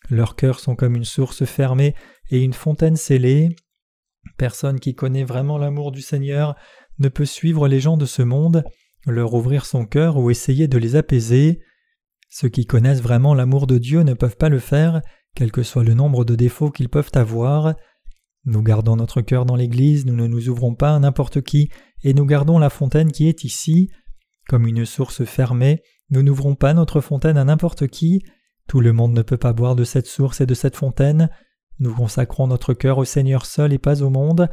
Leurs 0.09 0.35
cœurs 0.35 0.59
sont 0.59 0.75
comme 0.75 0.95
une 0.95 1.05
source 1.05 1.45
fermée 1.45 1.95
et 2.29 2.43
une 2.43 2.53
fontaine 2.53 2.95
scellée. 2.95 3.55
Personne 4.37 4.79
qui 4.79 4.95
connaît 4.95 5.23
vraiment 5.23 5.57
l'amour 5.57 5.91
du 5.91 6.01
Seigneur 6.01 6.55
ne 6.99 7.09
peut 7.09 7.25
suivre 7.25 7.67
les 7.67 7.79
gens 7.79 7.97
de 7.97 8.05
ce 8.05 8.21
monde, 8.21 8.63
leur 9.05 9.33
ouvrir 9.33 9.65
son 9.65 9.85
cœur 9.85 10.17
ou 10.17 10.29
essayer 10.29 10.67
de 10.67 10.77
les 10.77 10.95
apaiser. 10.95 11.61
Ceux 12.29 12.49
qui 12.49 12.65
connaissent 12.65 13.01
vraiment 13.01 13.33
l'amour 13.33 13.67
de 13.67 13.77
Dieu 13.77 14.01
ne 14.01 14.13
peuvent 14.13 14.37
pas 14.37 14.49
le 14.49 14.59
faire, 14.59 15.01
quel 15.35 15.51
que 15.51 15.63
soit 15.63 15.83
le 15.83 15.93
nombre 15.93 16.25
de 16.25 16.35
défauts 16.35 16.71
qu'ils 16.71 16.89
peuvent 16.89 17.11
avoir. 17.13 17.75
Nous 18.45 18.61
gardons 18.61 18.95
notre 18.95 19.21
cœur 19.21 19.45
dans 19.45 19.55
l'Église, 19.55 20.05
nous 20.05 20.15
ne 20.15 20.27
nous 20.27 20.49
ouvrons 20.49 20.75
pas 20.75 20.95
à 20.95 20.99
n'importe 20.99 21.41
qui, 21.41 21.69
et 22.03 22.13
nous 22.13 22.25
gardons 22.25 22.59
la 22.59 22.69
fontaine 22.69 23.11
qui 23.11 23.27
est 23.27 23.43
ici. 23.43 23.89
Comme 24.47 24.65
une 24.67 24.85
source 24.85 25.23
fermée, 25.25 25.81
nous 26.09 26.23
n'ouvrons 26.23 26.55
pas 26.55 26.73
notre 26.73 27.01
fontaine 27.01 27.37
à 27.37 27.43
n'importe 27.43 27.87
qui. 27.87 28.23
Tout 28.69 28.81
le 28.81 28.93
monde 28.93 29.13
ne 29.13 29.23
peut 29.23 29.35
pas 29.35 29.51
boire 29.51 29.75
de 29.75 29.83
cette 29.83 30.05
source 30.05 30.41
et 30.41 30.45
de 30.45 30.53
cette 30.53 30.75
fontaine. 30.75 31.31
Nous 31.79 31.91
consacrons 31.91 32.45
notre 32.45 32.75
cœur 32.75 32.99
au 32.99 33.03
Seigneur 33.03 33.47
seul 33.47 33.73
et 33.73 33.79
pas 33.79 34.03
au 34.03 34.11
monde. 34.11 34.47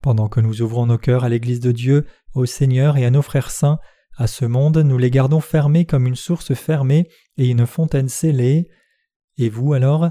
Pendant 0.00 0.28
que 0.28 0.40
nous 0.40 0.62
ouvrons 0.62 0.86
nos 0.86 0.96
cœurs 0.96 1.24
à 1.24 1.28
l'Église 1.28 1.60
de 1.60 1.70
Dieu, 1.70 2.06
au 2.34 2.46
Seigneur 2.46 2.96
et 2.96 3.04
à 3.04 3.10
nos 3.10 3.20
frères 3.20 3.50
saints, 3.50 3.78
à 4.16 4.26
ce 4.26 4.46
monde 4.46 4.78
nous 4.78 4.96
les 4.96 5.10
gardons 5.10 5.42
fermés 5.42 5.84
comme 5.84 6.06
une 6.06 6.16
source 6.16 6.54
fermée 6.54 7.10
et 7.36 7.50
une 7.50 7.66
fontaine 7.66 8.08
scellée. 8.08 8.68
Et 9.36 9.50
vous 9.50 9.74
alors 9.74 10.08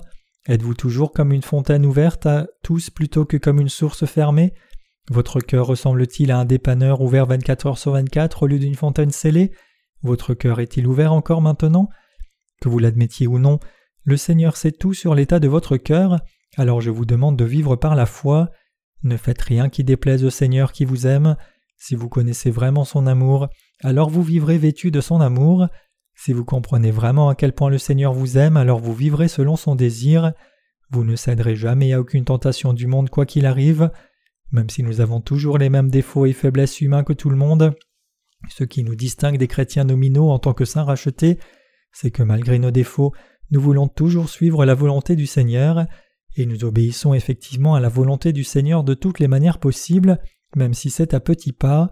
Êtes-vous 0.48 0.76
toujours 0.76 1.12
comme 1.12 1.32
une 1.32 1.42
fontaine 1.42 1.84
ouverte 1.84 2.28
à 2.28 2.46
tous 2.62 2.92
plutôt 2.92 3.26
que 3.26 3.38
comme 3.38 3.60
une 3.60 3.70
source 3.70 4.06
fermée? 4.06 4.54
Votre 5.10 5.40
cœur 5.40 5.66
ressemble-t-il 5.66 6.30
à 6.30 6.38
un 6.38 6.46
dépanneur 6.46 7.02
ouvert 7.02 7.26
24 7.26 7.66
heures 7.66 7.78
sur 7.80 7.94
24 7.94 8.44
au 8.44 8.48
lieu 8.48 8.60
d'une 8.60 8.76
fontaine 8.76 9.10
scellée? 9.10 9.52
Votre 10.04 10.36
cœur 10.36 10.60
est-il 10.60 10.86
ouvert 10.86 11.12
encore 11.12 11.42
maintenant? 11.42 11.90
Que 12.62 12.70
vous 12.70 12.80
l'admettiez 12.80 13.28
ou 13.28 13.40
non, 13.40 13.60
le 14.04 14.18
Seigneur 14.18 14.56
sait 14.58 14.72
tout 14.72 14.94
sur 14.94 15.16
l'état 15.16 15.40
de 15.40 15.48
votre 15.48 15.78
cœur, 15.78 16.20
alors 16.56 16.82
je 16.82 16.92
vous 16.92 17.06
demande 17.06 17.38
de 17.38 17.46
vivre 17.46 17.76
par 17.76 17.96
la 17.96 18.06
foi. 18.06 18.50
Ne 19.04 19.18
faites 19.18 19.42
rien 19.42 19.70
qui 19.70 19.84
déplaise 19.84 20.24
au 20.24 20.30
Seigneur 20.30 20.72
qui 20.72 20.86
vous 20.86 21.06
aime. 21.06 21.36
Si 21.76 21.96
vous 21.96 22.10
connaissez 22.10 22.50
vraiment 22.50 22.86
son 22.86 23.06
amour, 23.06 23.50
alors 23.84 24.10
vous 24.10 24.24
vivrez 24.24 24.58
vêtu 24.58 24.90
de 24.90 25.02
son 25.02 25.22
amour. 25.22 25.68
Si 26.16 26.34
vous 26.34 26.46
comprenez 26.46 26.90
vraiment 26.90 27.30
à 27.30 27.36
quel 27.36 27.54
point 27.54 27.70
le 27.70 27.78
Seigneur 27.78 28.14
vous 28.14 28.38
aime, 28.38 28.58
alors 28.58 28.80
vous 28.80 28.96
vivrez 28.96 29.28
selon 29.28 29.56
son 29.56 29.76
désir. 29.76 30.34
Vous 30.90 31.04
ne 31.04 31.16
céderez 31.16 31.56
jamais 31.56 31.94
à 31.94 32.00
aucune 32.00 32.26
tentation 32.26 32.74
du 32.74 32.88
monde 32.88 33.10
quoi 33.10 33.26
qu'il 33.26 33.46
arrive. 33.46 33.92
Même 34.52 34.70
si 34.70 34.82
nous 34.82 35.02
avons 35.02 35.22
toujours 35.22 35.58
les 35.58 35.70
mêmes 35.70 35.90
défauts 35.92 36.26
et 36.26 36.34
faiblesses 36.34 36.82
humains 36.82 37.04
que 37.04 37.14
tout 37.14 37.30
le 37.30 37.36
monde, 37.36 37.76
ce 38.50 38.64
qui 38.64 38.84
nous 38.84 38.96
distingue 38.96 39.38
des 39.38 39.48
chrétiens 39.48 39.84
nominaux 39.84 40.30
en 40.30 40.40
tant 40.40 40.54
que 40.54 40.66
saints 40.66 40.86
rachetés, 40.86 41.38
c'est 42.00 42.12
que 42.12 42.22
malgré 42.22 42.60
nos 42.60 42.70
défauts, 42.70 43.12
nous 43.50 43.60
voulons 43.60 43.88
toujours 43.88 44.30
suivre 44.30 44.66
la 44.66 44.76
volonté 44.76 45.16
du 45.16 45.26
Seigneur, 45.26 45.88
et 46.36 46.46
nous 46.46 46.64
obéissons 46.64 47.16
effectivement 47.16 47.74
à 47.74 47.80
la 47.80 47.90
volonté 47.90 48.34
du 48.34 48.44
Seigneur 48.44 48.84
de 48.84 48.94
toutes 48.94 49.20
les 49.20 49.28
manières 49.28 49.58
possibles, 49.58 50.20
même 50.56 50.76
si 50.76 50.92
c'est 50.92 51.16
à 51.16 51.20
petits 51.20 51.54
pas. 51.54 51.90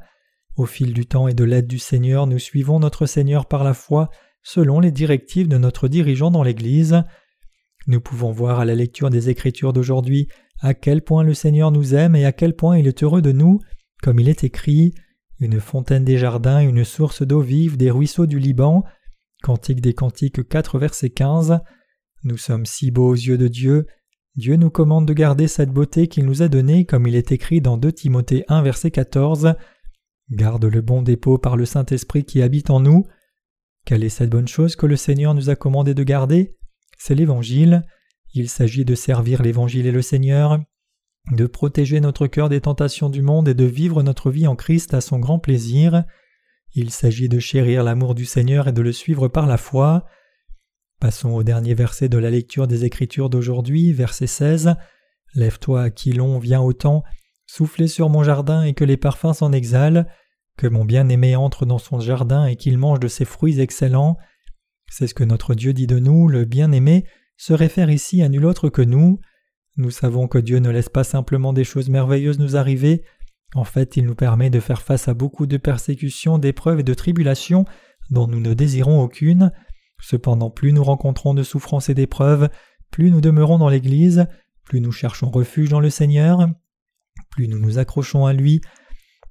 Au 0.57 0.67
fil 0.67 0.93
du 0.93 1.07
temps 1.07 1.27
et 1.27 1.33
de 1.33 1.43
l'aide 1.43 1.65
du 1.65 1.79
Seigneur, 1.79 2.27
nous 2.27 2.37
suivons 2.37 2.79
notre 2.79 3.07
Seigneur 3.07 3.47
par 3.47 3.63
la 3.63 3.73
foi, 3.73 4.11
selon 4.43 4.79
les 4.79 4.91
directives 4.91 5.47
de 5.47 5.57
notre 5.57 5.87
dirigeant 5.87 6.29
dans 6.29 6.43
l'Église. 6.43 7.01
Nous 7.87 7.99
pouvons 7.99 8.31
voir 8.31 8.59
à 8.59 8.65
la 8.65 8.75
lecture 8.75 9.09
des 9.09 9.29
Écritures 9.29 9.73
d'aujourd'hui 9.73 10.27
à 10.61 10.75
quel 10.75 11.01
point 11.01 11.23
le 11.23 11.33
Seigneur 11.33 11.71
nous 11.71 11.95
aime 11.95 12.15
et 12.15 12.25
à 12.25 12.31
quel 12.31 12.55
point 12.55 12.77
il 12.77 12.85
est 12.85 13.01
heureux 13.01 13.23
de 13.23 13.31
nous, 13.31 13.59
comme 14.03 14.19
il 14.19 14.29
est 14.29 14.43
écrit 14.43 14.93
une 15.39 15.59
fontaine 15.59 16.05
des 16.05 16.19
jardins, 16.19 16.59
une 16.59 16.85
source 16.85 17.23
d'eau 17.23 17.41
vive, 17.41 17.75
des 17.75 17.89
ruisseaux 17.89 18.27
du 18.27 18.37
Liban. 18.37 18.83
Cantique 19.45 19.79
des 19.79 19.93
Cantiques 19.93 20.49
4, 20.49 20.79
verset 20.79 21.11
15. 21.11 21.59
Nous 22.23 22.35
sommes 22.35 22.65
si 22.65 22.89
beaux 22.89 23.09
aux 23.09 23.13
yeux 23.13 23.37
de 23.37 23.47
Dieu. 23.47 23.85
Dieu 24.35 24.55
nous 24.55 24.71
commande 24.71 25.07
de 25.07 25.13
garder 25.13 25.47
cette 25.47 25.69
beauté 25.69 26.07
qu'il 26.07 26.25
nous 26.25 26.41
a 26.41 26.47
donnée, 26.47 26.85
comme 26.85 27.05
il 27.05 27.15
est 27.15 27.31
écrit 27.31 27.61
dans 27.61 27.77
2 27.77 27.91
Timothée 27.91 28.43
1, 28.47 28.63
verset 28.63 28.89
14. 28.89 29.53
Garde 30.31 30.65
le 30.65 30.81
bon 30.81 31.03
dépôt 31.03 31.37
par 31.37 31.57
le 31.57 31.65
Saint-Esprit 31.65 32.25
qui 32.25 32.41
habite 32.41 32.71
en 32.71 32.79
nous. 32.79 33.05
Quelle 33.85 34.03
est 34.03 34.09
cette 34.09 34.31
bonne 34.31 34.47
chose 34.47 34.75
que 34.75 34.87
le 34.87 34.95
Seigneur 34.95 35.35
nous 35.35 35.51
a 35.51 35.55
commandé 35.55 35.93
de 35.93 36.01
garder? 36.01 36.57
C'est 36.97 37.13
l'Évangile. 37.13 37.83
Il 38.33 38.49
s'agit 38.49 38.83
de 38.83 38.95
servir 38.95 39.43
l'Évangile 39.43 39.85
et 39.85 39.91
le 39.91 40.01
Seigneur, 40.01 40.59
de 41.31 41.45
protéger 41.45 41.99
notre 41.99 42.25
cœur 42.25 42.49
des 42.49 42.61
tentations 42.61 43.11
du 43.11 43.21
monde 43.21 43.47
et 43.47 43.53
de 43.53 43.65
vivre 43.65 44.01
notre 44.01 44.31
vie 44.31 44.47
en 44.47 44.55
Christ 44.55 44.95
à 44.95 45.01
son 45.01 45.19
grand 45.19 45.37
plaisir. 45.37 46.03
Il 46.77 46.91
s'agit 46.91 47.29
de 47.29 47.39
chérir 47.39 47.85
l'amour 47.85 48.15
du 48.15 48.25
Seigneur 48.25 48.67
et 48.67 48.73
de 48.73 48.81
le 48.81 48.91
suivre 48.91 49.29
par 49.29 49.47
la 49.47 49.55
foi. 49.55 50.03
Passons 50.99 51.29
au 51.29 51.41
dernier 51.41 51.73
verset 51.73 52.09
de 52.09 52.17
la 52.17 52.29
lecture 52.29 52.67
des 52.67 52.83
Écritures 52.83 53.29
d'aujourd'hui, 53.29 53.93
verset 53.93 54.27
16. 54.27 54.75
Lève-toi, 55.35 55.83
Aquilon, 55.83 56.37
viens 56.37 56.59
au 56.59 56.73
temps, 56.73 57.03
soufflez 57.45 57.87
sur 57.87 58.09
mon 58.09 58.23
jardin 58.23 58.63
et 58.63 58.73
que 58.73 58.83
les 58.83 58.97
parfums 58.97 59.31
s'en 59.33 59.53
exhalent, 59.53 60.03
que 60.57 60.67
mon 60.67 60.83
bien-aimé 60.83 61.37
entre 61.37 61.65
dans 61.65 61.77
son 61.77 62.01
jardin 62.01 62.45
et 62.45 62.57
qu'il 62.57 62.77
mange 62.77 62.99
de 62.99 63.07
ses 63.07 63.23
fruits 63.23 63.61
excellents. 63.61 64.17
C'est 64.89 65.07
ce 65.07 65.13
que 65.13 65.23
notre 65.23 65.55
Dieu 65.55 65.71
dit 65.71 65.87
de 65.87 65.99
nous, 65.99 66.27
le 66.27 66.43
bien-aimé, 66.43 67.05
se 67.37 67.53
réfère 67.53 67.89
ici 67.89 68.21
à 68.21 68.27
nul 68.27 68.45
autre 68.45 68.67
que 68.67 68.81
nous. 68.81 69.21
Nous 69.77 69.91
savons 69.91 70.27
que 70.27 70.39
Dieu 70.39 70.59
ne 70.59 70.71
laisse 70.71 70.89
pas 70.89 71.05
simplement 71.05 71.53
des 71.53 71.63
choses 71.63 71.87
merveilleuses 71.87 72.39
nous 72.39 72.57
arriver, 72.57 73.05
en 73.53 73.63
fait 73.63 73.97
il 73.97 74.05
nous 74.05 74.15
permet 74.15 74.49
de 74.49 74.59
faire 74.59 74.81
face 74.81 75.07
à 75.07 75.13
beaucoup 75.13 75.45
de 75.45 75.57
persécutions, 75.57 76.37
d'épreuves 76.37 76.79
et 76.79 76.83
de 76.83 76.93
tribulations 76.93 77.65
dont 78.09 78.27
nous 78.27 78.39
ne 78.39 78.53
désirons 78.53 79.01
aucune. 79.01 79.51
Cependant 79.99 80.49
plus 80.49 80.73
nous 80.73 80.83
rencontrons 80.83 81.33
de 81.33 81.43
souffrances 81.43 81.89
et 81.89 81.93
d'épreuves, 81.93 82.49
plus 82.91 83.11
nous 83.11 83.21
demeurons 83.21 83.57
dans 83.57 83.69
l'Église, 83.69 84.27
plus 84.63 84.81
nous 84.81 84.91
cherchons 84.91 85.29
refuge 85.29 85.69
dans 85.69 85.79
le 85.79 85.89
Seigneur, 85.89 86.47
plus 87.31 87.47
nous 87.47 87.59
nous 87.59 87.77
accrochons 87.77 88.25
à 88.25 88.33
lui, 88.33 88.61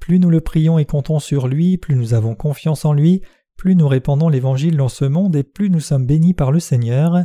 plus 0.00 0.18
nous 0.18 0.30
le 0.30 0.40
prions 0.40 0.78
et 0.78 0.84
comptons 0.84 1.18
sur 1.18 1.48
lui, 1.48 1.78
plus 1.78 1.94
nous 1.94 2.14
avons 2.14 2.34
confiance 2.34 2.84
en 2.84 2.92
lui, 2.92 3.22
plus 3.56 3.76
nous 3.76 3.88
répandons 3.88 4.28
l'Évangile 4.28 4.76
dans 4.76 4.88
ce 4.88 5.04
monde 5.04 5.36
et 5.36 5.44
plus 5.44 5.70
nous 5.70 5.80
sommes 5.80 6.06
bénis 6.06 6.34
par 6.34 6.52
le 6.52 6.60
Seigneur. 6.60 7.24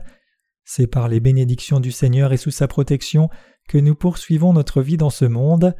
C'est 0.63 0.87
par 0.87 1.07
les 1.07 1.19
bénédictions 1.19 1.79
du 1.79 1.91
Seigneur 1.91 2.31
et 2.31 2.37
sous 2.37 2.51
sa 2.51 2.67
protection 2.67 3.29
que 3.67 3.77
nous 3.77 3.95
poursuivons 3.95 4.53
notre 4.53 4.81
vie 4.81 4.97
dans 4.97 5.09
ce 5.09 5.25
monde. 5.25 5.75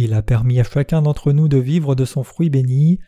Il 0.00 0.14
a 0.14 0.22
permis 0.22 0.60
à 0.60 0.64
chacun 0.64 1.02
d'entre 1.02 1.32
nous 1.32 1.48
de 1.48 1.58
vivre 1.58 1.96
de 1.96 2.04
son 2.04 2.22
fruit 2.22 2.50
béni. 2.50 3.00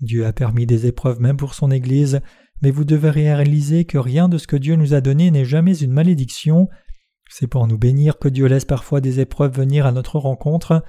Dieu 0.00 0.24
a 0.26 0.32
permis 0.32 0.64
des 0.64 0.86
épreuves 0.86 1.20
même 1.20 1.36
pour 1.36 1.54
son 1.54 1.72
Église, 1.72 2.20
mais 2.62 2.70
vous 2.70 2.84
devez 2.84 3.10
réaliser 3.10 3.84
que 3.84 3.98
rien 3.98 4.28
de 4.28 4.38
ce 4.38 4.46
que 4.46 4.54
Dieu 4.54 4.76
nous 4.76 4.94
a 4.94 5.00
donné 5.00 5.32
n'est 5.32 5.44
jamais 5.44 5.76
une 5.76 5.90
malédiction. 5.90 6.68
C'est 7.28 7.48
pour 7.48 7.66
nous 7.66 7.78
bénir 7.78 8.20
que 8.20 8.28
Dieu 8.28 8.46
laisse 8.46 8.64
parfois 8.64 9.00
des 9.00 9.18
épreuves 9.18 9.56
venir 9.56 9.86
à 9.86 9.92
notre 9.92 10.20
rencontre. 10.20 10.84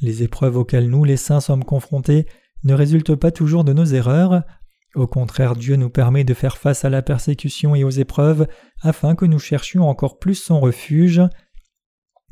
Les 0.00 0.24
épreuves 0.24 0.56
auxquelles 0.56 0.90
nous, 0.90 1.04
les 1.04 1.16
saints, 1.16 1.40
sommes 1.40 1.64
confrontés 1.64 2.26
ne 2.64 2.74
résultent 2.74 3.14
pas 3.14 3.30
toujours 3.30 3.62
de 3.62 3.72
nos 3.72 3.84
erreurs. 3.84 4.42
Au 4.96 5.06
contraire, 5.06 5.54
Dieu 5.54 5.76
nous 5.76 5.90
permet 5.90 6.24
de 6.24 6.34
faire 6.34 6.58
face 6.58 6.84
à 6.84 6.90
la 6.90 7.02
persécution 7.02 7.76
et 7.76 7.84
aux 7.84 7.90
épreuves 7.90 8.48
afin 8.80 9.14
que 9.14 9.26
nous 9.26 9.38
cherchions 9.38 9.88
encore 9.88 10.18
plus 10.18 10.34
son 10.34 10.58
refuge. 10.58 11.22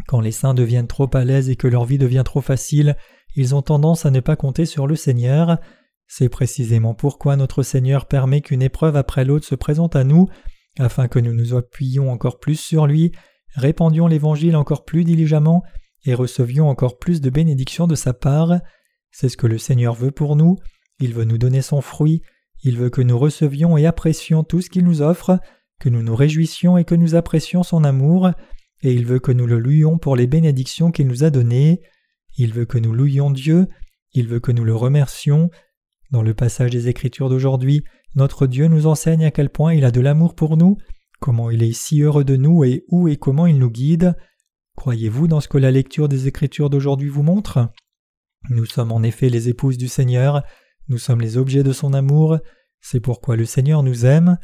Quand 0.06 0.20
les 0.20 0.32
saints 0.32 0.54
deviennent 0.54 0.86
trop 0.86 1.08
à 1.14 1.24
l'aise 1.24 1.50
et 1.50 1.56
que 1.56 1.68
leur 1.68 1.84
vie 1.84 1.98
devient 1.98 2.22
trop 2.24 2.40
facile, 2.40 2.96
ils 3.36 3.54
ont 3.54 3.62
tendance 3.62 4.06
à 4.06 4.10
ne 4.10 4.20
pas 4.20 4.36
compter 4.36 4.66
sur 4.66 4.86
le 4.86 4.96
Seigneur. 4.96 5.58
C'est 6.06 6.28
précisément 6.28 6.94
pourquoi 6.94 7.36
notre 7.36 7.62
Seigneur 7.62 8.06
permet 8.06 8.40
qu'une 8.40 8.62
épreuve 8.62 8.96
après 8.96 9.24
l'autre 9.24 9.46
se 9.46 9.54
présente 9.54 9.94
à 9.94 10.04
nous, 10.04 10.28
afin 10.78 11.08
que 11.08 11.18
nous 11.18 11.34
nous 11.34 11.54
appuyions 11.54 12.10
encore 12.10 12.40
plus 12.40 12.58
sur 12.58 12.86
lui, 12.86 13.12
répandions 13.54 14.06
l'Évangile 14.06 14.56
encore 14.56 14.84
plus 14.84 15.04
diligemment 15.04 15.62
et 16.04 16.14
recevions 16.14 16.68
encore 16.68 16.98
plus 16.98 17.20
de 17.20 17.30
bénédictions 17.30 17.86
de 17.86 17.94
sa 17.94 18.12
part. 18.12 18.60
C'est 19.10 19.28
ce 19.28 19.36
que 19.36 19.46
le 19.46 19.58
Seigneur 19.58 19.94
veut 19.94 20.10
pour 20.10 20.36
nous, 20.36 20.56
il 20.98 21.14
veut 21.14 21.24
nous 21.24 21.38
donner 21.38 21.62
son 21.62 21.80
fruit, 21.80 22.22
il 22.62 22.76
veut 22.76 22.90
que 22.90 23.02
nous 23.02 23.18
recevions 23.18 23.76
et 23.76 23.86
apprécions 23.86 24.44
tout 24.44 24.60
ce 24.60 24.70
qu'il 24.70 24.84
nous 24.84 25.02
offre, 25.02 25.38
que 25.78 25.88
nous 25.88 26.02
nous 26.02 26.14
réjouissions 26.14 26.76
et 26.76 26.84
que 26.84 26.94
nous 26.94 27.14
apprécions 27.14 27.62
son 27.62 27.84
amour, 27.84 28.30
et 28.82 28.92
il 28.92 29.06
veut 29.06 29.18
que 29.18 29.32
nous 29.32 29.46
le 29.46 29.58
louions 29.58 29.98
pour 29.98 30.16
les 30.16 30.26
bénédictions 30.26 30.90
qu'il 30.90 31.06
nous 31.06 31.24
a 31.24 31.30
données. 31.30 31.82
Il 32.36 32.52
veut 32.52 32.64
que 32.64 32.78
nous 32.78 32.92
louions 32.92 33.30
Dieu, 33.30 33.66
il 34.12 34.26
veut 34.26 34.40
que 34.40 34.52
nous 34.52 34.64
le 34.64 34.74
remercions. 34.74 35.50
Dans 36.10 36.22
le 36.22 36.34
passage 36.34 36.70
des 36.70 36.88
Écritures 36.88 37.28
d'aujourd'hui, 37.28 37.84
notre 38.14 38.46
Dieu 38.46 38.66
nous 38.66 38.86
enseigne 38.86 39.24
à 39.24 39.30
quel 39.30 39.50
point 39.50 39.74
il 39.74 39.84
a 39.84 39.90
de 39.90 40.00
l'amour 40.00 40.34
pour 40.34 40.56
nous, 40.56 40.78
comment 41.20 41.50
il 41.50 41.62
est 41.62 41.72
si 41.72 42.02
heureux 42.02 42.24
de 42.24 42.36
nous 42.36 42.64
et 42.64 42.84
où 42.88 43.06
et 43.08 43.16
comment 43.16 43.46
il 43.46 43.58
nous 43.58 43.70
guide. 43.70 44.16
Croyez-vous 44.76 45.28
dans 45.28 45.40
ce 45.40 45.48
que 45.48 45.58
la 45.58 45.70
lecture 45.70 46.08
des 46.08 46.26
Écritures 46.26 46.70
d'aujourd'hui 46.70 47.08
vous 47.08 47.22
montre? 47.22 47.68
Nous 48.48 48.64
sommes 48.64 48.92
en 48.92 49.02
effet 49.02 49.28
les 49.28 49.48
épouses 49.48 49.76
du 49.76 49.88
Seigneur, 49.88 50.42
nous 50.88 50.98
sommes 50.98 51.20
les 51.20 51.36
objets 51.36 51.62
de 51.62 51.72
son 51.72 51.92
amour, 51.92 52.38
c'est 52.80 53.00
pourquoi 53.00 53.36
le 53.36 53.44
Seigneur 53.44 53.82
nous 53.82 54.06
aime. 54.06 54.38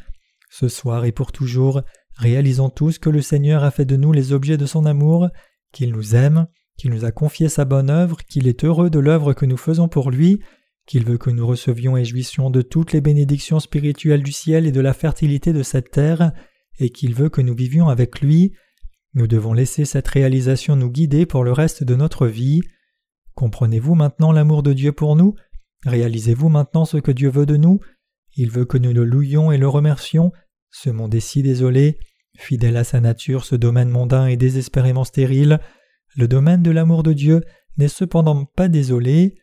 Ce 0.49 0.69
soir 0.69 1.03
et 1.03 1.11
pour 1.11 1.31
toujours, 1.31 1.81
réalisons 2.17 2.69
tous 2.69 2.99
que 2.99 3.09
le 3.09 3.21
Seigneur 3.21 3.63
a 3.63 3.71
fait 3.71 3.85
de 3.85 3.95
nous 3.95 4.11
les 4.11 4.33
objets 4.33 4.57
de 4.57 4.65
son 4.65 4.85
amour, 4.85 5.29
qu'il 5.71 5.91
nous 5.91 6.15
aime, 6.15 6.47
qu'il 6.77 6.91
nous 6.91 7.05
a 7.05 7.11
confié 7.11 7.49
sa 7.49 7.65
bonne 7.65 7.89
œuvre, 7.89 8.17
qu'il 8.29 8.47
est 8.47 8.63
heureux 8.63 8.89
de 8.89 8.99
l'œuvre 8.99 9.33
que 9.33 9.45
nous 9.45 9.57
faisons 9.57 9.87
pour 9.87 10.11
lui, 10.11 10.41
qu'il 10.85 11.03
veut 11.03 11.17
que 11.17 11.29
nous 11.29 11.45
recevions 11.45 11.97
et 11.97 12.05
jouissions 12.05 12.49
de 12.49 12.61
toutes 12.61 12.93
les 12.93 13.01
bénédictions 13.01 13.59
spirituelles 13.59 14.23
du 14.23 14.31
ciel 14.31 14.65
et 14.65 14.71
de 14.71 14.81
la 14.81 14.93
fertilité 14.93 15.53
de 15.53 15.63
cette 15.63 15.91
terre, 15.91 16.31
et 16.79 16.89
qu'il 16.89 17.13
veut 17.13 17.29
que 17.29 17.41
nous 17.41 17.55
vivions 17.55 17.89
avec 17.89 18.21
lui. 18.21 18.53
Nous 19.13 19.27
devons 19.27 19.53
laisser 19.53 19.85
cette 19.85 20.07
réalisation 20.07 20.75
nous 20.75 20.91
guider 20.91 21.25
pour 21.25 21.43
le 21.43 21.51
reste 21.51 21.83
de 21.83 21.95
notre 21.95 22.27
vie. 22.27 22.61
Comprenez-vous 23.35 23.95
maintenant 23.95 24.31
l'amour 24.31 24.63
de 24.63 24.73
Dieu 24.73 24.91
pour 24.91 25.15
nous? 25.15 25.35
Réalisez-vous 25.85 26.49
maintenant 26.49 26.85
ce 26.85 26.97
que 26.97 27.11
Dieu 27.11 27.29
veut 27.29 27.45
de 27.45 27.57
nous? 27.57 27.79
Il 28.35 28.51
veut 28.51 28.65
que 28.65 28.77
nous 28.77 28.93
le 28.93 29.03
louions 29.03 29.51
et 29.51 29.57
le 29.57 29.67
remercions. 29.67 30.31
Ce 30.69 30.89
monde 30.89 31.15
est 31.15 31.19
si 31.19 31.41
désolé, 31.41 31.97
fidèle 32.37 32.77
à 32.77 32.83
sa 32.83 33.01
nature, 33.01 33.43
ce 33.43 33.55
domaine 33.55 33.89
mondain 33.89 34.27
est 34.27 34.37
désespérément 34.37 35.03
stérile. 35.03 35.59
Le 36.15 36.27
domaine 36.27 36.63
de 36.63 36.71
l'amour 36.71 37.03
de 37.03 37.13
Dieu 37.13 37.41
n'est 37.77 37.87
cependant 37.87 38.45
pas 38.45 38.69
désolé. 38.69 39.35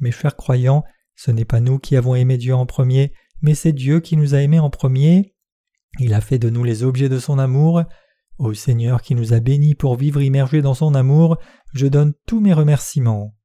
Mes 0.00 0.10
chers 0.10 0.36
croyants, 0.36 0.84
ce 1.14 1.30
n'est 1.30 1.44
pas 1.44 1.60
nous 1.60 1.78
qui 1.78 1.96
avons 1.96 2.14
aimé 2.14 2.36
Dieu 2.36 2.54
en 2.54 2.66
premier, 2.66 3.12
mais 3.42 3.54
c'est 3.54 3.72
Dieu 3.72 4.00
qui 4.00 4.16
nous 4.16 4.34
a 4.34 4.42
aimés 4.42 4.58
en 4.58 4.70
premier. 4.70 5.34
Il 5.98 6.14
a 6.14 6.20
fait 6.20 6.38
de 6.38 6.50
nous 6.50 6.64
les 6.64 6.82
objets 6.82 7.08
de 7.08 7.18
son 7.18 7.38
amour. 7.38 7.82
Ô 8.38 8.54
Seigneur 8.54 9.02
qui 9.02 9.14
nous 9.14 9.32
a 9.32 9.40
bénis 9.40 9.74
pour 9.74 9.96
vivre 9.96 10.22
immergés 10.22 10.62
dans 10.62 10.74
son 10.74 10.94
amour, 10.94 11.38
je 11.74 11.86
donne 11.86 12.14
tous 12.26 12.40
mes 12.40 12.52
remerciements. 12.52 13.37